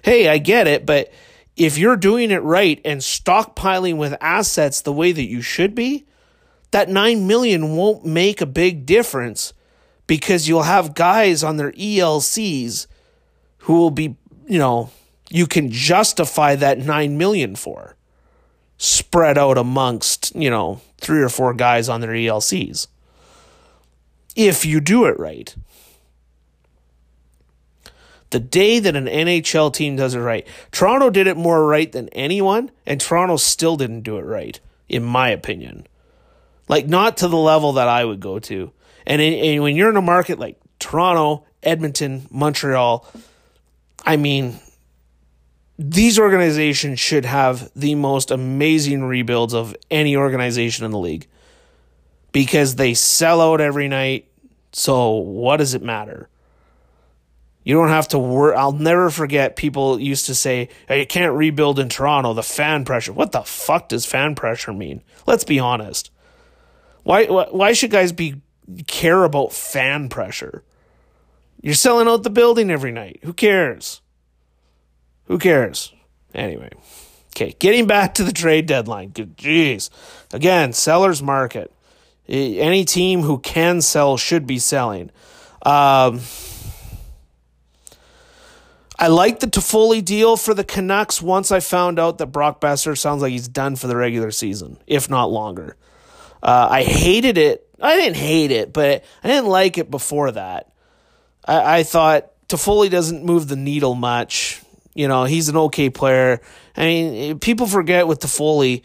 [0.02, 1.12] Hey, I get it, but
[1.54, 6.04] if you're doing it right and stockpiling with assets the way that you should be,
[6.72, 9.52] that 9 million won't make a big difference
[10.08, 12.88] because you'll have guys on their ELCs
[13.58, 14.16] who will be,
[14.48, 14.90] you know,
[15.30, 17.94] you can justify that 9 million for
[18.78, 22.88] spread out amongst, you know, three or four guys on their ELCs
[24.36, 25.56] if you do it right.
[28.30, 32.08] The day that an NHL team does it right, Toronto did it more right than
[32.10, 35.86] anyone, and Toronto still didn't do it right, in my opinion.
[36.68, 38.72] Like, not to the level that I would go to.
[39.06, 43.06] And, in, and when you're in a market like Toronto, Edmonton, Montreal,
[44.04, 44.58] I mean,
[45.78, 51.28] these organizations should have the most amazing rebuilds of any organization in the league
[52.32, 54.28] because they sell out every night.
[54.72, 56.28] So what does it matter?
[57.64, 58.54] You don't have to work.
[58.56, 62.84] I'll never forget people used to say, hey, you can't rebuild in Toronto, the fan
[62.84, 63.12] pressure.
[63.12, 65.02] What the fuck does fan pressure mean?
[65.26, 66.10] Let's be honest.
[67.02, 68.40] Why, why, why should guys be
[68.86, 70.62] care about fan pressure?
[71.60, 73.18] You're selling out the building every night.
[73.24, 74.00] Who cares?
[75.24, 75.92] Who cares?
[76.34, 76.70] Anyway.
[77.34, 79.10] Okay, getting back to the trade deadline.
[79.10, 79.90] Jeez.
[80.32, 81.72] Again, seller's market.
[82.28, 85.10] Any team who can sell should be selling.
[85.62, 86.20] Um,
[88.98, 92.96] I like the Toffoli deal for the Canucks once I found out that Brock Boeser
[92.96, 95.76] sounds like he's done for the regular season, if not longer.
[96.42, 97.68] Uh, I hated it.
[97.80, 100.72] I didn't hate it, but I didn't like it before that.
[101.44, 104.62] I, I thought Toffoli doesn't move the needle much.
[104.94, 106.40] You know, he's an okay player.
[106.74, 108.82] I mean, people forget with Toffoli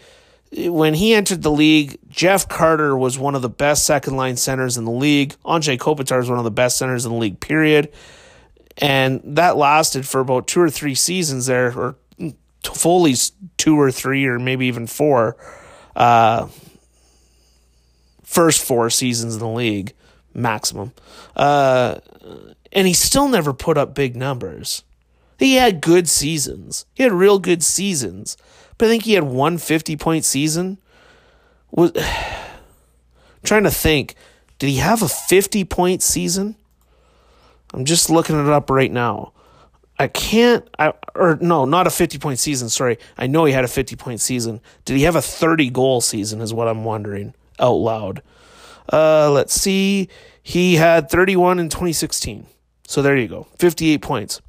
[0.52, 4.78] when he entered the league, Jeff Carter was one of the best second line centers
[4.78, 5.36] in the league.
[5.46, 7.92] Anze Kopitar is one of the best centers in the league, period.
[8.78, 11.96] And that lasted for about two or three seasons there, or
[12.64, 15.38] Toffoli's two or three, or maybe even four.
[15.96, 16.48] Uh,
[18.24, 19.94] first four seasons in the league,
[20.34, 20.92] maximum.
[21.36, 22.00] Uh,
[22.74, 24.84] and he still never put up big numbers.
[25.38, 26.86] He had good seasons.
[26.94, 28.38] He had real good seasons
[28.82, 30.80] but I think he had one 50 point season.
[31.70, 31.92] Was
[33.44, 34.16] trying to think,
[34.58, 36.56] did he have a 50 point season?
[37.76, 39.34] I'm just looking it up right now.
[40.00, 42.70] I can't, I, or no, not a 50 point season.
[42.70, 42.98] Sorry.
[43.20, 44.60] I know he had a 50 point season.
[44.84, 48.24] Did he have a 30 goal season, is what I'm wondering out loud.
[48.92, 50.10] Uh, let's see.
[50.42, 52.48] He had 31 in 2016.
[52.88, 53.46] So there you go.
[53.60, 54.42] 58 points.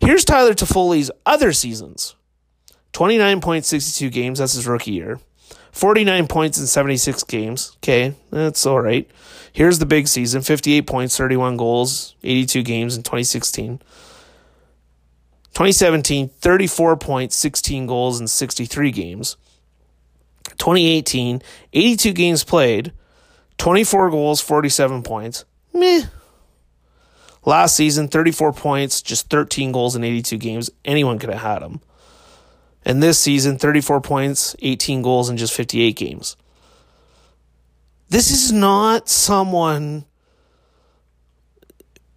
[0.00, 2.16] Here's Tyler Toffoli's other seasons
[2.92, 4.38] 29 points, 62 games.
[4.38, 5.18] That's his rookie year.
[5.72, 7.72] 49 points in 76 games.
[7.78, 9.10] Okay, that's all right.
[9.52, 13.78] Here's the big season 58 points, 31 goals, 82 games in 2016.
[15.54, 19.36] 2017, 34 points, 16 goals in 63 games.
[20.58, 21.42] 2018,
[21.72, 22.92] 82 games played,
[23.58, 25.44] 24 goals, 47 points.
[25.74, 26.04] Meh.
[27.44, 30.70] Last season, 34 points, just 13 goals in 82 games.
[30.84, 31.80] Anyone could have had him.
[32.84, 36.36] And this season, 34 points, 18 goals in just 58 games.
[38.08, 40.04] This is not someone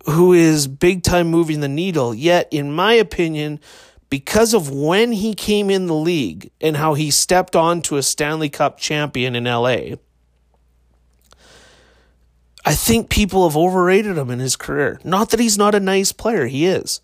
[0.05, 2.13] who is big time moving the needle.
[2.13, 3.59] Yet, in my opinion,
[4.09, 8.03] because of when he came in the league and how he stepped on to a
[8.03, 9.95] Stanley Cup champion in LA,
[12.65, 14.99] I think people have overrated him in his career.
[15.03, 16.99] Not that he's not a nice player, he is.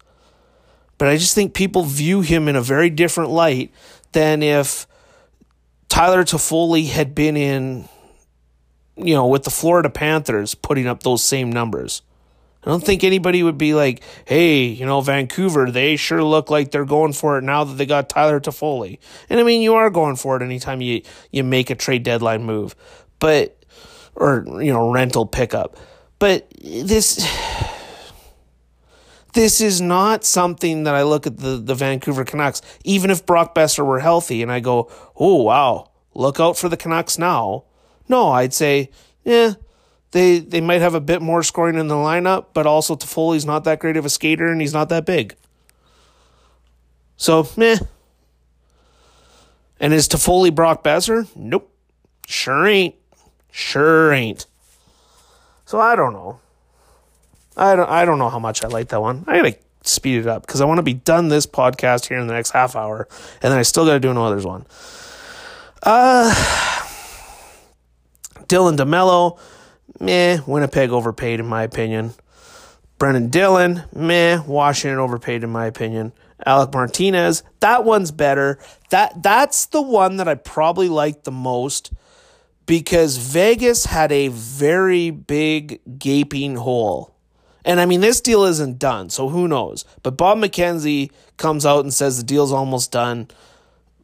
[1.02, 3.74] But I just think people view him in a very different light
[4.12, 4.86] than if
[5.90, 7.90] Tyler Toffoli had been in,
[8.96, 12.04] you know, with the Florida Panthers putting up those same numbers.
[12.64, 16.70] I don't think anybody would be like, hey, you know, Vancouver, they sure look like
[16.70, 19.00] they're going for it now that they got Tyler Toffoli.
[19.28, 21.02] And I mean, you are going for it anytime you,
[21.32, 22.76] you make a trade deadline move,
[23.18, 23.58] but,
[24.14, 25.78] or, you know, rental pickup.
[26.20, 27.28] But this,
[29.34, 33.56] this is not something that I look at the, the Vancouver Canucks, even if Brock
[33.56, 37.64] Boeser were healthy, and I go, oh, wow, look out for the Canucks now.
[38.10, 38.90] No, I'd say,
[39.24, 39.54] yeah,
[40.12, 43.64] they they might have a bit more scoring in the lineup, but also Toffoli's not
[43.64, 45.36] that great of a skater and he's not that big.
[47.16, 47.78] So, meh.
[49.80, 51.28] And is Toffoli Brock Boeser?
[51.36, 51.72] Nope.
[52.28, 52.96] Sure ain't.
[53.52, 54.46] Sure ain't.
[55.66, 56.40] So I don't know.
[57.58, 59.24] I don't I don't know how much I like that one.
[59.28, 62.28] I gotta speed it up because I want to be done this podcast here in
[62.28, 63.08] the next half hour,
[63.42, 64.66] and then I still gotta do another one.
[65.84, 66.34] Uh
[68.48, 69.40] Dylan DeMelo
[70.00, 72.14] meh, Winnipeg overpaid in my opinion.
[73.00, 76.14] Brenden Dillon, meh, Washington overpaid in my opinion.
[76.46, 78.60] Alec Martinez, that one's better.
[78.90, 81.94] That that's the one that I probably like the most
[82.66, 87.16] because Vegas had a very big gaping hole.
[87.64, 89.86] And I mean this deal isn't done, so who knows.
[90.04, 93.28] But Bob McKenzie comes out and says the deal's almost done.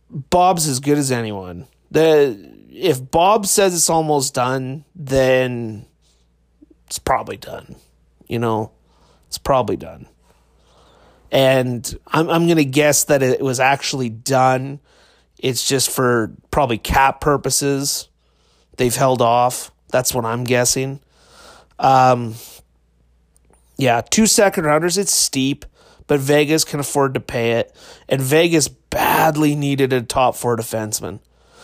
[0.09, 1.67] Bob's as good as anyone.
[1.91, 5.85] The if Bob says it's almost done, then
[6.85, 7.75] it's probably done.
[8.27, 8.71] You know,
[9.27, 10.07] it's probably done.
[11.31, 14.79] And I'm I'm gonna guess that it was actually done.
[15.39, 18.09] It's just for probably cap purposes.
[18.77, 19.71] They've held off.
[19.89, 20.99] That's what I'm guessing.
[21.79, 22.35] Um,
[23.77, 24.97] yeah, two second rounders.
[24.97, 25.65] It's steep,
[26.07, 27.75] but Vegas can afford to pay it,
[28.09, 31.19] and Vegas badly needed a top four defenseman.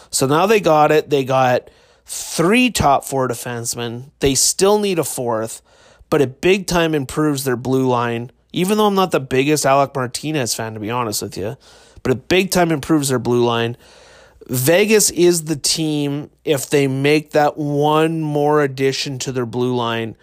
[0.10, 1.10] So now they got it.
[1.10, 1.70] They got
[2.06, 4.12] three top four defensemen.
[4.20, 5.62] They still need a fourth,
[6.10, 8.32] but it big time improves their blue line.
[8.52, 11.58] Even though I'm not the biggest Alec Martinez fan, to be honest with you,
[12.04, 13.76] but it big time improves their blue line.
[14.48, 20.16] Vegas is the team if they make that one more addition to their blue line,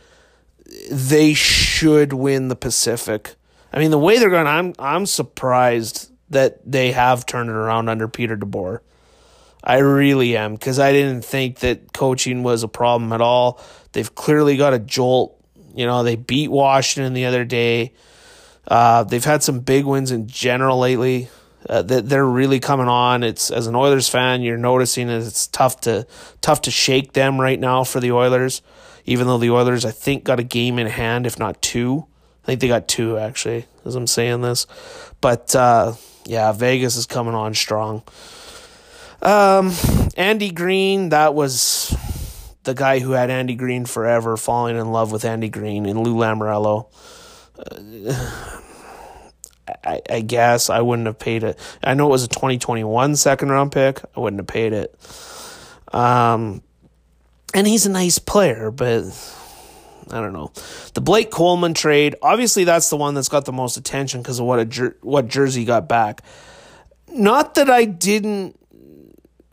[0.91, 3.35] they should win the Pacific.
[3.73, 7.89] I mean, the way they're going, I'm I'm surprised that they have turned it around
[7.89, 8.81] under Peter DeBoer.
[9.63, 13.61] I really am because I didn't think that coaching was a problem at all.
[13.93, 15.37] They've clearly got a jolt.
[15.75, 17.93] You know, they beat Washington the other day.
[18.67, 21.29] Uh, they've had some big wins in general lately.
[21.69, 23.23] Uh, they're really coming on.
[23.23, 26.07] It's as an Oilers fan, you're noticing that it's tough to
[26.41, 28.63] tough to shake them right now for the Oilers.
[29.05, 32.07] Even though the Oilers, I think, got a game in hand, if not two.
[32.45, 34.67] I think they got two actually, as I'm saying this.
[35.21, 35.95] But uh,
[36.27, 38.03] yeah, Vegas is coming on strong.
[39.23, 39.73] Um,
[40.17, 41.95] Andy Greene, that was
[42.65, 46.15] the guy who had Andy Greene forever, falling in love with Andy Greene and Lou
[46.15, 46.87] Lamoriello.
[47.59, 48.47] Uh,
[49.85, 51.59] I, I guess I wouldn't have paid it.
[51.83, 54.01] I know it was a 2021 second round pick.
[54.17, 54.95] I wouldn't have paid it.
[55.93, 56.63] Um,
[57.55, 59.05] and he's a nice player, but
[60.11, 60.53] I don't know.
[60.95, 64.47] The Blake Coleman trade, obviously that's the one that's got the most attention because of
[64.47, 66.23] what a jer- what jersey got back.
[67.09, 68.57] Not that I didn't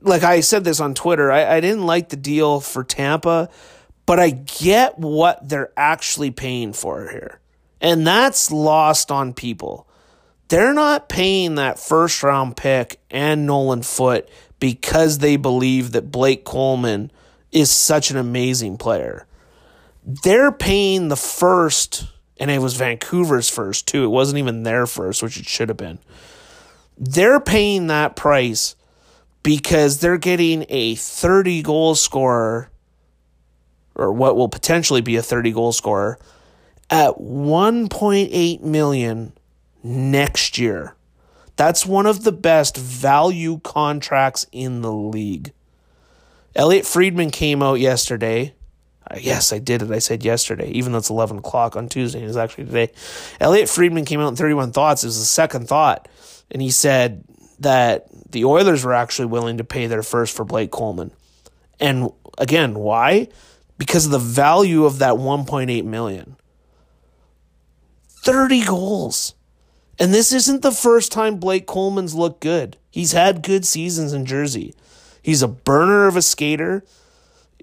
[0.01, 3.49] like I said this on Twitter, I, I didn't like the deal for Tampa,
[4.05, 7.39] but I get what they're actually paying for here.
[7.81, 9.87] And that's lost on people.
[10.47, 14.29] They're not paying that first round pick and Nolan Foote
[14.59, 17.11] because they believe that Blake Coleman
[17.57, 19.25] is such an amazing player.
[20.23, 22.05] They're paying the first,
[22.39, 24.03] and it was Vancouver's first too.
[24.03, 25.97] It wasn't even their first, which it should have been.
[26.99, 28.75] They're paying that price
[29.41, 32.69] because they're getting a 30 goal scorer
[33.95, 36.19] or what will potentially be a 30 goal scorer
[36.91, 39.33] at 1.8 million
[39.83, 40.95] next year.
[41.55, 45.53] That's one of the best value contracts in the league.
[46.57, 48.55] Elliotte Friedman came out yesterday.
[49.09, 49.91] Uh, yes, I did it.
[49.91, 52.23] I said yesterday, even though it's 11 o'clock on Tuesday.
[52.23, 52.91] It's actually today.
[53.39, 55.03] Elliotte Friedman came out in 31 Thoughts.
[55.03, 56.07] It was the second thought.
[56.49, 57.23] And he said
[57.59, 61.11] that the Oilers were actually willing to pay their first for Blake Coleman.
[61.79, 63.27] And again, why?
[63.77, 66.37] Because of the value of that 1.8 million.
[68.09, 69.35] 30 goals.
[69.99, 72.77] And this isn't the first time Blake Coleman's looked good.
[72.89, 74.73] He's had good seasons in Jersey.
[75.21, 76.83] He's a burner of a skater.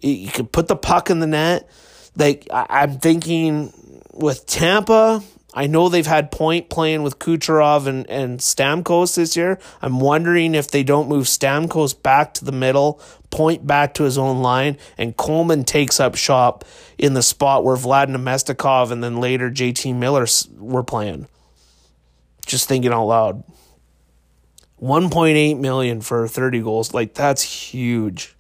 [0.00, 1.68] He can put the puck in the net.
[2.16, 3.72] Like I'm thinking
[4.12, 5.22] with Tampa,
[5.56, 9.60] I know they've had Point playing with Kucherov and, and Stamkos this year.
[9.80, 13.00] I'm wondering if they don't move Stamkos back to the middle,
[13.30, 16.64] Point back to his own line, and Coleman takes up shop
[16.98, 20.26] in the spot where Vlad Namestnikov and then later JT Miller
[20.58, 21.28] were playing.
[22.46, 23.44] Just thinking out loud.
[24.80, 26.94] 1.8 million for 30 goals.
[26.94, 28.34] Like that's huge.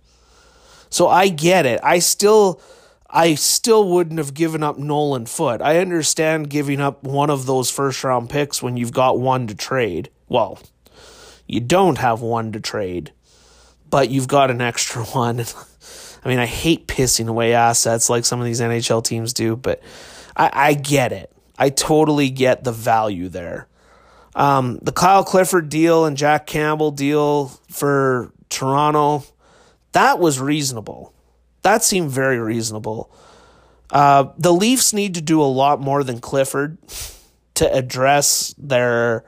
[0.90, 1.80] So I get it.
[1.82, 2.60] I still
[3.08, 5.62] I still wouldn't have given up Nolan Foote.
[5.62, 9.54] I understand giving up one of those first round picks when you've got one to
[9.54, 10.10] trade.
[10.28, 10.58] Well,
[11.46, 13.12] you don't have one to trade,
[13.88, 15.44] but you've got an extra one.
[16.24, 19.82] I mean, I hate pissing away assets like some of these NHL teams do, but
[20.36, 21.30] I, I get it.
[21.58, 23.68] I totally get the value there.
[24.34, 29.24] Um, the Kyle Clifford deal and Jack Campbell deal for Toronto,
[29.92, 31.14] that was reasonable.
[31.62, 33.10] That seemed very reasonable.
[33.90, 36.78] Uh, the Leafs need to do a lot more than Clifford
[37.54, 39.24] to address their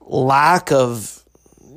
[0.00, 1.24] lack of,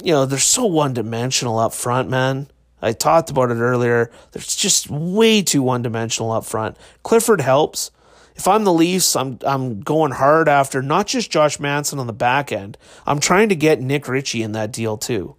[0.03, 2.47] you know, they're so one dimensional up front, man.
[2.81, 4.11] I talked about it earlier.
[4.31, 6.77] They're just way too one dimensional up front.
[7.01, 7.91] Clifford helps.
[8.35, 12.14] If I'm the Leafs, I'm I'm going hard after not just Josh Manson on the
[12.14, 12.77] back end.
[13.05, 15.35] I'm trying to get Nick Ritchie in that deal too.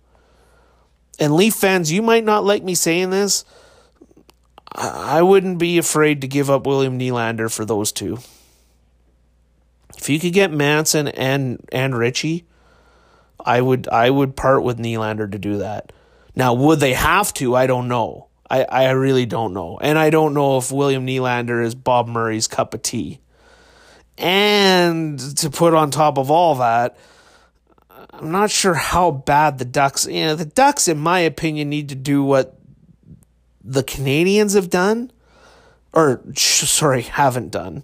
[1.18, 3.44] And Leaf fans, you might not like me saying this.
[4.74, 8.18] I wouldn't be afraid to give up William Nylander for those two.
[9.96, 12.44] If you could get Manson and and Ritchie,
[13.44, 15.92] I would I would part with Nylander to do that.
[16.36, 17.54] Now, would they have to?
[17.54, 18.28] I don't know.
[18.50, 19.78] I, I really don't know.
[19.78, 23.20] And I don't know if William Nylander is Bob Murray's cup of tea.
[24.18, 26.96] And to put on top of all that,
[28.10, 31.88] I'm not sure how bad the Ducks, you know, the Ducks, in my opinion, need
[31.88, 32.58] to do what
[33.64, 35.10] the Canadiens have done,
[35.92, 37.82] or sh- sorry, haven't done,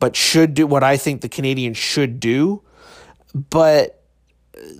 [0.00, 2.62] but should do what I think the Canadiens should do.
[3.34, 4.01] But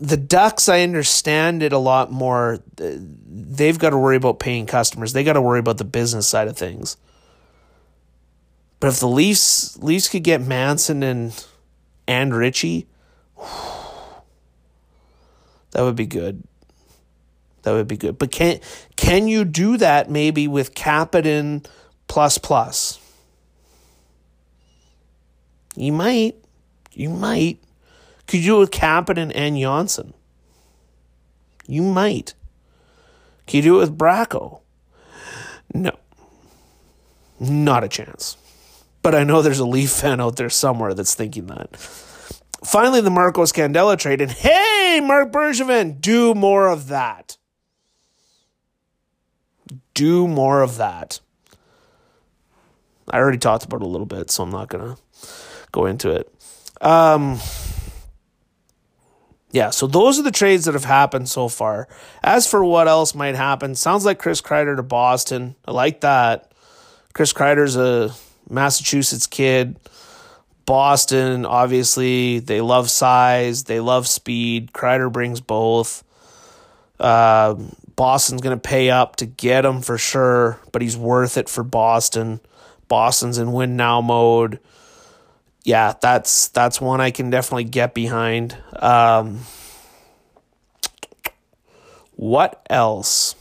[0.00, 2.60] the Ducks, I understand it a lot more.
[2.76, 5.12] They've got to worry about paying customers.
[5.12, 6.96] They got to worry about the business side of things.
[8.78, 11.46] But if the Leafs Leafs could get Manson and
[12.06, 12.86] and Ritchie,
[15.70, 16.42] that would be good.
[17.62, 18.18] That would be good.
[18.18, 18.60] But can
[18.96, 21.66] can you do that maybe with Kapanen
[22.09, 22.98] plus plus?
[25.74, 26.36] You might.
[26.92, 27.59] You might.
[28.32, 30.14] Could you do it with Kapanen and Janssen?
[31.66, 32.32] You might.
[33.46, 34.60] Can you do it with Bracco?
[35.74, 35.90] No.
[37.38, 38.38] Not a chance.
[39.02, 41.76] But I know there's a Leaf fan out there somewhere that's thinking that.
[42.64, 47.36] Finally, the Marco Scandella trade, and hey, Marc Bergevin, do more of that.
[49.92, 51.20] Do more of that.
[53.10, 54.96] I already talked about it a little bit, so I'm not to
[55.70, 56.32] go into it.
[56.80, 57.38] Um,
[59.53, 61.87] yeah, so those are the trades that have happened so far.
[62.23, 65.55] As for what else might happen, sounds like Chris Kreider to Boston.
[65.66, 66.51] I like that.
[67.12, 68.15] Chris Kreider's a
[68.49, 69.79] Massachusetts kid.
[70.65, 74.73] Boston, obviously, they love size, they love speed.
[74.73, 76.03] Kreider brings both.
[76.99, 77.55] Uh,
[77.95, 81.62] Boston's going to pay up to get him for sure, but he's worth it for
[81.62, 82.41] Boston.
[82.89, 84.61] Boston's in win now mode
[85.64, 88.56] yeah, that's that's one I can definitely get behind.
[88.74, 89.40] Um,
[92.16, 93.34] what else?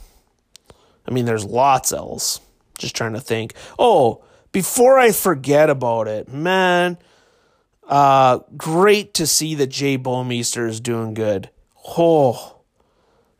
[1.06, 2.40] I mean, there's lots else.
[2.78, 3.54] Just trying to think.
[3.78, 6.98] Oh, before I forget about it, man,
[7.88, 11.50] uh, great to see that Jay Bouwmeester is doing good.
[11.96, 12.60] Oh,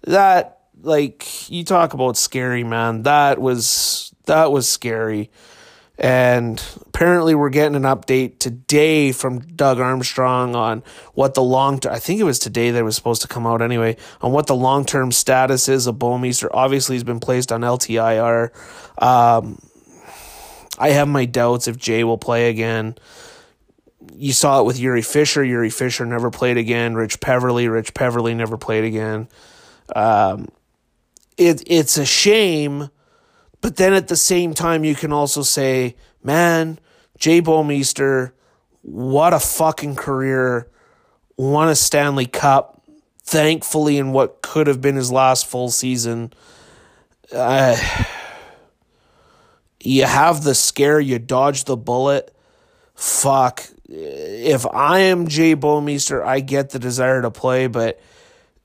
[0.02, 3.02] that like you talk about scary, man.
[3.02, 5.30] That was that was scary.
[5.98, 10.82] And apparently, we're getting an update today from Doug Armstrong on
[11.14, 13.60] what the long term, I think it was today that was supposed to come out
[13.60, 16.48] anyway, on what the long term status is of Bouwmeester.
[16.52, 18.50] Obviously, he's been placed on LTIR.
[19.02, 19.58] Um,
[20.78, 22.96] I have my doubts if Jay will play again.
[24.14, 25.44] You saw it with Jiri Fischer.
[25.44, 26.94] Jiri Fischer never played again.
[26.94, 27.68] Rich Peverley.
[27.68, 29.28] Rich Peverley never played again.
[29.94, 30.48] Um,
[31.36, 32.90] it it's a shame
[33.62, 36.78] but then at the same time, you can also say, man,
[37.16, 38.32] Jay Bouwmeester,
[38.82, 40.68] what a fucking career.
[41.36, 42.82] Won a Stanley Cup,
[43.22, 46.32] thankfully, in what could have been his last full season.
[47.32, 47.76] Uh,
[49.80, 52.34] you have the scare, you dodge the bullet.
[52.96, 53.64] Fuck.
[53.88, 58.00] If I am Jay Bouwmeester, I get the desire to play, but,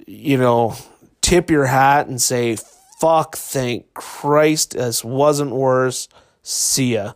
[0.08, 0.76] you know,
[1.22, 2.58] tip your hat and say,
[2.98, 6.08] fuck, thank Christ, this wasn't worse.
[6.42, 7.14] See ya.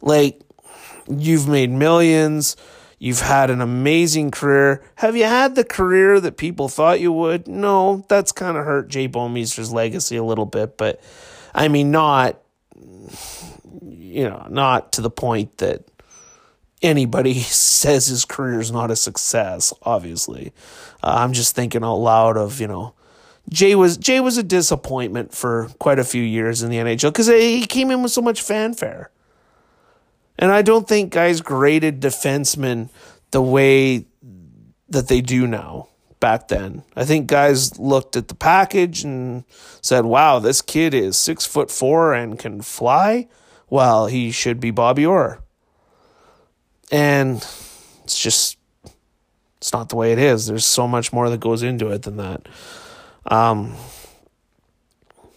[0.00, 0.40] Like,
[1.08, 2.56] you've made millions.
[2.98, 4.84] You've had an amazing career.
[4.96, 7.48] Have you had the career that people thought you would?
[7.48, 11.00] No, that's kind of hurt Jay Bouwmeester's legacy a little bit, but
[11.54, 12.40] I mean, not,
[13.82, 15.84] you know, not to the point that
[16.80, 20.52] anybody says his career is not a success, obviously.
[21.02, 22.94] Uh, I'm just thinking out loud of, you know,
[23.48, 27.26] Jay was Jay was a disappointment for quite a few years in the NHL because
[27.26, 29.10] he came in with so much fanfare.
[30.38, 32.88] And I don't think guys graded defensemen
[33.30, 34.06] the way
[34.88, 35.88] that they do now
[36.20, 36.84] back then.
[36.94, 39.44] I think guys looked at the package and
[39.80, 43.28] said, wow, this kid is six foot four and can fly.
[43.68, 45.42] Well, he should be Bobby Orr.
[46.90, 47.36] And
[48.04, 48.58] it's just,
[49.56, 50.46] it's not the way it is.
[50.46, 52.46] There's so much more that goes into it than that.
[53.26, 53.74] Um,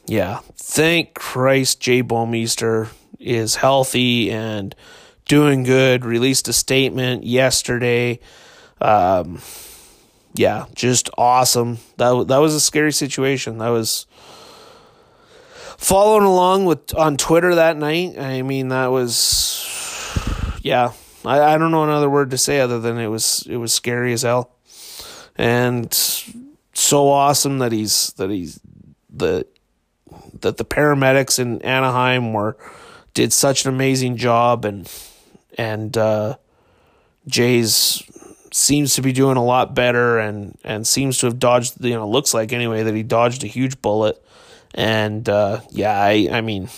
[0.07, 2.89] yeah, thank Christ Jay Bouwmeester
[3.19, 4.75] is healthy and
[5.25, 6.05] doing good.
[6.05, 8.19] Released a statement yesterday.
[8.81, 9.41] Um,
[10.33, 11.79] yeah, just awesome.
[11.97, 13.57] That that was a scary situation.
[13.59, 14.05] That was
[15.77, 18.17] following along with on Twitter that night.
[18.19, 19.65] I mean, that was
[20.61, 20.91] yeah.
[21.23, 24.13] I, I don't know another word to say other than it was it was scary
[24.13, 24.51] as hell,
[25.35, 25.91] and
[26.85, 28.59] so awesome that he's that he's
[29.09, 29.45] the
[30.41, 32.57] that the paramedics in Anaheim were
[33.13, 34.91] did such an amazing job and
[35.57, 36.35] and uh,
[37.27, 38.03] Jay's
[38.51, 42.07] seems to be doing a lot better and and seems to have dodged you know
[42.07, 44.21] looks like anyway that he dodged a huge bullet.
[44.73, 46.69] And uh, yeah I I mean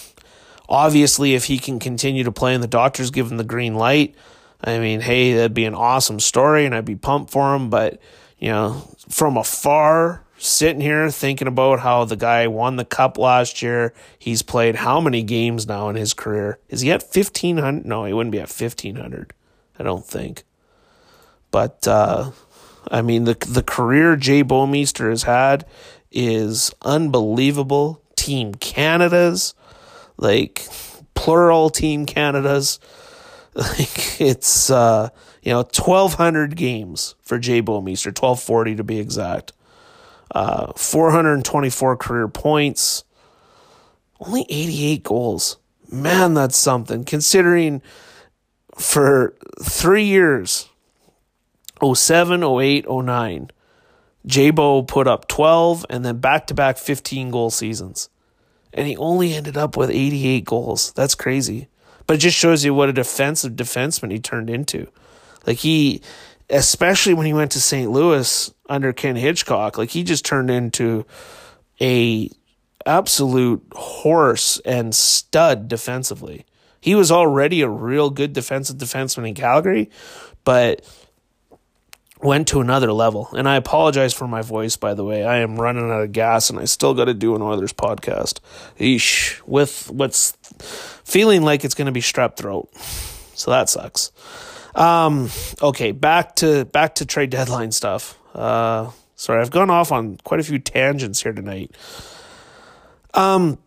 [0.69, 4.15] obviously if he can continue to play and the doctors give him the green light
[4.63, 7.69] I mean hey that'd be an awesome story and I'd be pumped for him.
[7.69, 7.99] But
[8.39, 13.61] you know from afar sitting here thinking about how the guy won the cup last
[13.61, 13.93] year.
[14.19, 16.59] He's played how many games now in his career?
[16.69, 17.85] Is he at 1500?
[17.85, 19.34] No, he wouldn't be at 1500.
[19.79, 20.43] I don't think.
[21.51, 22.31] But uh,
[22.89, 25.65] I mean the the career Jay Bouwmeester has had
[26.11, 28.01] is unbelievable.
[28.15, 29.53] Team Canada's
[30.17, 30.67] like
[31.13, 32.79] plural team Canada's
[33.53, 35.09] like it's uh
[35.41, 39.53] you know 1200 games for Jay Bouwmeester, 1240 to be exact
[40.31, 43.03] uh, 424 career points,
[44.19, 45.57] only 88 goals.
[45.89, 47.03] Man, that's something.
[47.05, 47.81] Considering
[48.76, 50.69] for three years
[51.81, 53.51] 07, 08, 09,
[54.27, 58.09] Jabo put up 12 and then back to back 15 goal seasons.
[58.73, 60.91] And he only ended up with 88 goals.
[60.91, 61.69] That's crazy.
[62.05, 64.88] But it just shows you what a defensive defenseman he turned into.
[65.48, 66.02] Like he
[66.49, 67.91] especially when he went to St.
[67.91, 71.06] Louis under Ken Hitchcock, like he just turned into
[71.82, 72.30] a
[72.86, 76.45] absolute horse and stud defensively.
[76.80, 79.90] He was already a real good defensive defenseman in Calgary,
[80.44, 80.86] but
[82.22, 83.30] went to another level.
[83.36, 85.26] And I apologize for my voice, by the way.
[85.26, 88.40] I am running out of gas and I still got to do an Oilers podcast.
[88.80, 90.32] Eesh, with what's
[91.03, 92.69] feeling like it's going to be strep throat.
[93.36, 94.11] So that sucks.
[94.78, 95.32] Um,
[95.62, 98.18] okay, back to back to trade deadline stuff.
[98.36, 101.72] Uh, sorry, I've gone off on quite a few tangents here tonight.
[103.16, 103.58] Um,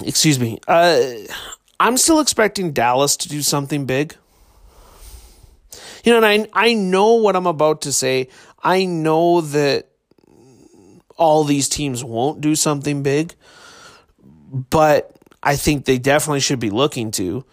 [0.00, 0.60] excuse me.
[0.68, 1.02] Uh,
[1.80, 4.14] I'm still expecting Dallas to do something big.
[6.04, 8.28] You know, and I I know what I'm about to say.
[8.62, 9.88] I know that
[11.16, 13.34] all these teams won't do something big,
[14.48, 17.44] but I think they definitely should be looking to.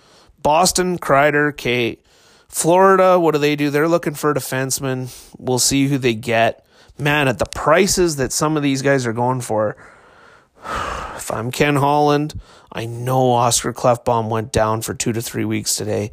[0.42, 2.06] Boston, Kreider, Kate,
[2.48, 3.69] Florida, what do they do?
[3.69, 5.14] They're looking for a defenseman.
[5.38, 6.65] We'll see who they get.
[6.98, 9.78] Man, at the prices that some of these guys are going for,
[11.15, 12.40] if I'm Ken Holland,
[12.72, 16.11] I know Oscar Klefbom went down for two to three weeks today.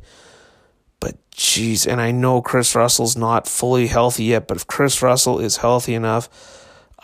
[1.00, 5.38] But jeez, and I know Kris Russell's not fully healthy yet, but if Kris Russell
[5.38, 6.28] is healthy enough,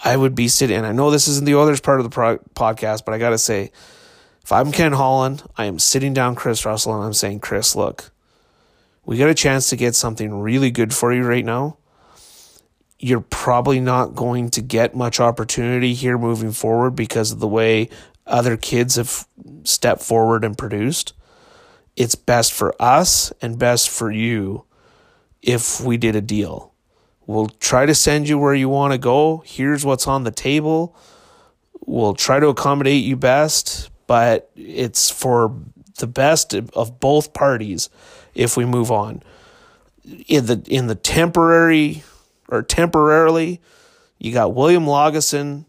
[0.03, 0.77] I would be sitting.
[0.77, 3.31] And I know this isn't the others part of the pro- podcast, but I got
[3.31, 3.71] to say,
[4.43, 8.10] if I'm Ken Holland, I am sitting down Kris Russell and I'm saying, Kris, look,
[9.05, 11.79] we got a chance to get something really good for you right now.
[12.99, 17.89] You're probably not going to get much opportunity here moving forward because of the way
[18.27, 19.27] other kids have
[19.65, 21.15] stepped forward and produced.
[21.97, 24.65] It's best for us and best for you
[25.43, 26.73] if we did a deal.
[27.27, 29.43] We'll try to send you where you want to go.
[29.47, 30.97] Here's what's on the table.
[31.87, 35.57] We'll try to accommodate you best, but it's for
[35.99, 37.89] the best of both parties
[38.35, 39.23] if we move on.
[40.27, 42.03] In the in the temporary
[42.49, 43.61] or temporarily,
[44.19, 45.67] you got William Lagesson,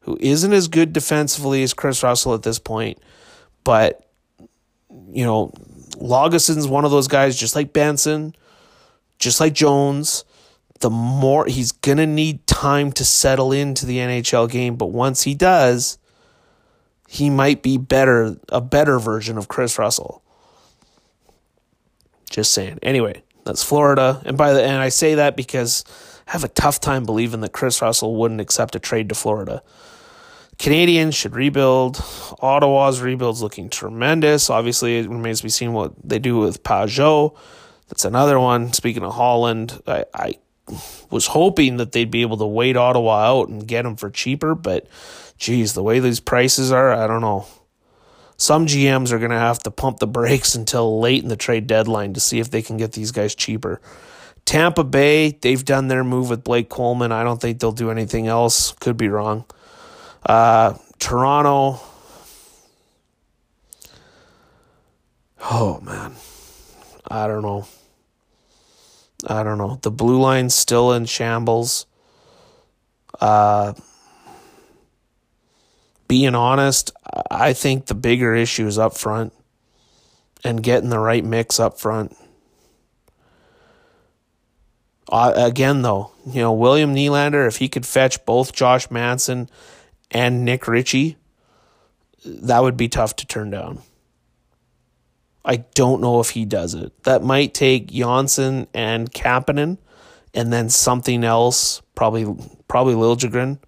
[0.00, 2.98] who isn't as good defensively as Kris Russell at this point,
[3.62, 4.04] but
[5.10, 5.52] you know,
[5.96, 8.34] Lagesson's one of those guys just like Benson,
[9.18, 10.24] just like Jones,
[10.80, 14.76] the more he's to need time to settle into the NHL game.
[14.76, 15.98] But once he does,
[17.08, 20.22] he might be better, a better version of Kris Russell.
[22.34, 22.80] Just saying.
[22.82, 24.20] Anyway, that's Florida.
[24.24, 25.84] And by the and I say that because
[26.26, 29.62] I have a tough time believing that Kris Russell wouldn't accept a trade to Florida.
[30.58, 32.04] Canadiens should rebuild.
[32.40, 34.50] Ottawa's rebuild's looking tremendous.
[34.50, 37.36] Obviously, it remains to be seen what they do with Pageau.
[37.88, 38.72] That's another one.
[38.72, 40.34] Speaking of Holland, I, I
[41.08, 44.56] was hoping that they'd be able to wait Ottawa out and get him for cheaper,
[44.56, 44.88] but
[45.38, 47.46] geez, the way these prices are, I don't know.
[48.36, 51.66] Some GMs are going to have to pump the brakes until late in the trade
[51.66, 53.80] deadline to see if they can get these guys cheaper.
[54.44, 57.12] Tampa Bay, they've done their move with Blake Coleman.
[57.12, 58.72] I don't think they'll do anything else.
[58.72, 59.44] Could be wrong.
[60.24, 61.80] Uh, Toronto.
[65.50, 66.14] Oh, man.
[67.08, 67.66] I don't know.
[69.26, 69.78] I don't know.
[69.80, 71.86] The blue line's still in shambles.
[73.20, 73.72] Uh,
[76.08, 76.92] being honest,
[77.30, 79.32] I think the bigger issue is up front
[80.44, 82.16] and getting the right mix up front.
[85.08, 89.48] Uh, again, though, you know, William Nylander, if he could fetch both Josh Manson
[90.10, 91.16] and Nick Ritchie,
[92.24, 93.80] that would be tough to turn down.
[95.44, 96.92] I don't know if he does it.
[97.04, 99.76] That might take Janssen and Kapanen
[100.32, 102.24] and then something else, probably
[102.66, 103.58] probably Liljegren.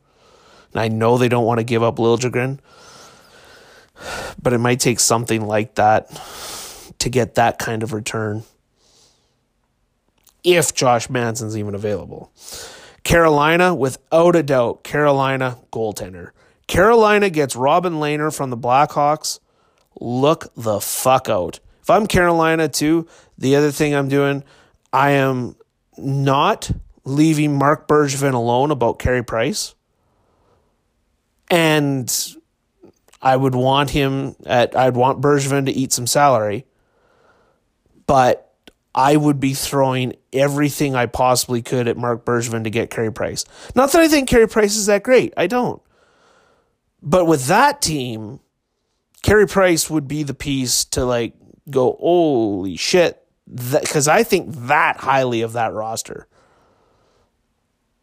[0.73, 2.59] And I know they don't want to give up Liljegren,
[4.43, 6.11] but it might take something like that
[6.99, 8.45] to get that kind of return
[10.45, 12.33] if Josh Manson's even available.
[13.05, 16.31] Carolina, without a doubt, Carolina goaltender.
[16.67, 19.39] Carolina gets Robin Lehner from the Blackhawks.
[20.01, 21.61] Look the fuck out.
[21.83, 23.07] If I'm Carolina too,
[23.39, 24.43] the other thing I'm doing,
[24.93, 25.55] I am
[25.97, 26.69] not
[27.05, 29.76] leaving Marc Bergevin alone about Carey Price.
[31.51, 32.13] And
[33.23, 36.67] I would want him at I'd want Bergevin to eat some salary.
[38.07, 38.53] But
[38.95, 43.45] I would be throwing everything I possibly could at Marc Bergevin to get Carey Price.
[43.75, 45.35] Not that I think Carey Price is that great.
[45.37, 45.83] I don't.
[47.03, 48.41] But with that team,
[49.23, 51.35] Carey Price would be the piece to like
[51.69, 56.27] go, holy shit, because I think that highly of that roster.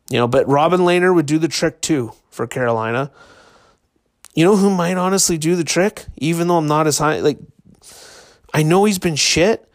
[0.09, 3.11] You know, but Robin Lehner would do the trick too for Carolina.
[4.33, 7.19] You know who might honestly do the trick, even though I'm not as high?
[7.19, 7.37] Like,
[8.53, 9.67] I know he's been shit,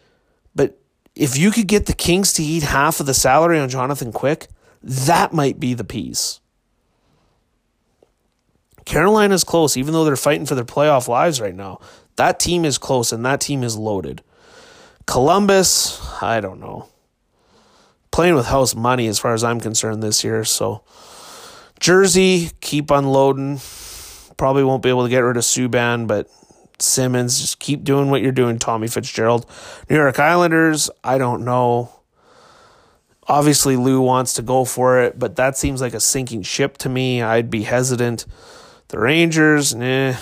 [0.54, 0.78] but
[1.14, 4.48] if you could get the Kings to eat half of the salary on Jonathan Quick,
[4.82, 6.40] that might be the piece.
[8.84, 11.80] Carolina's close, even though they're fighting for their playoff lives right now.
[12.16, 14.22] That team is close and that team is loaded.
[15.06, 16.88] Columbus, I don't know.
[18.10, 20.42] Playing with house money as far as I'm concerned this year.
[20.44, 20.82] So,
[21.78, 23.60] Jersey, keep unloading.
[24.38, 26.30] Probably won't be able to get rid of Subban, but
[26.78, 29.44] Simmonds, just keep doing what you're doing, Tommy Fitzgerald.
[29.90, 31.92] New York Islanders, I don't know.
[33.26, 36.88] Obviously, Lou wants to go for it, but that seems like a sinking ship to
[36.88, 37.20] me.
[37.20, 38.24] I'd be hesitant.
[38.88, 40.16] The Rangers, eh.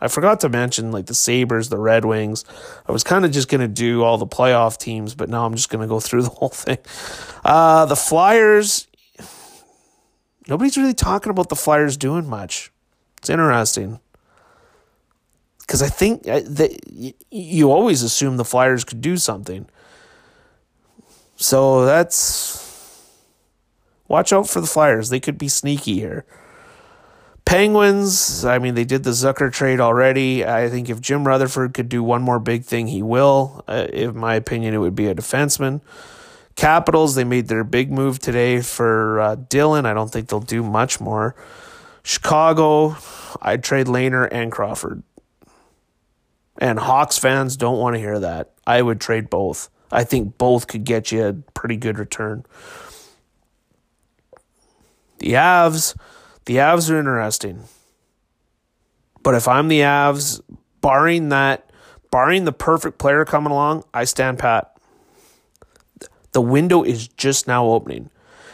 [0.00, 2.44] I forgot to mention like the Sabres, the Red Wings.
[2.88, 5.54] I was kind of just going to do all the playoff teams, but now I'm
[5.54, 6.78] just going to go through the whole thing.
[7.44, 8.86] Uh, the Flyers,
[10.48, 12.72] nobody's really talking about the Flyers doing much.
[13.18, 14.00] It's interesting.
[15.58, 16.78] Because I think that
[17.30, 19.68] you always assume the Flyers could do something.
[21.36, 22.68] So that's.
[24.08, 25.08] Watch out for the Flyers.
[25.08, 26.24] They could be sneaky here.
[27.44, 30.44] Penguins, I mean, they did the Zucker trade already.
[30.44, 33.64] I think if Jim Rutherford could do one more big thing, he will.
[33.66, 35.80] Uh, in my opinion, it would be a defenseman.
[36.60, 39.86] Capitals, they made their big move today for uh, Dillon.
[39.86, 41.34] I don't think they'll do much more.
[42.02, 42.98] Chicago,
[43.40, 45.02] I'd trade Lehner and Crawford.
[46.58, 48.50] And Hawks fans don't want to hear that.
[48.66, 49.70] I would trade both.
[49.90, 52.44] I think both could get you a pretty good return.
[55.16, 55.96] The Avs,
[56.44, 57.62] the Avs are interesting.
[59.22, 60.42] But if I'm the Avs,
[60.82, 61.70] barring that,
[62.10, 64.69] barring the perfect player coming along, I stand pat.
[66.32, 68.10] The window is just now opening.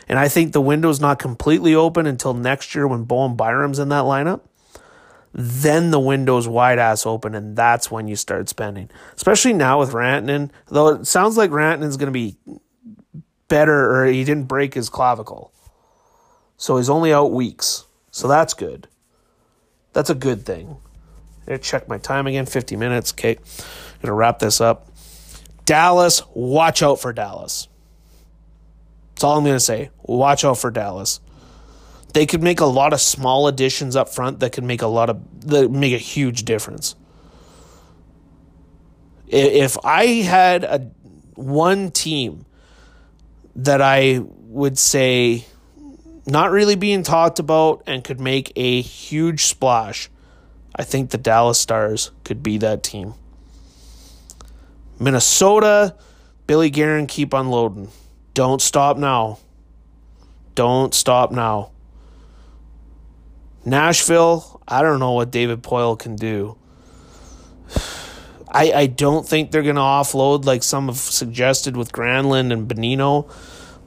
[0.09, 3.89] And I think the window's not completely open until next year when Bowen Byram's in
[3.89, 4.41] that lineup.
[5.33, 8.89] Then the window's wide ass open, and that's when you start spending.
[9.15, 10.51] Especially now with Rantanen.
[10.69, 12.37] Though it sounds like Rantanen's going to be
[13.49, 15.53] better, or he didn't break his clavicle.
[16.57, 17.85] So he's only out weeks.
[18.11, 18.89] So that's good.
[19.93, 20.79] That's a good thing.
[21.47, 23.13] I check my time again 50 minutes.
[23.13, 23.37] Okay.
[23.37, 24.89] I'm going to wrap this up.
[25.67, 27.69] Dallas, watch out for Dallas.
[29.11, 29.91] That's all I'm going to say.
[30.03, 31.21] Watch out for Dallas.
[32.15, 35.11] They could make a lot of small additions up front that could make a lot
[35.11, 36.95] of that make a huge difference.
[39.27, 40.91] If I had a
[41.35, 42.47] one team
[43.57, 45.47] that I would say
[46.27, 50.09] not really being talked about and could make a huge splash,
[50.75, 53.15] I think the Dallas Stars could be that team.
[54.99, 55.97] Minnesota,
[56.47, 57.91] Billy Guerin, keep unloading.
[58.35, 59.39] Don't stop now.
[60.55, 61.71] Don't stop now.
[63.65, 66.57] Nashville, I don't know what David Poile can do.
[68.49, 72.69] I, I don't think they're going to offload like some have suggested with Granlund and
[72.69, 73.31] Bonino,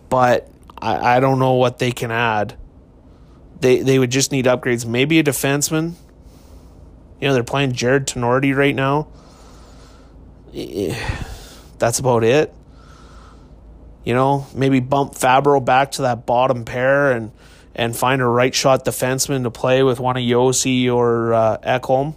[0.09, 2.55] but I, I don't know what they can add.
[3.61, 4.85] They they would just need upgrades.
[4.85, 5.93] Maybe a defenseman.
[7.19, 9.07] You know, they're playing Jared Tinordi right now.
[11.79, 12.53] That's about it.
[14.03, 17.31] You know, maybe bump Fabro back to that bottom pair and
[17.75, 22.15] and find a right shot defenseman to play with one of Josi or uh, Ekholm.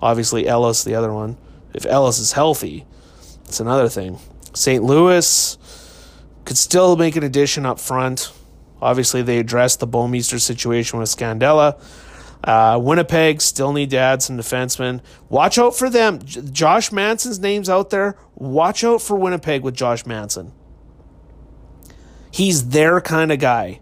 [0.00, 1.36] Obviously, Ellis, the other one.
[1.74, 2.86] If Ellis is healthy,
[3.44, 4.18] it's another thing.
[4.54, 4.82] St.
[4.82, 5.58] Louis
[6.44, 8.32] could still make an addition up front.
[8.80, 11.80] Obviously, they addressed the Bouwmeester situation with Scandella.
[12.46, 15.00] Uh, Winnipeg still need to add some defensemen.
[15.28, 16.20] Watch out for them.
[16.24, 18.16] J- Josh Manson's name's out there.
[18.36, 20.52] Watch out for Winnipeg with Josh Manson.
[22.30, 23.80] He's their kind of guy.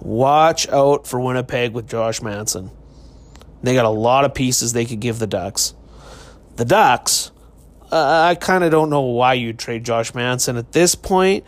[0.00, 2.70] Watch out for Winnipeg with Josh Manson.
[3.62, 5.74] They got a lot of pieces they could give the Ducks.
[6.56, 7.30] The Ducks,
[7.92, 11.44] uh, I kind of don't know why you'd trade Josh Manson at this point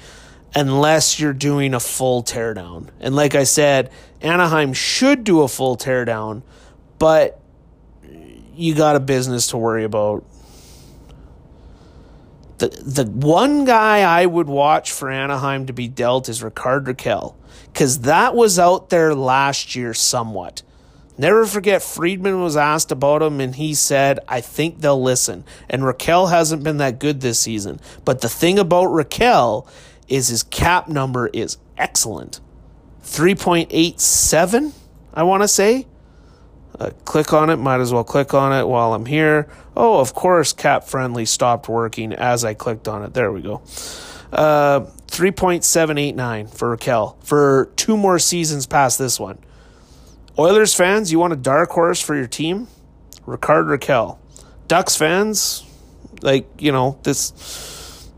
[0.55, 2.89] unless you're doing a full teardown.
[3.01, 3.91] And like I said,
[4.23, 6.43] Anaheim should do a full teardown,
[6.99, 7.41] but
[8.55, 10.25] you got a business to worry about.
[12.59, 17.35] The the one guy I would watch for Anaheim to be dealt is Rickard Rakell,
[17.73, 20.63] because that was out there last year somewhat.
[21.19, 25.45] Never forget, Friedman was asked about him, and he said, I think they'll listen.
[25.69, 27.81] And Rakell hasn't been that good this season.
[28.05, 29.69] But the thing about Rakell
[30.09, 32.41] is his cap number is excellent
[33.03, 34.73] 3.87,
[35.15, 35.87] I want to say.
[36.79, 39.49] Uh, click on it, might as well click on it while I'm here.
[39.77, 43.15] Oh, of course, Cap Friendly stopped working as I clicked on it.
[43.15, 43.63] There we go.
[44.33, 49.39] Uh, 3.789 for Rakell for two more seasons past this one.
[50.39, 52.69] Oilers fans, you want a dark horse for your team?
[53.27, 54.19] Rickard Rakell.
[54.69, 55.65] Ducks fans,
[56.23, 58.09] like, you know, this.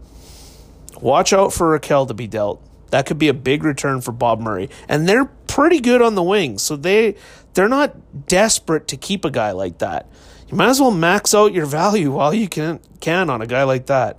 [1.01, 2.63] Watch out for Rakell to be dealt.
[2.91, 4.71] That could be a big return for Bob Murray.
[4.89, 7.17] And they're pretty good on the wings, so they
[7.55, 10.09] they're not desperate to keep a guy like that.
[10.49, 13.63] You might as well max out your value while you can can on a guy
[13.65, 14.19] like that.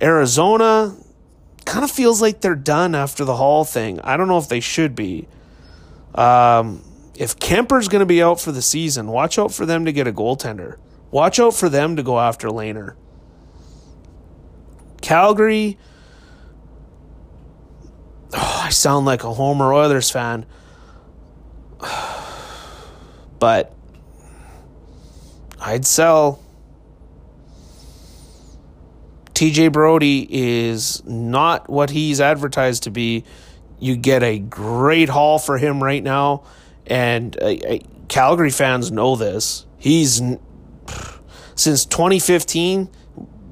[0.00, 0.96] Arizona
[1.64, 4.00] kind of feels like they're done after the Hall thing.
[4.00, 5.28] I don't know if they should be.
[6.14, 6.82] Um,
[7.14, 10.06] if Kuemper's going to be out for the season, watch out for them to get
[10.06, 10.76] a goaltender.
[11.10, 12.94] Watch out for them to go after Lehner.
[15.02, 15.78] Calgary.
[18.32, 20.46] Oh, I sound like a Homer Oilers fan.
[23.38, 23.74] But
[25.58, 26.42] I'd sell.
[29.32, 33.24] TJ Brodie is not what he's advertised to be.
[33.78, 36.42] You get a great haul for him right now,
[36.86, 37.78] and uh, uh,
[38.08, 39.64] Calgary fans know this.
[39.78, 40.20] He's
[41.54, 42.90] since 2015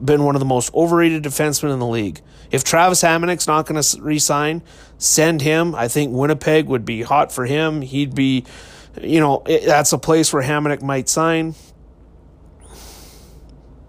[0.04, 2.20] been one of the most overrated defensemen in the league.
[2.50, 4.62] If Travis Hamonic's not going to resign,
[4.96, 5.74] send him.
[5.74, 7.82] I think Winnipeg would be hot for him.
[7.82, 8.44] He'd be,
[9.00, 11.54] you know, it, that's a place where Hamonic might sign.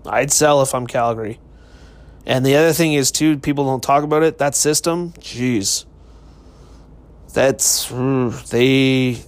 [0.06, 1.40] I'd sell if I'm Calgary.
[2.26, 4.38] And the other thing is too, people don't talk about it.
[4.38, 5.86] That system, jeez,
[7.34, 9.24] that's mm, they.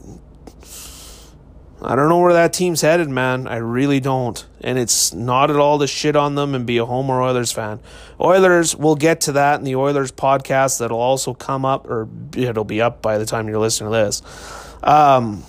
[1.83, 3.47] I don't know where that team's headed, man.
[3.47, 4.45] I really don't.
[4.63, 7.79] And it's not at all to shit on them and be a Homer Oilers fan.
[8.19, 12.63] Oilers, we'll get to that in the Oilers podcast that'll also come up, or it'll
[12.63, 14.21] be up by the time you're listening to this.
[14.83, 15.43] Um,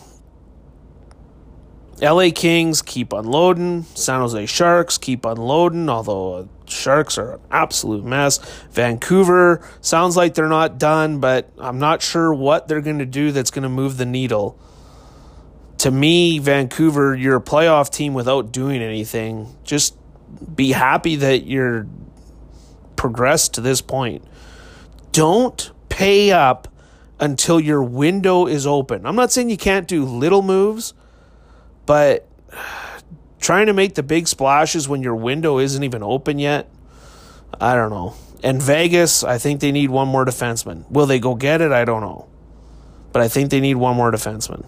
[2.03, 3.85] LA Kings keep unloading.
[3.95, 8.39] San Jose Sharks keep unloading, although Sharks are an absolute mess.
[8.73, 13.31] Vancouver sounds like they're not done, but I'm not sure what they're going to do
[13.31, 14.59] that's going to move the needle.
[15.83, 19.53] To me, Vancouver, you're a playoff team without doing anything.
[19.65, 19.97] Just
[20.55, 21.89] be happy that you're
[22.95, 24.23] progressed to this point.
[25.11, 26.69] Don't pay up
[27.19, 29.05] until your window is open.
[29.05, 30.95] I'm not saying you can't do little moves,
[31.85, 32.29] but
[33.41, 36.71] trying to make the big splashes when your window isn't even open yet.
[37.61, 38.15] I don't know.
[38.45, 40.89] And Vegas, I think they need one more defenseman.
[40.93, 41.73] Will they go get it?
[41.73, 42.29] I don't know.
[43.11, 44.65] But I think they need one more defenseman.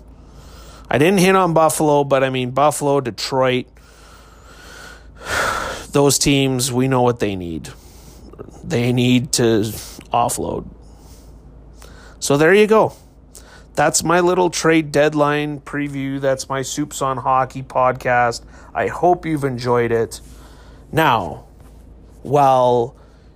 [0.94, 3.66] I didn't hit on Buffalo, but I mean, Buffalo, Detroit,
[5.90, 7.70] those teams, we know what they need.
[8.62, 9.62] They need to
[10.12, 10.68] offload.
[12.20, 12.92] So there you go.
[13.74, 16.20] That's my little trade deadline preview.
[16.20, 18.44] That's my Soups on Hockey podcast.
[18.72, 20.20] I hope you've enjoyed it.
[20.92, 21.46] Now,
[22.22, 22.94] while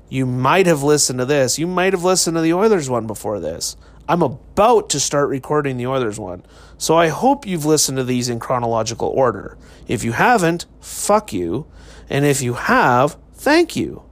[0.08, 3.40] you might have listened to this, you might have listened to the Oilers one before
[3.40, 3.76] this.
[4.08, 6.44] I'm about to start recording the Oilers one.
[6.78, 9.58] So I hope you've listened to these in chronological order.
[9.88, 11.66] If you haven't, fuck you.
[12.08, 14.04] And if you have, thank you.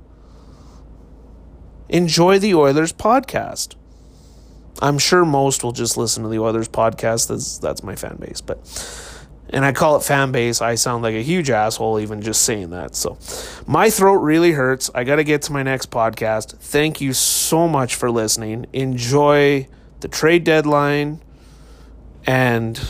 [1.88, 3.76] Enjoy the Oilers podcast.
[4.82, 7.28] I'm sure most will just listen to the Oilers podcast.
[7.28, 8.58] That's that's my fan base, but
[9.50, 10.60] and I call it fan base.
[10.60, 12.96] I sound like a huge asshole even just saying that.
[12.96, 13.16] So
[13.66, 14.90] my throat really hurts.
[14.92, 16.58] I got to get to my next podcast.
[16.58, 18.66] Thank you so much for listening.
[18.72, 19.68] Enjoy
[20.00, 21.22] the trade deadline
[22.26, 22.80] and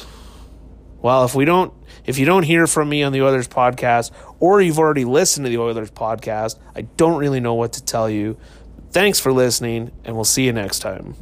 [1.03, 1.73] well, if we don't
[2.05, 5.51] if you don't hear from me on the Oilers podcast or you've already listened to
[5.51, 8.37] the Oilers podcast, I don't really know what to tell you.
[8.91, 11.15] Thanks for listening and we'll see you next time.